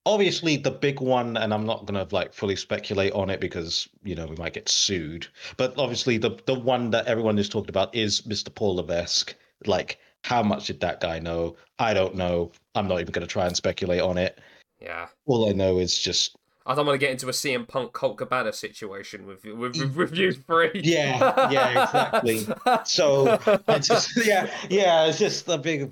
[0.05, 3.87] Obviously the big one and i'm not going to like fully speculate on it because
[4.03, 5.27] you know we might get sued
[5.57, 9.35] but obviously the the one that everyone is talking about is mr paul levesque
[9.65, 13.31] like how much did that guy know i don't know i'm not even going to
[13.31, 14.39] try and speculate on it
[14.79, 15.07] Yeah.
[15.25, 16.35] all i know is just
[16.65, 20.15] I don't want to get into a CM Punk Colt Cabana situation with with, with,
[20.15, 20.69] you three.
[20.83, 22.45] Yeah, yeah, exactly.
[22.85, 25.91] so I just yeah yeah it's just a big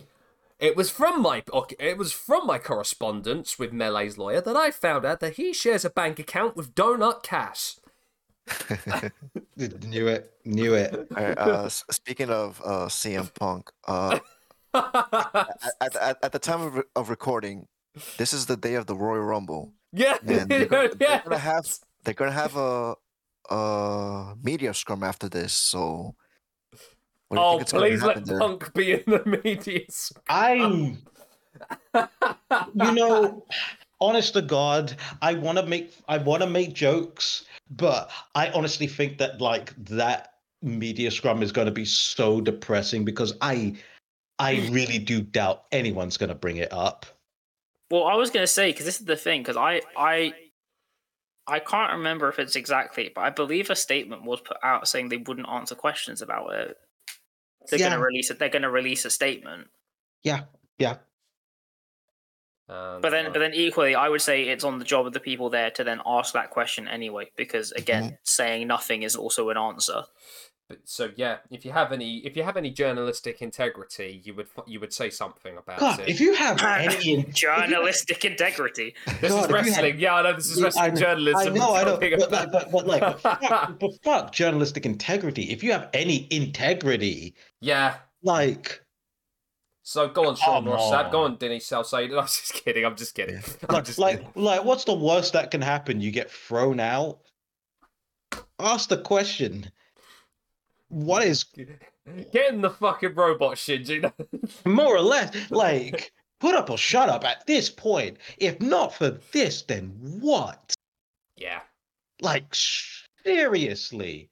[0.59, 1.43] It was from my
[1.79, 5.85] it was from my correspondence with Melee's lawyer that I found out that he shares
[5.85, 7.75] a bank account with Donut Cash.
[9.57, 14.19] knew it knew it Alright, uh, s- speaking of uh, CM Punk, uh,
[14.73, 14.83] at,
[15.81, 17.67] at, at, at the time of, re- of recording,
[18.17, 19.73] this is the day of the Royal Rumble.
[19.91, 21.65] yeah, And they're gonna, they're gonna have
[22.03, 22.95] they're gonna have a
[23.49, 25.53] a media scrum after this.
[25.53, 26.26] So, what do you
[27.31, 28.39] Oh, think it's please let there?
[28.39, 29.81] Punk be in the media.
[30.29, 30.53] i
[32.75, 33.43] you know
[33.99, 38.85] honest to god i want to make i want to make jokes but i honestly
[38.85, 43.75] think that like that media scrum is going to be so depressing because i
[44.37, 47.07] i really do doubt anyone's going to bring it up
[47.89, 50.33] Well, I was gonna say because this is the thing because I I
[51.47, 55.07] I can't remember if it's exactly, but I believe a statement was put out saying
[55.09, 56.77] they wouldn't answer questions about it.
[57.69, 57.89] They're Yeah.
[57.89, 58.39] gonna release it.
[58.39, 59.69] They're gonna release a statement.
[60.23, 60.45] yeah
[60.77, 60.97] yeah
[62.69, 65.13] Um, But then, uh, but then equally, I would say it's on the job of
[65.13, 69.49] the people there to then ask that question anyway, because again, saying nothing is also
[69.49, 70.03] an answer.
[70.69, 74.47] But, so yeah, if you have any, if you have any journalistic integrity, you would
[74.65, 76.09] you would say something about god it.
[76.09, 78.93] if you have any Journalistic integrity.
[79.21, 79.99] this God, is if you had- wrestling.
[79.99, 81.53] Yeah, I know this is Yeah, wrestling I know- journalism.
[81.53, 84.85] I know, I know, Talking but, but, but, but like, but fuck, but fuck journalistic
[84.85, 85.43] integrity.
[85.51, 87.95] If you have any integrity, yeah.
[88.21, 88.83] like,
[89.83, 91.11] So go on, Sean Come Ross Sapp.
[91.13, 91.31] Go on.
[91.31, 92.17] on, Denny Salcedo.
[92.19, 92.83] I'm just kidding.
[92.85, 93.37] I'm just kidding.
[93.37, 94.43] I'm like, just like, kidding.
[94.43, 96.01] like, what's the worst that can happen?
[96.01, 97.19] You get thrown out.
[98.59, 99.71] Ask the question.
[100.89, 104.09] What is Get in the fucking robot, Shinji.
[104.65, 108.17] more or less like put up or shut up at this point?
[108.37, 109.89] If not for this, then
[110.21, 110.73] what?
[111.35, 111.59] yeah.
[112.21, 112.55] Like,
[113.23, 114.29] seriously.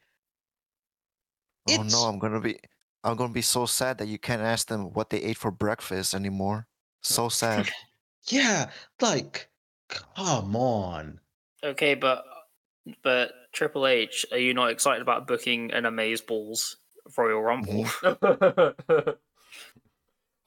[1.69, 2.57] Oh It's- no, I'm gonna be
[3.03, 6.14] I'm gonna be so sad that you can't ask them what they ate for breakfast
[6.15, 6.68] anymore.
[7.03, 7.69] So sad.
[8.27, 8.72] Yeah,
[9.02, 9.48] like,
[9.90, 11.19] come on.
[11.64, 12.26] Okay, but
[13.03, 16.78] but Triple H, are you not excited about booking an Amaze Balls
[17.18, 17.84] Royal Rumble?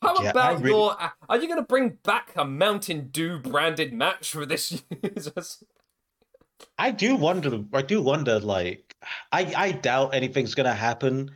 [0.01, 0.97] How Yeah, about really- your?
[1.29, 4.83] Are you going to bring back a Mountain Dew branded match for this?
[5.03, 5.63] year's-
[6.77, 7.65] I do wonder.
[7.73, 8.39] I do wonder.
[8.41, 8.97] Like,
[9.33, 11.31] I I doubt anything's gonna happen,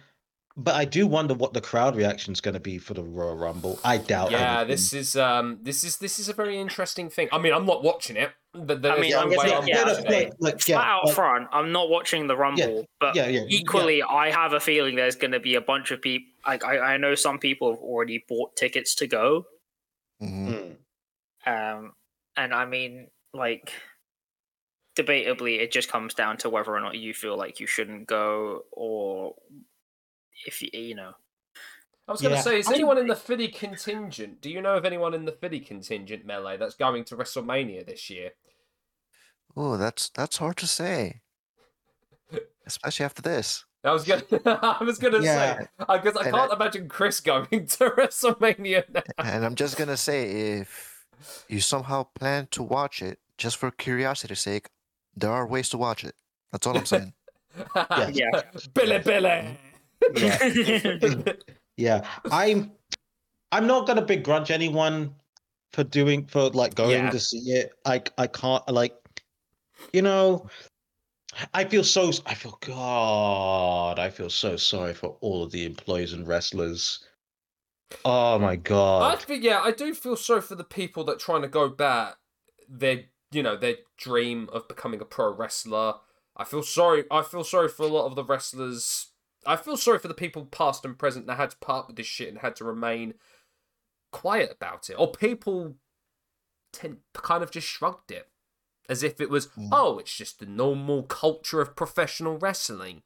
[0.56, 3.78] but I do wonder what the crowd reaction is gonna be for the Royal Rumble.
[3.84, 4.30] I doubt.
[4.30, 4.68] yeah, anything.
[4.68, 7.28] this is um, this is this is a very interesting thing.
[7.32, 8.30] I mean, I'm not watching it.
[8.54, 10.26] But there's mean, no I'm way gonna I'm yeah, watching okay.
[10.26, 10.34] it.
[10.38, 13.46] like, Flat out like- front, I'm not watching the Rumble, but yeah, yeah, yeah.
[13.48, 16.28] equally, I have a feeling there's going to be a bunch of people.
[16.46, 19.46] Like, I, I know some people have already bought tickets to go,
[20.22, 20.76] Mhm.
[21.46, 21.76] Mm.
[21.80, 21.92] um,
[22.36, 23.72] and I mean, like,
[24.98, 28.64] debatably, it just comes down to whether or not you feel like you shouldn't go,
[28.70, 29.34] or
[30.46, 31.12] if you, you know,
[32.08, 32.42] I was going to Yeah.
[32.42, 34.40] say, is I- anyone in the Philly contingent?
[34.40, 38.10] Do you know of anyone in the Philly contingent melee that's going to WrestleMania this
[38.10, 38.30] year?
[39.56, 41.20] Oh, that's that's hard to say,
[42.66, 43.64] especially after this.
[43.84, 44.22] I was gonna,
[44.80, 45.58] I was gonna Yeah.
[45.58, 48.88] say because I And can't I- imagine Chris going to WrestleMania.
[48.88, 49.02] Now.
[49.18, 51.04] And I'm just gonna say, if
[51.48, 54.70] you somehow plan to watch it, just for curiosity's sake,
[55.16, 56.14] there are ways to watch it.
[56.52, 57.12] That's all I'm saying.
[58.12, 58.30] Yeah.
[58.72, 59.58] Billy, Billy.
[60.14, 61.32] Yeah.
[61.78, 62.72] Yeah, I'm.
[63.50, 65.14] I'm not gonna begrudge anyone
[65.72, 67.10] for doing for like going Yeah.
[67.10, 67.72] to see it.
[67.86, 68.94] I I can't like,
[69.92, 70.48] you know,
[71.54, 72.10] I feel so.
[72.26, 73.98] I feel God.
[73.98, 77.04] I feel so sorry for all of the employees and wrestlers.
[78.04, 79.22] Oh my I God.
[79.22, 82.16] think, yeah, I do feel sorry for the people that trying to go back
[82.68, 85.94] their, you know, their dream of becoming a pro wrestler.
[86.36, 87.04] I feel sorry.
[87.10, 89.08] I feel sorry for a lot of the wrestlers.
[89.44, 92.06] I feel sorry for the people past and present that had to part with this
[92.06, 93.14] shit and had to remain
[94.12, 95.76] quiet about it, or people
[96.72, 98.28] tend, kind of just shrugged it
[98.88, 99.68] as if it was, Mm.
[99.72, 103.02] oh, it's just the normal culture of professional wrestling.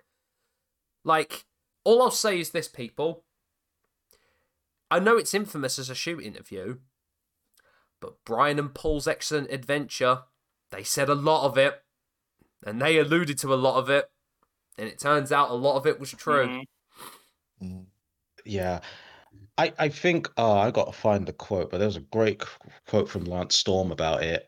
[1.04, 1.46] Like,
[1.84, 3.24] all I'll say is this, people.
[4.90, 6.78] I know it's infamous as a shoot interview,
[8.00, 10.24] but Brian and Paul's excellent adventure,
[10.70, 11.84] they said a lot of it,
[12.64, 14.10] and they alluded to a lot of it,
[14.78, 16.46] and it turns out a lot of it was true.
[16.48, 16.64] Mhm.
[17.62, 17.86] Mm.
[18.44, 18.80] Yeah.
[19.58, 22.42] I, I think oh I gotta find the quote, but there was a great
[22.86, 24.46] quote from Lance Storm about it,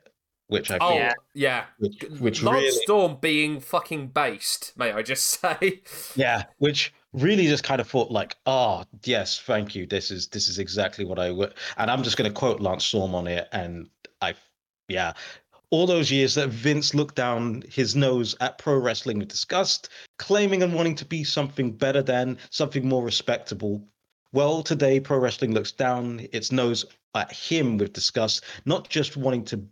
[0.48, 1.12] which I Oh, think Yeah.
[1.34, 1.64] yeah.
[1.78, 5.82] which, which Lance really Storm being fucking based, may I just say.
[6.14, 9.86] Yeah, which really just kind of thought like, oh yes, thank you.
[9.86, 11.54] This is this is exactly what I would.
[11.78, 13.48] And I'm just going to quote Lance Storm on it.
[13.52, 13.88] And
[14.20, 14.34] I,
[14.88, 15.14] yeah,
[15.70, 19.88] all those years that Vince looked down his nose at pro wrestling with disgust,
[20.18, 23.86] claiming and wanting to be something better than something more respectable.
[24.32, 26.84] Well, today pro wrestling looks down its nose
[27.14, 29.62] at him with disgust, not just wanting to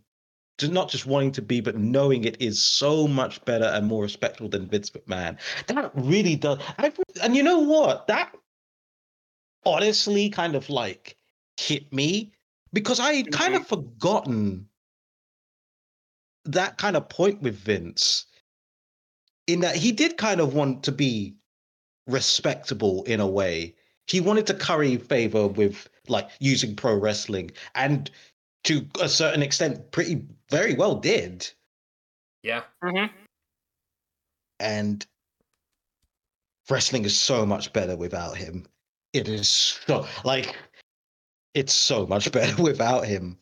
[0.63, 4.49] not just wanting to be, but knowing it is so much better and more respectable
[4.49, 5.37] than Vince McMahon.
[5.67, 6.57] That really does.
[6.79, 6.91] I,
[7.21, 8.07] and you know what?
[8.07, 8.35] That
[9.65, 11.15] honestly kind of like
[11.57, 12.31] hit me
[12.73, 13.69] because I had kind of mm-hmm.
[13.69, 14.66] forgotten
[16.47, 18.25] that kind of point with Vince
[19.47, 21.35] in that he did kind of want to be
[22.07, 23.75] respectable in a way.
[24.07, 28.09] He wanted to curry favor with like using pro wrestling and
[28.63, 31.49] to a certain extent pretty very well did.
[32.43, 32.63] Yeah.
[32.83, 33.13] Mm-hmm.
[34.59, 35.05] and
[36.69, 38.65] wrestling is so much better without him.
[39.13, 40.55] It is so like
[41.53, 43.37] it's so much better without him.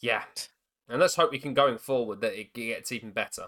[0.00, 0.22] Yeah.
[0.90, 3.46] And let's hope we can going forward that it gets even better.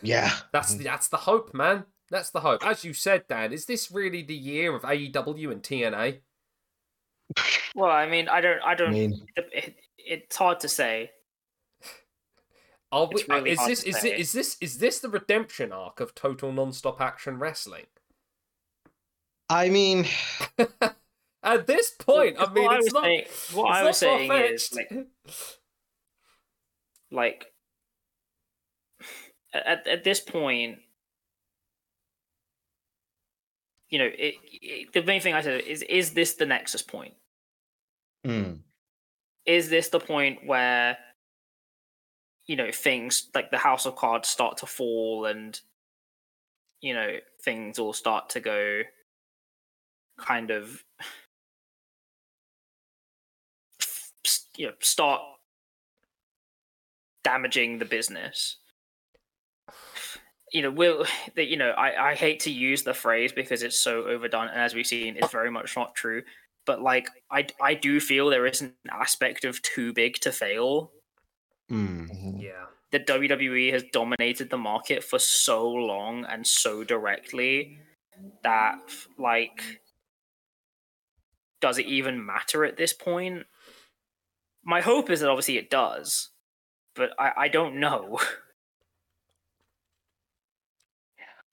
[0.00, 0.30] Yeah.
[0.52, 1.84] That's the, that's the hope, man.
[2.10, 2.64] That's the hope.
[2.64, 6.20] As you said, Dan, is this really the year of AEW and TNA?
[7.74, 8.92] Well, I mean, I don't, I I don't.
[8.92, 11.10] mean, it, it's hard to say.
[12.92, 16.14] Are we, really is this is it, is this is this the redemption arc of
[16.14, 17.86] total non-stop action wrestling?
[19.50, 20.06] I mean,
[21.42, 23.04] At this point, I mean, what I it's was not.
[23.04, 24.74] saying, what it's I not was saying is far-fetched.
[24.76, 25.06] like,
[27.10, 27.46] like
[29.54, 30.78] at at this point,
[33.88, 37.14] you know, it, it, the main thing I said is, is this the nexus point?
[38.24, 38.62] mm,
[39.46, 40.98] Is this the point where
[42.46, 45.60] you know things like the House of Cards start to fall and
[46.80, 48.82] you know things all start to go
[50.18, 50.84] kind of
[54.56, 55.22] you know start
[57.26, 58.56] damaging the business.
[60.52, 61.04] You know will
[61.34, 64.60] that you know I, I hate to use the phrase because it's so overdone and
[64.60, 66.22] as we've seen it's very much not true
[66.64, 70.92] but like i i do feel there is an aspect of too big to fail.
[71.68, 72.40] Mm, Mhm.
[72.40, 77.80] yeah, the WWE has dominated the market for so long and so directly
[78.44, 78.78] that
[79.18, 79.80] like
[81.60, 83.46] does it even matter at this point?
[84.62, 86.30] My hope is that obviously it does,
[86.96, 88.18] but I, I don't know.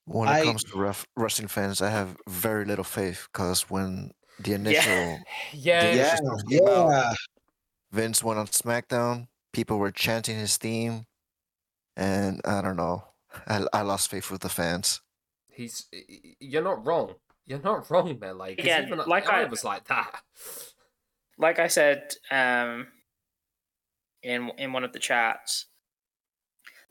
[0.06, 4.12] When it I- comes to ref- wrestling fans, I have very little faith because when
[4.40, 5.20] the initial
[5.54, 6.90] yeah, Yeah, yeah, just came out.
[6.90, 7.14] yeah.
[7.92, 11.06] Vince went on SmackDown, people were chanting his theme,
[11.96, 13.04] and I don't know.
[13.48, 15.00] I, I lost faith with the fans.
[15.50, 17.14] He's y- y- you're not wrong.
[17.46, 18.56] You're not wrong, Melee.
[18.56, 20.22] 'cause Again, even like I I- was like that.
[21.38, 22.88] like I said um,
[24.24, 25.66] in in one of the chats,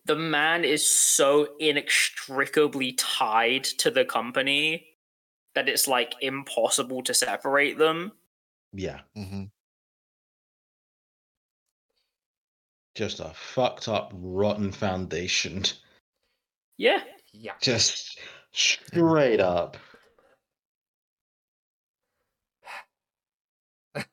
[0.04, 4.86] the man is so inextricably tied to the company
[5.54, 8.12] that it's like impossible to separate them.
[8.72, 9.44] Yeah, hmm
[12.94, 15.64] just a fucked up, rotten foundation.
[16.76, 17.02] Yeah.
[17.32, 17.52] Yeah.
[17.60, 18.18] Just
[18.52, 19.76] straight up.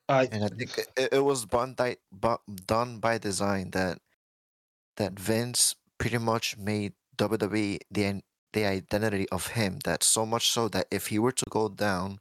[0.08, 1.98] I And I think it, it was done by,
[2.66, 4.00] done by design that
[4.98, 8.22] that Vince pretty much made WWE the
[8.54, 9.80] the identity of him.
[9.86, 12.20] That so much so that if he were to go down,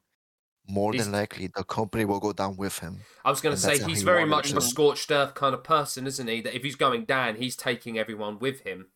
[0.68, 3.06] more than likely the company will go down with him.
[3.24, 6.06] I was going to say he's he very much a scorched earth kind of person,
[6.06, 6.40] isn't he?
[6.40, 8.88] That if he's going down, he's taking everyone with him.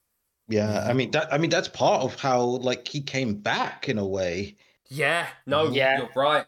[0.49, 3.99] yeah, I mean that I mean that's part of how like he came back in
[3.99, 4.57] a way.
[4.89, 5.99] Yeah, no, Yeah.
[5.99, 6.47] you're right.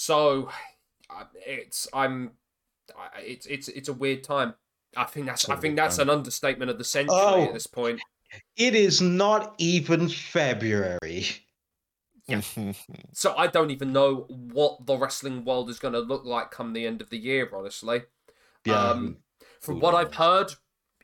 [0.00, 0.48] So,
[1.46, 2.30] it's I'm,
[3.18, 4.54] it's it's it's a weird time.
[4.96, 6.08] I think that's It's a I think that's time.
[6.08, 7.44] an understatement of the century Oh.
[7.44, 8.00] at this point.
[8.56, 11.26] It is not even February.
[12.26, 12.40] Yeah.
[13.12, 16.72] So I don't even know what the wrestling world is going to look like come
[16.72, 17.50] the end of the year.
[17.52, 18.02] Honestly,
[18.64, 18.82] Yeah.
[18.82, 19.18] Um,
[19.60, 20.52] from who what I've heard,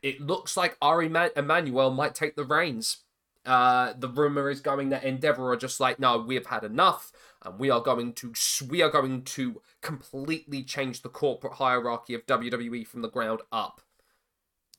[0.01, 3.03] it looks like Ari Ma- Emanuel might take the reins.
[3.45, 7.11] Uh, the rumor is going that Endeavor are just like, no, we have had enough,
[7.43, 8.33] and we are going to
[8.67, 13.81] we are going to completely change the corporate hierarchy of WWE from the ground up.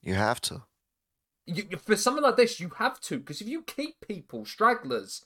[0.02, 0.62] you have to.
[1.46, 5.24] You, you- for something like this, you have to because if you keep people stragglers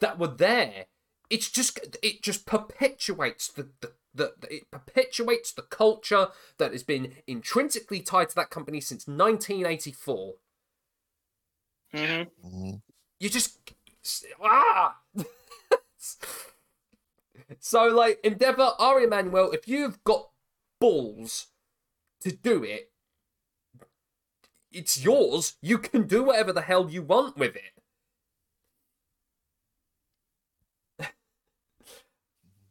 [0.00, 0.86] that were there,
[1.30, 3.92] it's just it just perpetuates the the.
[4.14, 6.28] The, the- it perpetuates the culture
[6.58, 10.34] that has been intrinsically tied to that company since 1984.
[11.92, 11.98] hmm
[12.44, 12.82] Mhm.
[13.18, 13.58] You just
[14.42, 14.98] ah.
[17.60, 20.28] so like Endeavor, Ari Emanuel, if you've got
[20.80, 21.48] balls
[22.20, 22.90] to do it,
[24.70, 25.56] it's yours.
[25.60, 27.72] You can do whatever the hell you want with it.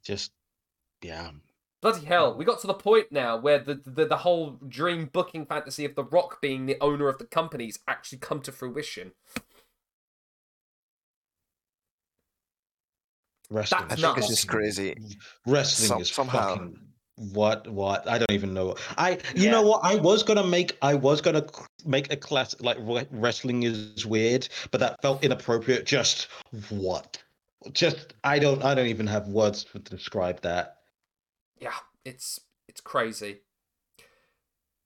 [0.03, 0.31] Just
[1.01, 1.31] yeah.
[1.81, 5.45] Bloody hell, we got to the point now where the, the the whole dream booking
[5.45, 9.13] fantasy of The Rock being the owner of the company's actually come to fruition.
[13.51, 13.85] Wrestling.
[13.89, 14.39] That's is I think it's nuts.
[14.41, 14.95] just crazy.
[15.45, 16.55] Wrestling Some- is somehow.
[16.55, 16.79] fucking
[17.33, 18.75] what what I don't even know.
[18.97, 19.51] I you Yeah.
[19.51, 21.45] know what I was gonna make I was gonna
[21.85, 22.77] make a class like
[23.11, 25.85] wrestling is weird, but that felt inappropriate.
[25.85, 26.27] Just
[26.69, 27.21] what?
[27.73, 30.77] Just I don't I don't even have words to describe that.
[31.59, 31.75] yeah,
[32.05, 33.41] it's it's crazy.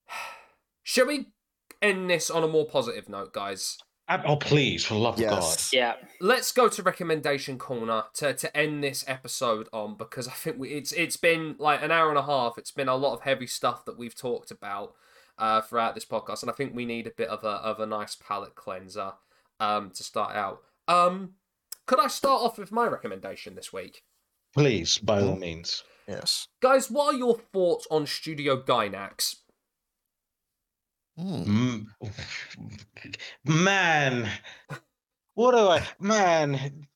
[0.83, 1.27] Shall we
[1.81, 3.77] end this on a more positive note, guys?
[4.07, 5.57] I- oh please, for love of God.
[5.73, 5.95] Yeah.
[6.21, 10.69] Let's go to recommendation corner to, to end this episode on because I think we,
[10.69, 12.57] it's it's been like an hour and a half.
[12.57, 14.93] It's been a lot of heavy stuff that we've talked about
[15.39, 17.85] uh, throughout this podcast, and I think we need a bit of a of a
[17.85, 19.13] nice palate cleanser
[19.59, 20.61] um, to start out.
[20.87, 21.33] Um,
[21.87, 24.03] could I start off with my recommendation this week?
[24.53, 25.83] Please, by all means.
[26.07, 26.47] Yes.
[26.61, 29.37] Guys, what are your thoughts on Studio Gainax?
[31.17, 31.85] Mm.
[33.45, 34.29] Man,
[35.33, 36.87] what do I man?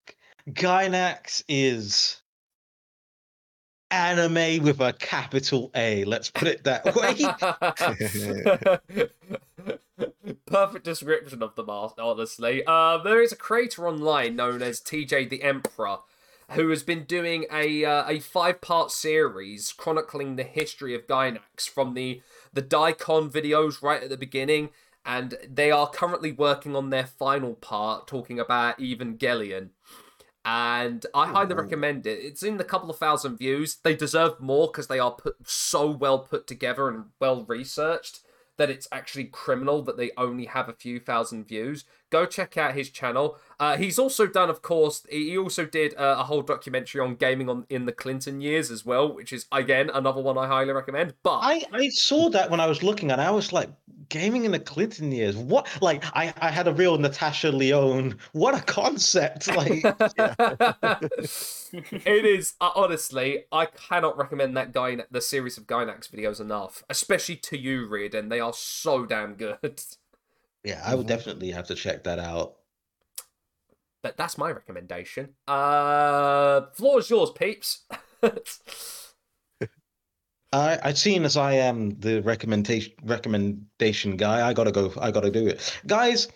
[0.49, 2.21] Gainax is
[3.91, 6.03] anime with a capital A.
[6.05, 7.15] Let's put it that way.
[10.45, 12.63] Perfect description of the mask, honestly.
[12.65, 15.99] Uh, there is a creator online known as TJ the Emperor
[16.51, 21.69] who has been doing a uh, a five part series chronicling the history of Gainax
[21.73, 22.21] from the
[22.53, 24.69] the Daicon videos right at the beginning,
[25.05, 29.69] and they are currently working on their final part, talking about Evangelion.
[30.45, 32.19] And I highly recommend it.
[32.19, 33.77] It's in the couple of thousand views.
[33.83, 38.21] They deserve more because they are put so well put together and well researched
[38.57, 41.85] that it's actually criminal that they only have a few thousand views.
[42.09, 43.37] Go check out his channel.
[43.59, 47.49] Uh, he's also done, of course, he also did uh, a whole documentary on gaming
[47.49, 51.13] on in the Clinton years as well, which is again another one I highly recommend.
[51.23, 53.69] But I, I saw that when I was looking and I was like,
[54.09, 55.37] gaming in the Clinton years.
[55.37, 58.17] What like I, I had a real Natasha Lyonne.
[58.33, 59.47] What a concept.
[59.47, 59.69] Like
[61.71, 66.83] it is uh, honestly, I cannot recommend that guy the series of Gainax videos enough,
[66.89, 68.29] especially to you, Reardon.
[68.29, 69.57] They are so damn good.
[70.63, 71.09] Yeah, I would Mhm.
[71.09, 72.57] definitely have to check that out.
[74.01, 75.35] But that's my recommendation.
[75.47, 77.85] Uh, floor is yours, peeps.
[80.51, 84.91] I, I've seen as I am the recommendation recommendation guy, I gotta go.
[84.99, 86.27] I gotta do it, guys.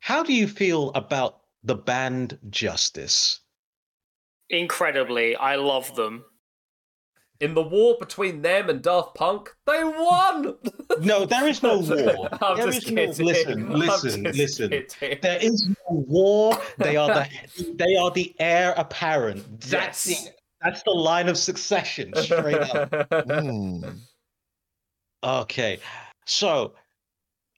[0.00, 3.40] How do you feel about the band Justice?
[4.50, 6.24] Incredibly, I love them.
[7.40, 10.54] In the war between them and Daft Punk, they won.
[11.00, 12.28] No, there is no war.
[12.40, 13.26] I'm There just is no- kidding.
[13.26, 14.70] listen, listen, listen.
[14.70, 15.18] kidding.
[15.20, 15.74] There is no
[16.08, 16.56] war.
[16.78, 17.28] They are the
[17.74, 19.60] they are the heir apparent.
[19.62, 20.24] That's Yes.
[20.26, 20.30] the
[20.62, 22.90] that's the line of succession, straight up.
[23.10, 23.98] Mm.
[25.24, 25.78] Okay,
[26.26, 26.74] so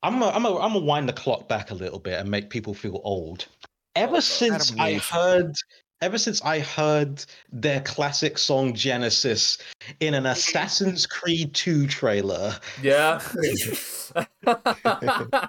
[0.03, 2.49] I'm a, I'm a, I'm gonna wind the clock back a little bit and make
[2.51, 3.47] people feel old.
[3.97, 5.55] Ever since I heard,
[6.01, 9.59] ever since I heard their classic song Genesis
[10.01, 13.21] in an Assassin's Creed 2 trailer, yeah.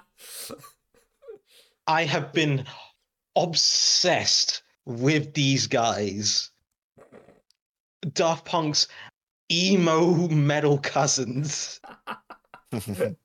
[1.86, 2.64] I have been
[3.36, 6.50] obsessed with these guys.
[8.12, 8.88] Daft Punk's
[9.50, 11.80] emo metal cousins.
[12.70, 13.16] that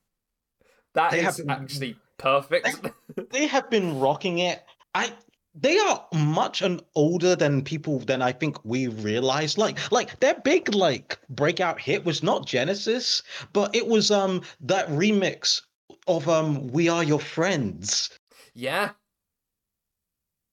[1.12, 2.88] They is have actually perfect.
[3.32, 4.64] they have been rocking it.
[4.96, 5.12] I
[5.56, 9.58] they are much an older than people than I think we realize.
[9.58, 13.22] Like like their big like breakout hit was not Genesis,
[13.54, 15.62] but it was um that remix
[16.08, 18.10] of um We Are Your Friends,
[18.54, 18.92] yeah.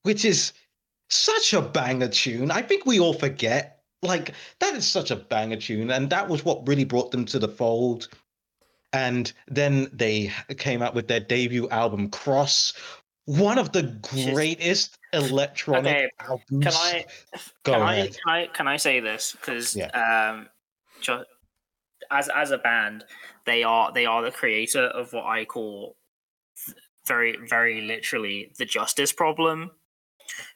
[0.03, 0.53] which is
[1.09, 2.51] such a banger tune.
[2.51, 3.83] I think we all forget.
[4.03, 7.39] Like that is such a banger tune, and that was what really brought them to
[7.39, 8.09] the fold.
[8.93, 12.73] And then they came out with their debut album, Cross,
[13.31, 13.83] one of the
[14.33, 16.65] greatest electronic Okay, albums.
[16.65, 17.05] Can I
[17.63, 19.87] Go can I, can I can I say this because Yeah.
[19.91, 20.49] um,
[22.11, 23.05] as as a band,
[23.47, 25.97] they are they are the creator of what I call
[27.07, 29.71] very very literally the justice problem,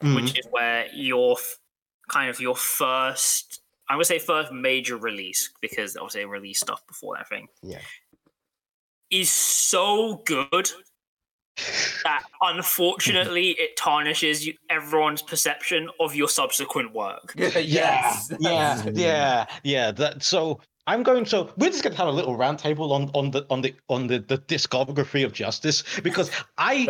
[0.03, 0.15] Mhm.
[0.15, 1.37] which is where your
[2.09, 6.85] kind of your first I would say first major release because obviously they released stuff
[6.87, 7.47] before that thing.
[7.63, 7.81] Yeah.
[9.11, 10.69] Is so good
[12.03, 17.33] that unfortunately it tarnishes you, everyone's perception of your subsequent work.
[17.37, 18.31] yes.
[18.39, 19.91] yeah, yeah, yeah.
[19.91, 23.45] That so I'm going so we're just gonna have a little roundtable on on the
[23.49, 26.87] on the on the, the discography of Justice because I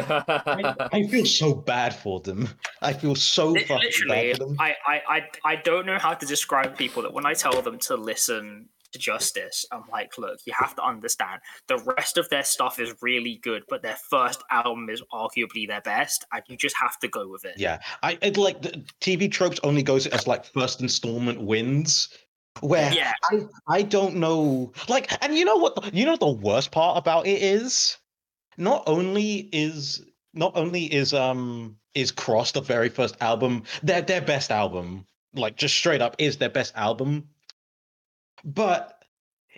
[0.48, 2.50] I, I feel so bad for them.
[2.82, 4.58] I feel so Li- fucking Literally, bad for them.
[4.60, 7.80] I, I, I, I don't know how to describe people that when I tell them
[7.80, 12.44] to listen to Justice, I'm like, look, you have to understand the rest of their
[12.44, 16.76] stuff is really good, but their first album is arguably their best, and you just
[16.80, 17.56] have to go with it.
[17.58, 22.10] Yeah, I it, like the TV tropes only goes as like first installment wins.
[22.62, 23.12] Where Yeah.
[23.30, 26.98] I I don't know like and you know what the, you know the worst part
[26.98, 27.98] about it is
[28.56, 30.02] not only is
[30.34, 35.58] not only is um is Cross the very first album their their best album like
[35.58, 37.28] just straight up is their best album
[38.46, 39.04] but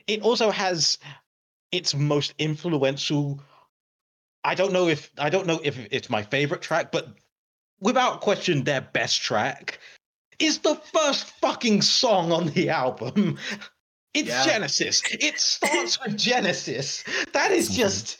[0.07, 0.97] it also has
[1.71, 3.41] its most influential
[4.43, 7.09] I don't know if I don't know if it's my favorite track but
[7.81, 9.79] without question their best track
[10.39, 13.37] is the first fucking song on the album.
[14.13, 14.45] It's Yeah.
[14.45, 15.01] Genesis.
[15.11, 17.03] It starts with Genesis.
[17.33, 17.79] That is mm-hmm.
[17.81, 18.17] just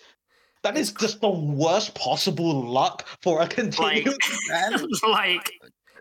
[0.64, 4.18] that is just the worst possible luck for a continuing
[4.50, 4.86] band.
[5.08, 5.52] like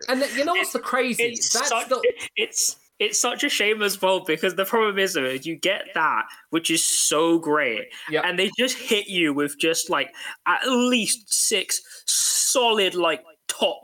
[0.09, 1.23] And you know what's the crazy?
[1.23, 2.01] it's That's such, the
[2.35, 5.15] it's it's such a shame as well because the problem is
[5.45, 8.23] you get that which is so great Yep.
[8.25, 10.13] and they just hit you with just like
[10.47, 13.79] at least six solid like top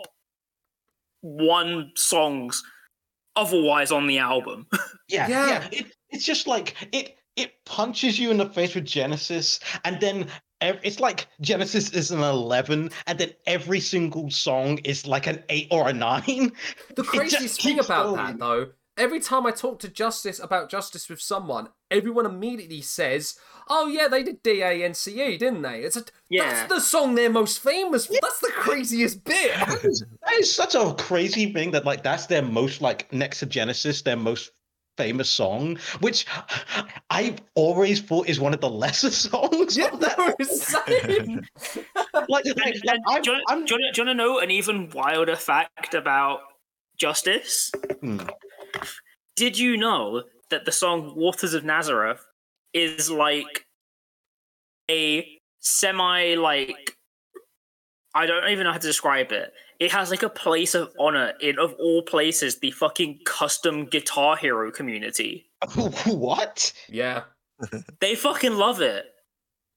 [1.21, 2.61] one songs
[3.35, 4.67] otherwise on the album
[5.09, 5.47] Yeah, Yeah.
[5.47, 5.67] yeah.
[5.71, 10.27] It, it's just like it it punches you in the face with Genesis, and then
[10.61, 15.67] it's like Genesis is an eleven, and then every single song is like an eight
[15.71, 16.51] or a nine.
[16.95, 18.17] The It craziest thing about going.
[18.17, 18.67] that, though,
[18.97, 23.35] every time I talk to Justice about Justice with someone, everyone immediately says,
[23.69, 26.43] "Oh yeah, they did D A N C E, didn't they?" It's a Yeah.
[26.67, 28.15] that's the song they're most famous for.
[28.21, 29.53] That's the craziest bit.
[29.53, 33.39] That is, that is such a crazy thing that like that's their most like next
[33.39, 34.51] to Genesis, their most
[34.95, 36.27] famous song, which
[37.09, 39.75] I've always thought is one of the lesser songs.
[39.75, 41.41] yeah, of that no, insane.
[42.29, 44.51] like, like, like, I'm, do, you, I'm- do, you, do you want to know an
[44.51, 46.41] even wilder fact about
[46.95, 47.71] justice
[48.01, 48.19] Hmm.
[49.35, 52.25] Did you know that the song waters of nazareth
[52.73, 53.65] is like
[54.89, 55.27] a
[55.59, 56.97] semi like
[58.13, 61.33] i don't even know how to describe it it has like a place of honor
[61.41, 65.45] in of all places the fucking custom guitar hero community
[66.05, 66.73] what?
[66.89, 67.23] yeah,
[68.01, 69.05] they fucking love it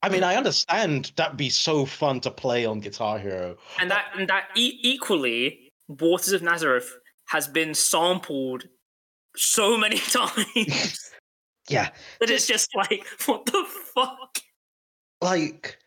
[0.03, 3.57] I mean, I understand that'd be so fun to play on Guitar Hero.
[3.79, 6.93] and that and that e- equally waters of nazareth
[7.27, 8.65] has been sampled
[9.37, 11.09] so many times.
[11.69, 11.89] Yeah,
[12.19, 14.37] that it's just like what the fuck?
[15.21, 15.77] Like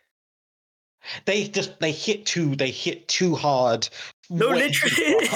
[1.24, 3.88] they just they hit too they hit too hard.
[4.28, 5.28] no literally.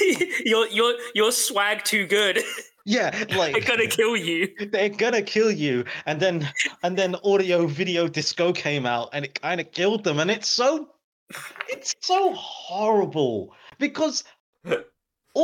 [0.44, 2.40] your your your swag too good.
[2.84, 4.48] Yeah, like They're gonna kill you.
[4.70, 5.84] they're gonna kill you.
[6.06, 6.48] And then
[6.82, 10.18] and then audio video disco came out and it kind of killed them.
[10.20, 10.88] And it's so
[11.68, 14.24] it's so horrible because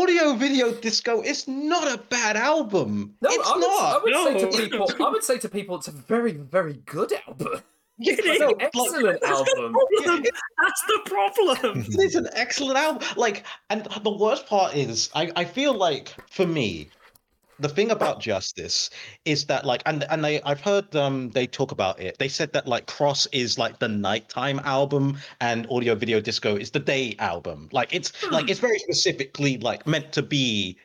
[0.00, 4.14] audio video disco is not a bad album No, it's I would, I not would
[4.14, 4.50] say No.
[4.50, 7.60] to people, I would say to people, it's a very, very good album.
[7.98, 8.40] Yeah, It no, is.
[8.40, 9.72] like, Excellent album.
[9.72, 10.24] Problem.
[10.62, 11.84] That's the problem.
[11.88, 16.08] it is an excellent album like and the worst part is i i feel like
[16.28, 16.88] for me
[17.58, 18.90] the thing about justice
[19.24, 22.18] is that like and and they i've heard um they talk about it.
[22.18, 26.70] They said that like cross is like the nighttime album and audio video disco is
[26.70, 27.68] the day album.
[27.72, 30.78] Like it's like it's very specifically like meant to be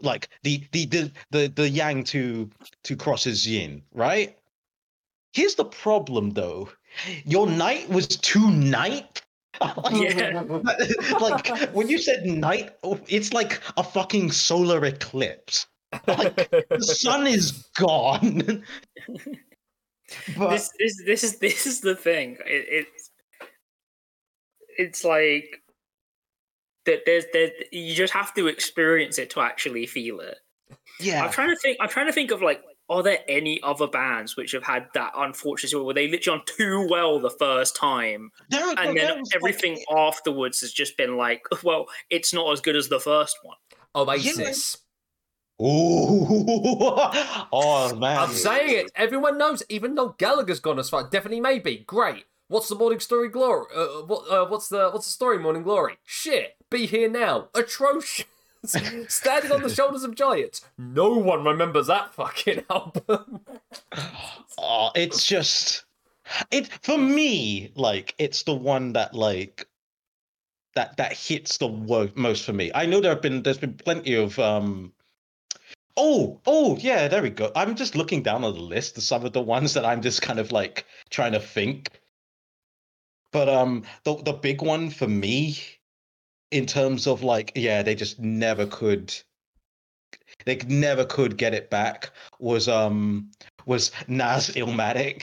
[0.00, 2.50] like the the the the, the yang to
[2.84, 4.36] to cross's yin right?
[5.32, 6.68] Here's the problem though.
[7.24, 9.22] Your night was too night.
[9.92, 10.42] Yeah.
[11.20, 15.66] like when you said night, oh, it's like a fucking solar eclipse.
[16.06, 18.64] Like the sun is gone.
[20.36, 22.36] but this, this, this is this is the thing.
[22.46, 23.10] It, it's
[24.78, 25.62] it's like
[26.86, 27.00] that.
[27.06, 30.36] There's there's you just have to experience it to actually feel it.
[31.00, 31.76] yeah, I'm trying to think.
[31.80, 35.12] I'm trying to think of like, are there any other bands which have had that
[35.16, 39.08] unfortunate situation where they literally on too well the first time, there, are- and there
[39.08, 42.88] then was, like, everything afterwards has just been like, well, it's not as good as
[42.88, 43.56] the first one.
[43.94, 44.76] Oh Oasis.
[44.76, 44.81] Ooh,
[45.60, 47.12] oh
[47.96, 48.92] man, I'm saying it.
[48.96, 49.62] Everyone knows.
[49.68, 51.84] Even though Gallagher's gone as far, definitely maybe.
[51.86, 52.24] Great.
[52.48, 53.66] What's the morning story glory?
[53.74, 55.98] Uh, what, uh, what's the what's the story morning glory?
[56.04, 56.56] Shit.
[56.68, 57.48] Be here now.
[57.54, 58.26] Atrocious.
[59.08, 60.62] Standing on the shoulders of giants.
[60.78, 63.40] No one remembers that fucking album.
[64.58, 65.84] Oh, it's just
[66.50, 67.72] it for me.
[67.74, 69.66] Like it's the one that like
[70.74, 72.70] that that hits the most for me.
[72.74, 74.92] I know there have been there's been plenty of um.
[75.96, 77.52] Oh, oh, yeah, there we go.
[77.54, 80.22] I'm just looking down on the list of some of the ones that I'm just
[80.22, 81.88] kind of like trying to think.
[83.30, 85.58] But um, the the big one for me,
[86.50, 89.14] in terms of like, yeah, they just never could.
[90.44, 92.10] They never could get it back.
[92.38, 93.30] Was um
[93.66, 95.22] was Nas Illmatic.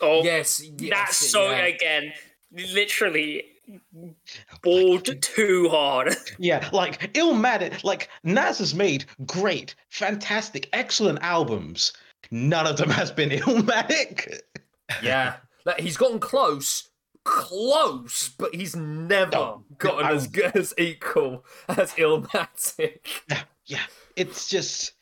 [0.00, 0.90] Oh, yes, yes.
[0.90, 1.66] that song yeah.
[1.66, 2.12] again,
[2.72, 3.44] literally
[4.62, 6.14] balled too hard.
[6.38, 11.92] Yeah, like Illmatic, like Nas has made great, fantastic, excellent albums.
[12.30, 14.40] None of them has been Illmatic.
[15.02, 15.36] Yeah.
[15.66, 16.88] Like, he's gotten close,
[17.24, 23.00] close, but he's never No, gotten I as good as equal as Illmatic.
[23.28, 23.82] Yeah, Yeah,
[24.16, 24.92] it's just,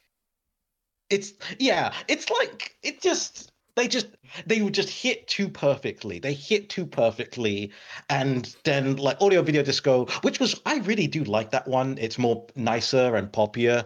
[1.11, 4.09] it's yeah, it's like it just they just
[4.47, 6.19] they would just hit too perfectly.
[6.19, 7.71] They hit too perfectly,
[8.11, 11.97] and then like audio video disco, which was I really do like that one.
[11.99, 13.85] It's more nicer and poppier,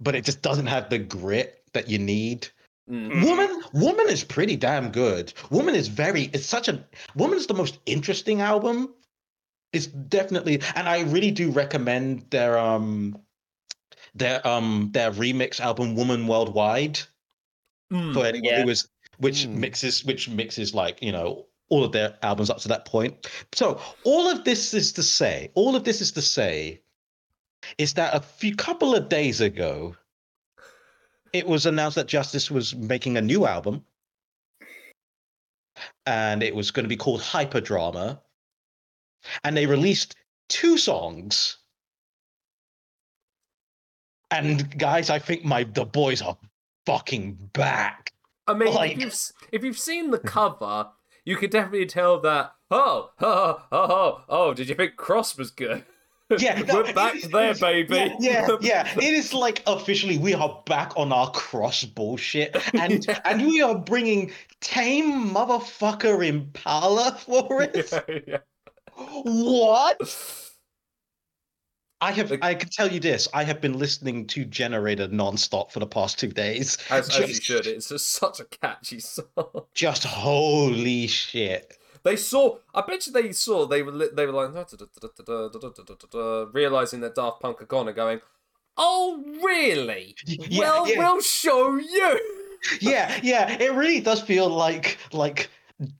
[0.00, 2.48] but it just doesn't have the grit that you need.
[2.90, 3.24] Mm.
[3.24, 5.32] Woman, Woman is pretty damn good.
[5.50, 6.24] Woman is very.
[6.34, 6.84] It's such a.
[7.16, 8.94] Woman is the most interesting album.
[9.72, 13.18] It's definitely, and I really do recommend their um,
[14.14, 17.00] their um, their remix album "Woman Worldwide"
[17.92, 18.14] Mm.
[18.14, 18.60] for anyone Yeah.
[18.62, 18.88] who was,
[19.18, 19.56] which Mm.
[19.56, 23.26] mixes, which mixes like you know all of their albums up to that point.
[23.52, 26.82] So all of this is to say, all of this is to say,
[27.78, 29.96] is that a few couple of days ago,
[31.32, 33.84] it was announced that Justice was making a new album,
[36.06, 38.20] and it was going to be called Hyperdrama,
[39.42, 40.14] and they released
[40.48, 41.58] two songs.
[44.30, 46.36] And guys, I think my the boys are
[46.86, 48.12] fucking back.
[48.46, 49.18] I mean, Like- if, you've,
[49.52, 50.88] if you've seen the cover,
[51.24, 52.52] you could definitely tell that.
[52.70, 54.54] Oh, oh, oh, oh, oh!
[54.54, 55.84] Did you think Cross was good?
[56.38, 57.94] Yeah, no, we're back there, baby.
[58.18, 58.92] Yeah, yeah, yeah.
[58.96, 63.20] It is like officially we are back on our cross bullshit, and Yeah.
[63.24, 67.92] and we are bringing tame motherfucker Impala for it.
[68.26, 68.38] yeah.
[68.96, 70.00] What?
[72.04, 72.30] I have.
[72.30, 73.28] Like, I can tell you this.
[73.32, 76.76] I have been listening to Generator nonstop for the past two days.
[76.90, 77.66] As, just, as you should.
[77.66, 79.24] It's just such a catchy song.
[79.74, 81.78] Just holy shit.
[82.02, 82.58] They saw.
[82.74, 83.64] I bet you they saw.
[83.64, 83.92] They were.
[84.08, 84.50] They were like
[86.52, 88.20] realizing that Daft Punk are gone and going.
[88.76, 90.14] Oh really?
[90.26, 90.98] Yeah, well, yeah.
[90.98, 92.20] we'll show you.
[92.80, 93.56] yeah, yeah.
[93.58, 95.48] It really does feel like like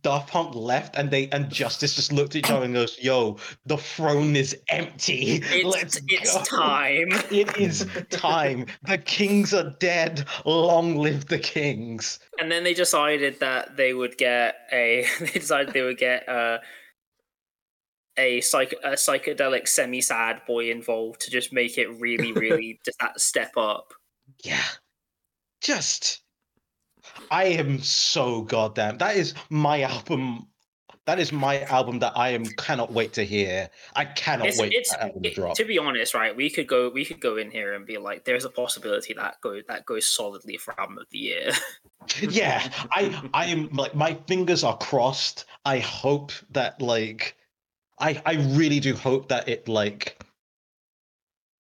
[0.02, 3.38] Daft Punk left and they and Justice just looked at each other and goes, "Yo,
[3.66, 5.42] the throne is empty.
[5.42, 7.08] It's Let's it's go." time.
[7.30, 8.66] It is time.
[8.82, 10.26] the kings are dead.
[10.44, 15.06] Long live the kings." And then they decided that they would get a.
[15.18, 16.60] They decided they would get a
[18.16, 23.20] a, psych, a psychedelic semi-sad boy involved to just make it really, really just that
[23.20, 23.92] step up.
[24.44, 24.62] yeah,
[25.60, 26.23] just
[27.30, 28.98] I am so goddamn.
[28.98, 30.48] That is my album.
[31.06, 33.68] That is my album that I am cannot wait to hear.
[33.94, 36.34] I cannot It's, wait it's for that album to it- to be honest, right?
[36.34, 39.40] We could go we could go in here and be like, there's a possibility that
[39.42, 41.50] go that goes solidly for album of the year.
[42.20, 45.44] yeah, I I am like my fingers are crossed.
[45.64, 47.36] I hope that like
[47.98, 50.24] I I really do hope that it like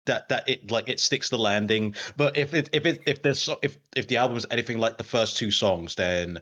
[0.06, 1.96] that that it like it sticks the landing.
[2.18, 5.04] But if it if it if there's so- if if the album's anything like the
[5.04, 6.40] first two songs, then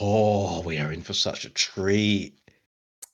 [0.00, 2.38] oh, we are in for such a treat.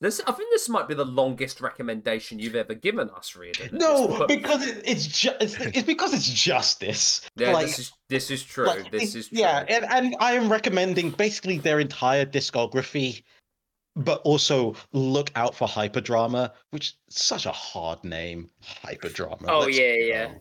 [0.00, 3.76] This, I think this might be the longest recommendation you've ever given us, Reardon.
[3.76, 7.28] No, because it, it's just it's, it's because it's justice.
[7.34, 8.66] yeah, like, this is this is true.
[8.66, 9.38] like, this it- is true.
[9.40, 13.24] yeah, and, and I am recommending basically their entire discography,
[13.98, 18.48] but also look out for Hyperdrama, which is such a hard name.
[18.62, 19.44] Hyperdrama.
[19.48, 20.26] Oh, let's yeah, yeah.
[20.28, 20.34] go.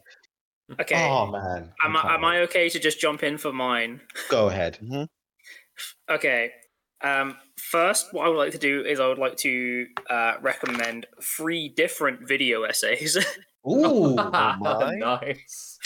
[0.81, 1.09] Okay.
[1.09, 1.71] Oh man.
[1.83, 4.01] am I, am I okay to just jump in for mine?
[4.29, 4.79] Go ahead.
[6.09, 6.51] Okay.
[7.01, 11.05] Um, first, what I would like to do is I would like to uh, recommend
[11.21, 13.17] three different video essays.
[13.69, 14.15] Ooh.
[14.15, 14.95] my.
[14.97, 15.79] nice.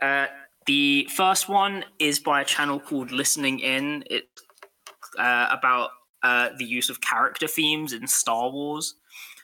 [0.00, 0.26] Uh,
[0.66, 4.04] the first one is by a channel called Listening In.
[4.08, 4.42] It's
[5.18, 5.90] uh, about
[6.22, 8.94] uh, the use of character themes in Star Wars.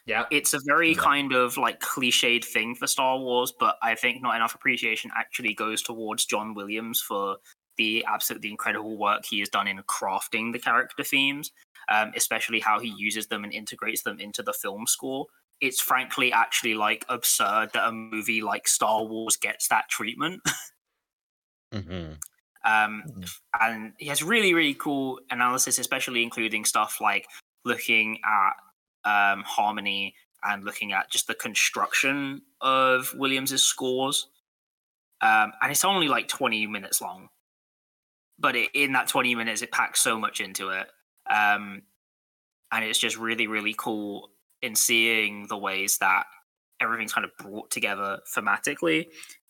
[0.07, 0.27] Yeah.
[0.31, 0.99] It's a very Yeah.
[1.03, 5.55] kind of like cliched thing for Star Wars, but I think not enough appreciation actually
[5.55, 7.39] goes towards John Williams for
[7.77, 11.51] the absolutely incredible work he has done in crafting the character themes,
[11.89, 15.27] um, especially how he uses them and integrates them into the film score.
[15.61, 20.43] It's frankly actually like absurd that a movie like Star Wars gets that treatment.
[21.73, 22.19] Mhm.
[22.65, 23.41] Um, Mhm.
[23.61, 27.27] and he has really, really cool analysis, especially including stuff like
[27.65, 28.53] looking at
[29.05, 34.29] um, harmony and looking at just the construction of Williams's scores.
[35.21, 37.29] Um, and it's only like 20 minutes long,
[38.39, 40.89] but it, in that 20 minutes, it packs so much into it.
[41.31, 41.83] Um,
[42.73, 44.31] and it's just really, really cool
[44.63, 46.27] in seeing the ways that
[46.81, 49.07] everything's kind of brought together thematically.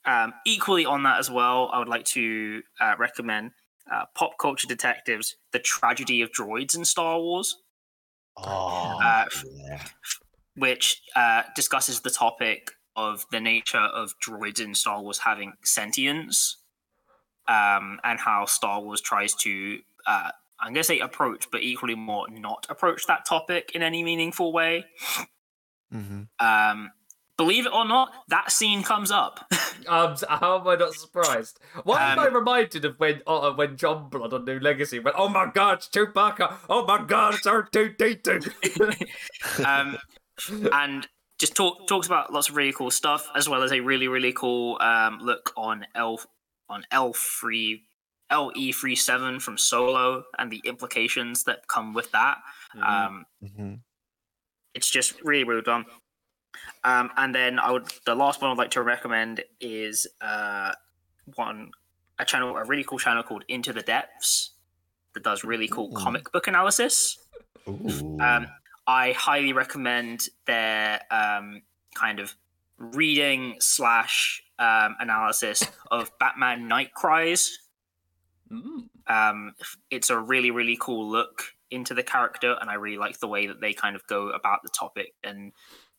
[0.06, 3.52] Um, equally on that as well, I would like to uh, recommend
[3.90, 7.62] uh, Pop Culture Detectives: The Tragedy of Droids in Star Wars,
[8.36, 9.24] Oh, Uh,
[9.54, 9.88] yeah.
[10.54, 16.56] which uh, discusses the topic of the nature of droids in Star Wars having sentience,
[17.48, 20.30] um, and how Star Wars tries to, uh,
[20.60, 24.52] I'm going to say approach, but equally more not approach that topic in any meaningful
[24.52, 24.86] way.
[25.90, 26.92] hmm Um,
[27.36, 29.46] believe it or not, that scene comes up.
[29.88, 31.60] Um, how am I not surprised?
[31.84, 35.14] Why am Um, I reminded of when uh, when John Blood on New Legacy went,
[35.16, 36.56] "Oh my God, it's Chewbacca!
[36.68, 38.40] Oh my God, it's R two D two.
[39.64, 39.96] um,
[40.72, 41.06] and
[41.38, 44.32] just talk, talks about lots of really cool stuff, as well as a really really
[44.32, 46.18] cool um, look on L
[46.68, 47.84] on L three
[48.32, 52.38] LE three seven from Solo and the implications that come with that.
[52.82, 53.74] Um, hmm
[54.76, 55.86] it's just really well done.
[56.84, 60.72] Um, and then I would the last one I'd like to recommend is uh,
[61.34, 61.70] one
[62.18, 64.50] a channel a really cool channel called Into the Depths
[65.14, 65.96] that does really cool Ooh.
[65.96, 67.18] comic book analysis.
[67.66, 68.46] Um,
[68.86, 71.62] I highly recommend their um,
[71.94, 72.34] kind of
[72.78, 77.58] reading slash um, analysis of Batman Night Cries.
[78.50, 78.88] Mm.
[79.08, 79.54] Um,
[79.90, 83.48] it's a really really cool look into the character, and I really like the way
[83.48, 85.52] that they kind of go about the topic and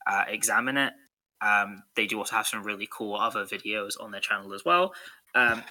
[0.09, 0.93] uh, examine it.
[1.41, 4.93] Um, they do also have some really cool other videos on their channel as well.
[5.35, 5.63] Um,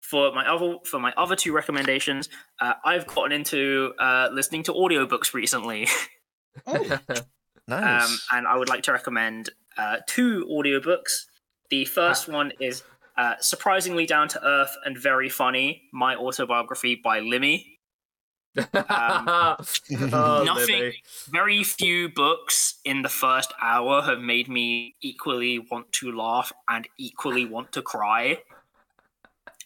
[0.00, 2.28] for my other for my other two recommendations,
[2.60, 5.86] uh, I've gotten into uh, listening to audiobooks recently.
[6.66, 6.98] Oh,
[7.68, 8.10] Nice.
[8.10, 11.26] Um, and I would like to recommend uh, two audiobooks.
[11.70, 12.82] The first one is
[13.16, 15.82] uh, surprisingly down to earth and very funny.
[15.92, 17.77] My autobiography by Limmy.
[18.74, 19.56] oh,
[20.44, 21.02] Nothing- Libby.
[21.28, 26.88] Very few books in the first hour have made me equally want to laugh and
[26.98, 28.38] equally want to cry.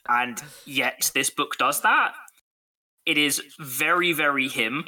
[0.08, 2.14] And yet, this book does that.
[3.06, 4.86] It is very, very him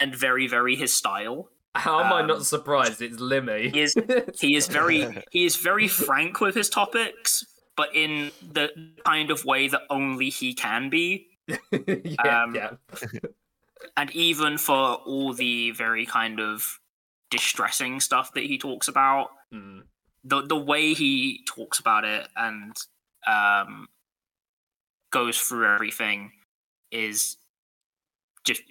[0.00, 1.48] and very, very his style.
[1.74, 3.02] How am I Um, not surprised?
[3.02, 3.72] It's Limmy.
[3.74, 3.94] He is
[4.40, 7.44] he is very he is very frank with his topics,
[7.76, 8.70] but in the
[9.04, 11.28] kind of way that only he can be.
[11.72, 12.70] yeah, um, yeah.
[13.96, 16.80] And even for all the very kind of
[17.30, 19.84] distressing stuff that he talks about, Mm.
[20.24, 22.76] the the way he talks about it and
[23.28, 23.86] um
[25.10, 26.32] goes through everything
[26.90, 27.36] is
[28.44, 28.62] just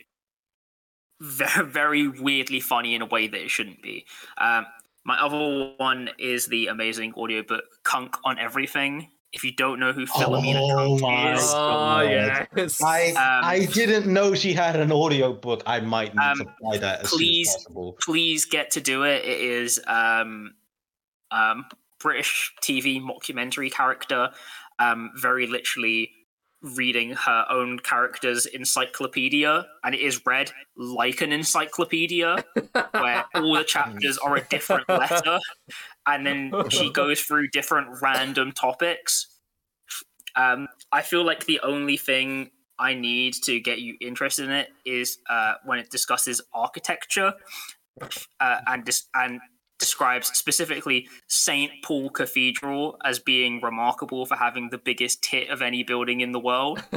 [1.22, 4.06] very, very weirdly funny in a way that it shouldn't be.
[4.38, 4.66] Um,
[5.06, 9.10] My other one is the amazing audiobook Cunk on Everything.
[9.36, 12.10] If you don't know who Philomena Oh Cunk is, Oh, God.
[12.10, 12.82] yes.
[12.82, 15.62] I Um, I didn't know she had an audiobook.
[15.66, 17.98] I might need Um, to buy that as please- soon as possible.
[18.02, 19.26] please get to do it.
[19.26, 20.53] It is um,
[21.32, 21.66] um,
[21.99, 24.30] British TV mockumentary character,
[24.80, 26.12] um, very literally
[26.61, 32.44] reading her own character's encyclopedia, and it is read like an encyclopedia,
[32.91, 35.40] where all the chapters are a different letter,
[36.07, 39.27] and then she goes through different random topics.
[40.36, 44.69] Um, I feel like the only thing I need to get you interested in it
[44.86, 47.34] is uh, when it discusses architecture
[48.40, 49.40] uh, and dis- and
[49.80, 55.84] describes specifically Saint Paul Cathedral as being remarkable for having the biggest tit of any
[55.84, 56.84] building in the world.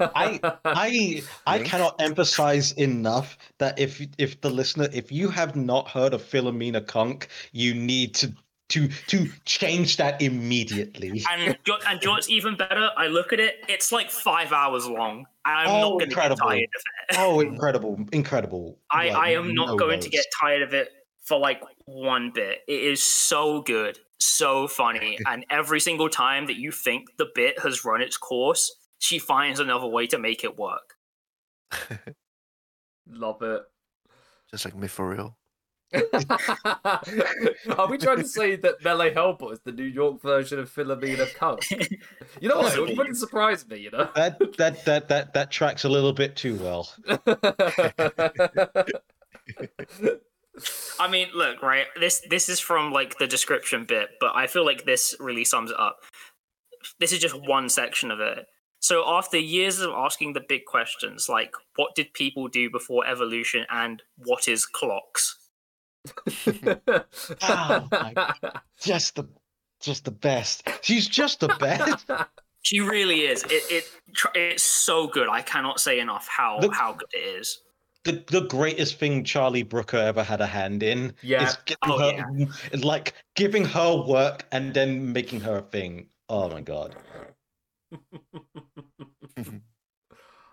[0.00, 5.88] I I I cannot emphasize enough that if if the listener if you have not
[5.88, 8.32] heard of Philomena Cunk, you need to
[8.70, 11.24] to to change that immediately.
[11.30, 14.86] And jo- and jo- what's even better, I look at it, it's like five hours
[14.86, 16.46] long, and I'm Oh, not going to get incredible.
[16.48, 17.16] tired of it.
[17.18, 18.78] Oh, incredible, incredible!
[18.90, 20.88] I, Like, I am not no going to get tired of it
[21.22, 22.58] for like one bit.
[22.66, 27.60] It is so good, so funny, and every single time that you think the bit
[27.60, 30.94] has run its course, she finds another way to make it work.
[33.08, 33.62] Love it.
[34.50, 35.36] Just like me for real.
[35.94, 41.32] Are we trying to say that Melee Hellbot is the New York version of Philomena
[41.34, 41.62] Cunk?
[42.40, 42.76] You know what?
[42.76, 44.10] It wouldn't surprise me, you know?
[44.14, 46.92] that that that that that tracks a little bit too well.
[50.98, 51.86] I mean, look, right?
[51.98, 55.70] This this is from like the description bit, but I feel like this really sums
[55.70, 56.00] it up.
[57.00, 58.46] This is just one section of it.
[58.80, 63.64] So after years of asking the big questions like what did people do before evolution
[63.70, 65.38] and what is clocks?
[67.42, 68.14] Oh my
[68.80, 69.28] Just the
[69.80, 70.68] just the best.
[70.82, 72.06] She's just the best.
[72.62, 73.44] She really is.
[73.44, 73.84] It it
[74.34, 75.28] it's so good.
[75.28, 77.60] I cannot say enough how Look- how good it is.
[78.02, 81.44] the the greatest thing Charlie Brooker ever had a hand in Yeah.
[81.46, 86.08] is giving Oh, her like giving her work and then making her a thing.
[86.28, 86.96] Oh my god.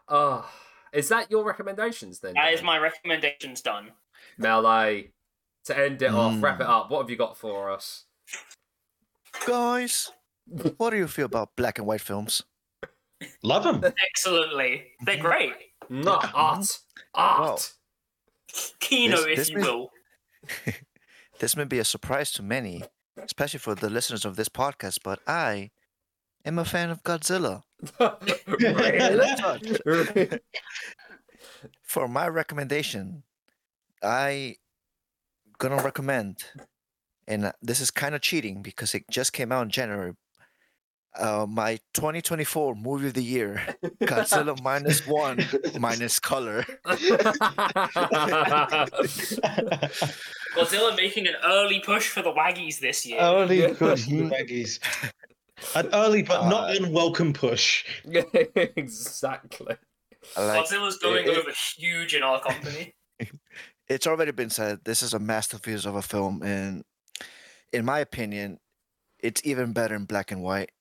[0.08, 0.48] oh,
[0.94, 2.34] is that your recommendations then?
[2.36, 3.90] That is my recommendations done.
[4.38, 5.10] Melee.
[5.66, 6.70] To end it off, wrap it Mm.
[6.70, 6.92] up.
[6.92, 8.06] What have you got for us?
[9.48, 10.12] Guys,
[10.78, 12.44] what do you feel about black and white films?
[13.42, 13.94] Love them.
[14.10, 14.88] Excellently.
[15.06, 15.54] They're great.
[15.90, 16.80] No, art.
[17.14, 17.74] Art.
[18.80, 19.92] Kino, This- if this you may- will.
[21.40, 22.84] This may be a surprise to many,
[23.18, 25.72] especially for the listeners of this podcast, but I
[26.46, 27.64] am a fan of Godzilla.
[31.82, 33.24] For my recommendation,
[34.02, 34.58] I
[35.70, 36.44] gonna recommend,
[37.28, 40.14] and uh, this is kind of cheating because it just came out in January.
[41.18, 43.62] Uh, my 2024 movie of the year,
[44.02, 45.46] Godzilla minus one
[45.80, 46.66] minus color.
[50.56, 53.20] Godzilla making an early push for the Waggies this year.
[53.22, 53.74] early Yeah.
[53.78, 54.80] push, the Waggies.
[55.76, 57.86] An early but not Uh, unwelcome push.
[58.76, 59.76] exactly.
[60.36, 62.96] I like Godzilla's going it- over huge in our company.
[63.90, 66.84] It's already been said this is a masterpiece of a film and
[67.72, 68.60] in my opinion
[69.20, 70.72] it's even better in black and white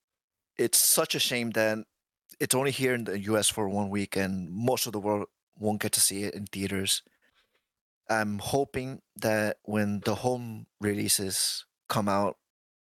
[0.59, 1.79] it's such a shame that
[2.41, 5.27] it's only here in the us for one week and most of the world
[5.59, 7.03] won't get to see it in theaters
[8.09, 12.37] i'm hoping that when the home releases come out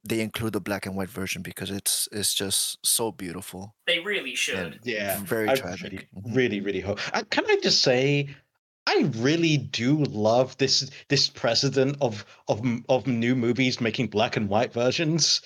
[0.07, 4.35] they include the black and white version because it's it's just so beautiful They really
[4.35, 4.57] should.
[4.57, 5.19] and Yeah.
[5.23, 6.35] very I tragic really, Mhm.
[6.35, 6.99] really, really hope.
[7.13, 8.29] Uh, can I just say,
[8.87, 14.47] I really do love this this precedent of of of new movies making black and
[14.49, 15.41] white versions.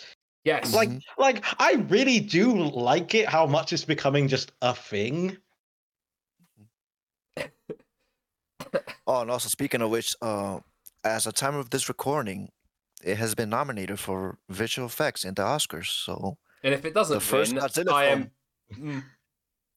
[0.45, 0.73] Yes.
[0.73, 1.01] Like, Mhm.
[1.17, 3.27] like I really do like it.
[3.27, 5.37] How much it's becoming just a thing.
[9.07, 10.59] Oh, and also speaking of which, uh,
[11.03, 12.49] as a time of this recording,
[13.03, 15.87] it has been nominated for visual effects in the Oscars.
[15.87, 18.31] So and if it doesn't the first win, Godzilla I film.
[18.83, 19.03] am.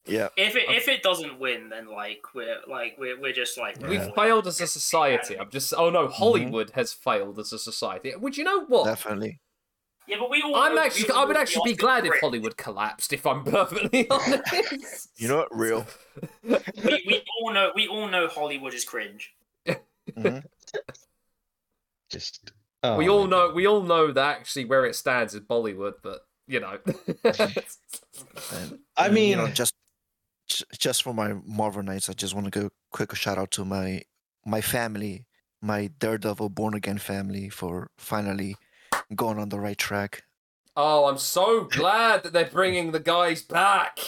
[0.05, 3.77] Yeah, If it if it doesn't win, then like we're like we're we're just like
[3.81, 4.11] We've Yeah.
[4.15, 5.39] failed as a society.
[5.39, 5.73] I'm just.
[5.77, 8.13] Oh no, Hollywood has failed as a society.
[8.15, 8.83] Would you know what?
[8.83, 9.39] definitely.
[10.07, 10.55] yeah, but we all.
[10.57, 11.09] I'm actually.
[11.09, 13.13] all I would actually be glad if Hollywood collapsed.
[13.13, 15.09] If I'm perfectly honest.
[15.15, 15.55] You know what?
[15.55, 15.85] Real.
[16.43, 16.57] We,
[17.07, 19.33] we all know we all know Hollywood is cringe.
[19.65, 20.43] Mhm.
[22.09, 22.51] Just
[22.83, 23.47] oh we all know.
[23.47, 23.55] God.
[23.55, 26.77] We all know that actually where it stands is Bollywood, but you know.
[27.23, 29.77] I and, you know, mean- just j-
[30.47, 34.03] just for my Marvel nights, I just want to go quick shout out to my
[34.45, 35.25] my family,
[35.61, 38.57] my Daredevil Born Again family for finally
[39.15, 40.23] going on the right track.
[40.75, 43.99] Oh, I'm so glad that they're bringing the guys back.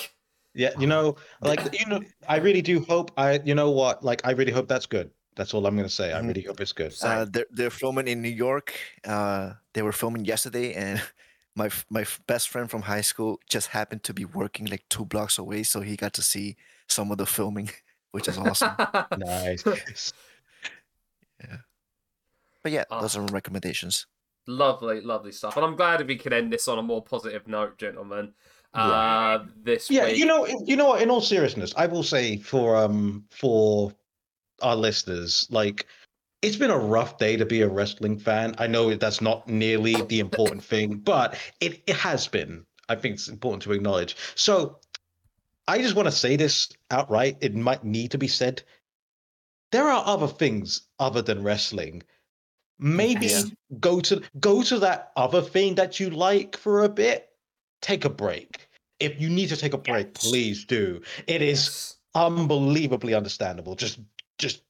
[0.54, 3.12] Yeah, you know, like you know, I really do hope.
[3.18, 5.12] I, you know what, like I really hope that's good.
[5.36, 6.14] That's all I'm gonna say.
[6.14, 6.28] I Mhm.
[6.28, 6.94] really hope it's good.
[7.04, 8.74] Uh, they're they're filming in New York.
[9.04, 11.02] Uh, they were filming yesterday, and
[11.56, 15.38] my my best friend from high school just happened to be working like two blocks
[15.38, 16.56] away, so he got to see
[16.88, 17.70] some of the filming,
[18.12, 18.76] which is awesome.
[19.18, 19.64] Nice.
[21.42, 21.58] Yeah.
[22.64, 23.02] But yeah, Ah.
[23.02, 24.08] those are my recommendations.
[24.48, 25.56] lovely, lovely stuff.
[25.58, 28.34] And I'm glad if we can end this on a more positive note, gentlemen.
[28.76, 29.36] Right.
[29.36, 30.18] Uh, this yeah, week.
[30.18, 31.02] you know, you know what?
[31.02, 33.92] In all seriousness, I will say for um for
[34.62, 35.86] our listeners, like
[36.46, 38.54] it's been a rough day to be a wrestling fan.
[38.60, 42.64] I know that's not nearly the important thing, but it, it has been.
[42.88, 44.16] I think it's important to acknowledge.
[44.36, 44.78] So
[45.68, 47.38] I just want to say this outright.
[47.42, 48.62] It might need to be said.
[49.72, 52.04] There are other things other than wrestling.
[52.78, 53.44] Maybe Yeah.
[53.80, 57.28] go to go to that other thing that you like for a bit.
[57.82, 58.68] Take a break.
[59.00, 60.30] If you need to take a break, Yes.
[60.30, 61.02] please do.
[61.26, 61.98] It is Yes.
[62.14, 63.74] unbelievably understandable.
[63.76, 64.00] Just
[64.38, 64.62] just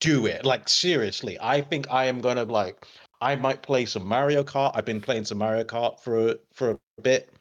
[0.00, 0.44] do it.
[0.44, 2.86] Like seriously, I think I am gonna like
[3.20, 4.72] I might play some Mario Kart.
[4.74, 7.32] I've been playing some Mario Kart for a- for a bit.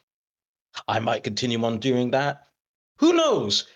[0.88, 2.48] I might continue on doing that.
[3.00, 3.68] Who knows?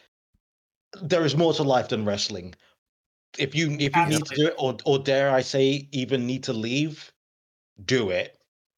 [1.01, 2.53] There is more to life than wrestling.
[3.37, 6.43] If you if you need to do it, or or dare I say, even need
[6.43, 7.11] to leave,
[7.85, 8.37] do it.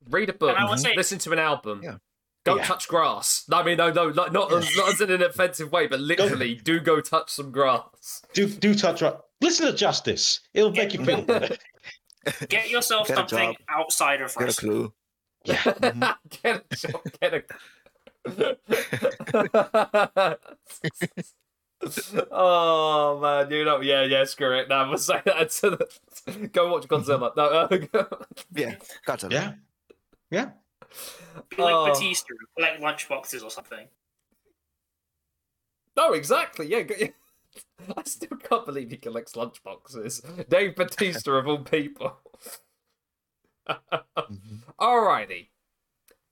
[0.10, 0.52] Read a book.
[0.56, 0.78] And I mm-hmm.
[0.78, 1.82] say- Listen to an album.
[1.84, 1.98] Yeah.
[2.46, 2.66] Don't Yeah.
[2.66, 3.44] touch grass.
[3.52, 6.56] I mean, no, no, not not, as- not as in an offensive way, but literally,
[6.56, 8.22] do go touch some grass.
[8.34, 9.16] Do do touch right.
[9.42, 10.40] Listen to Justice.
[10.54, 11.56] It'll make you feel better.
[12.50, 13.56] Get yourself Get a something job.
[13.70, 14.72] outside of Get a wrestling.
[14.72, 14.94] clue.
[15.44, 16.14] Yeah.
[16.44, 17.02] Get a job.
[17.22, 17.44] Get a.
[22.32, 24.70] oh man, you know, yeah, yeah, screw it.
[24.70, 25.70] No, I'm gonna say that to
[26.26, 26.48] the...
[26.48, 27.36] go watch Godzilla.
[27.36, 27.68] No, uh,
[28.56, 28.76] Yeah,
[29.06, 29.28] gotcha.
[29.30, 29.54] Yeah.
[30.32, 30.50] Yeah.
[31.50, 31.86] Be like Oh.
[31.94, 33.88] Batista, collect lunchboxes or something.
[35.98, 36.68] no, exactly.
[36.68, 36.96] Yeah, go-
[37.98, 40.50] I still can't believe he collects lunchboxes.
[40.50, 42.18] Dave Batista of all people.
[43.68, 44.62] Mhm.
[44.80, 45.48] Alrighty.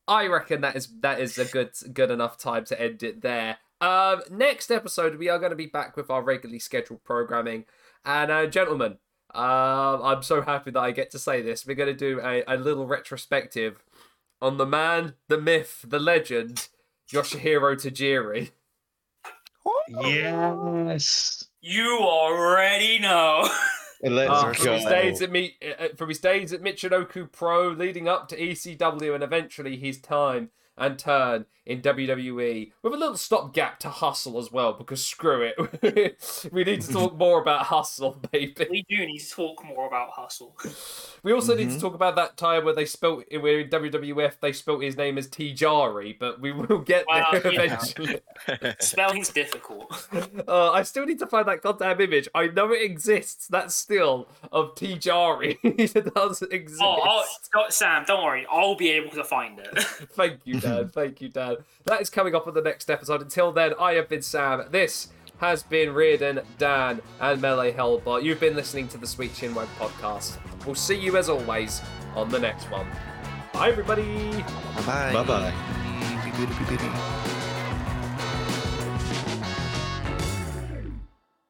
[0.07, 3.57] I reckon that is that is a good good enough time to end it there.
[3.81, 7.65] Um, next episode we are going to be back with our regularly scheduled programming,
[8.05, 8.97] and uh, gentlemen,
[9.33, 11.65] um, I'm so happy that I get to say this.
[11.65, 13.83] We're going to do a, a little retrospective
[14.41, 16.67] on the man, the myth, the legend,
[17.11, 18.51] Yoshihiro Tajiri.
[19.87, 21.45] Yes.
[21.61, 23.47] You already know.
[24.01, 24.53] Let's Uh, go.
[24.53, 28.37] from his days at Mi- uh, from his days at Michinoku Pro, leading up to
[28.37, 34.37] ECW, and eventually his time and turn in WWE, with a little stopgap to hustle
[34.37, 36.17] as well, because screw it,
[36.51, 38.67] we need to talk more about hustle, baby.
[38.69, 40.57] we do need to talk more about hustle.
[41.23, 41.79] We also need to Mhm.
[41.79, 45.29] talk about that time where they spelt where in WWF they spelt his name as
[45.29, 47.63] Tijari, but we will get there Well, you know.
[47.63, 48.19] eventually.
[48.81, 50.05] Spelling's difficult.
[50.45, 52.27] Uh, I still need to find that goddamn image.
[52.35, 53.47] I know it exists.
[53.47, 55.59] That still of Tijari.
[55.63, 56.81] it does exist.
[56.83, 58.45] Oh, I'll, don't- Sam, don't worry.
[58.51, 59.67] I'll be able to find it.
[60.11, 60.87] Thank you, Dan.
[60.93, 61.57] Thank you, Dan.
[61.85, 63.21] That is coming up on the next episode.
[63.21, 64.63] Until then, I have been Sam.
[64.71, 65.09] This
[65.39, 68.23] has been Reardon, Dan, and Melee Hellbot.
[68.23, 70.37] You've been listening to the Sweet Chinwag podcast.
[70.65, 71.81] We'll see you as always
[72.15, 72.87] on the next one.
[73.51, 74.31] Bye, everybody.
[74.31, 75.13] Bye bye.
[75.13, 75.51] Bye-bye.
[75.51, 77.29] Bye bye.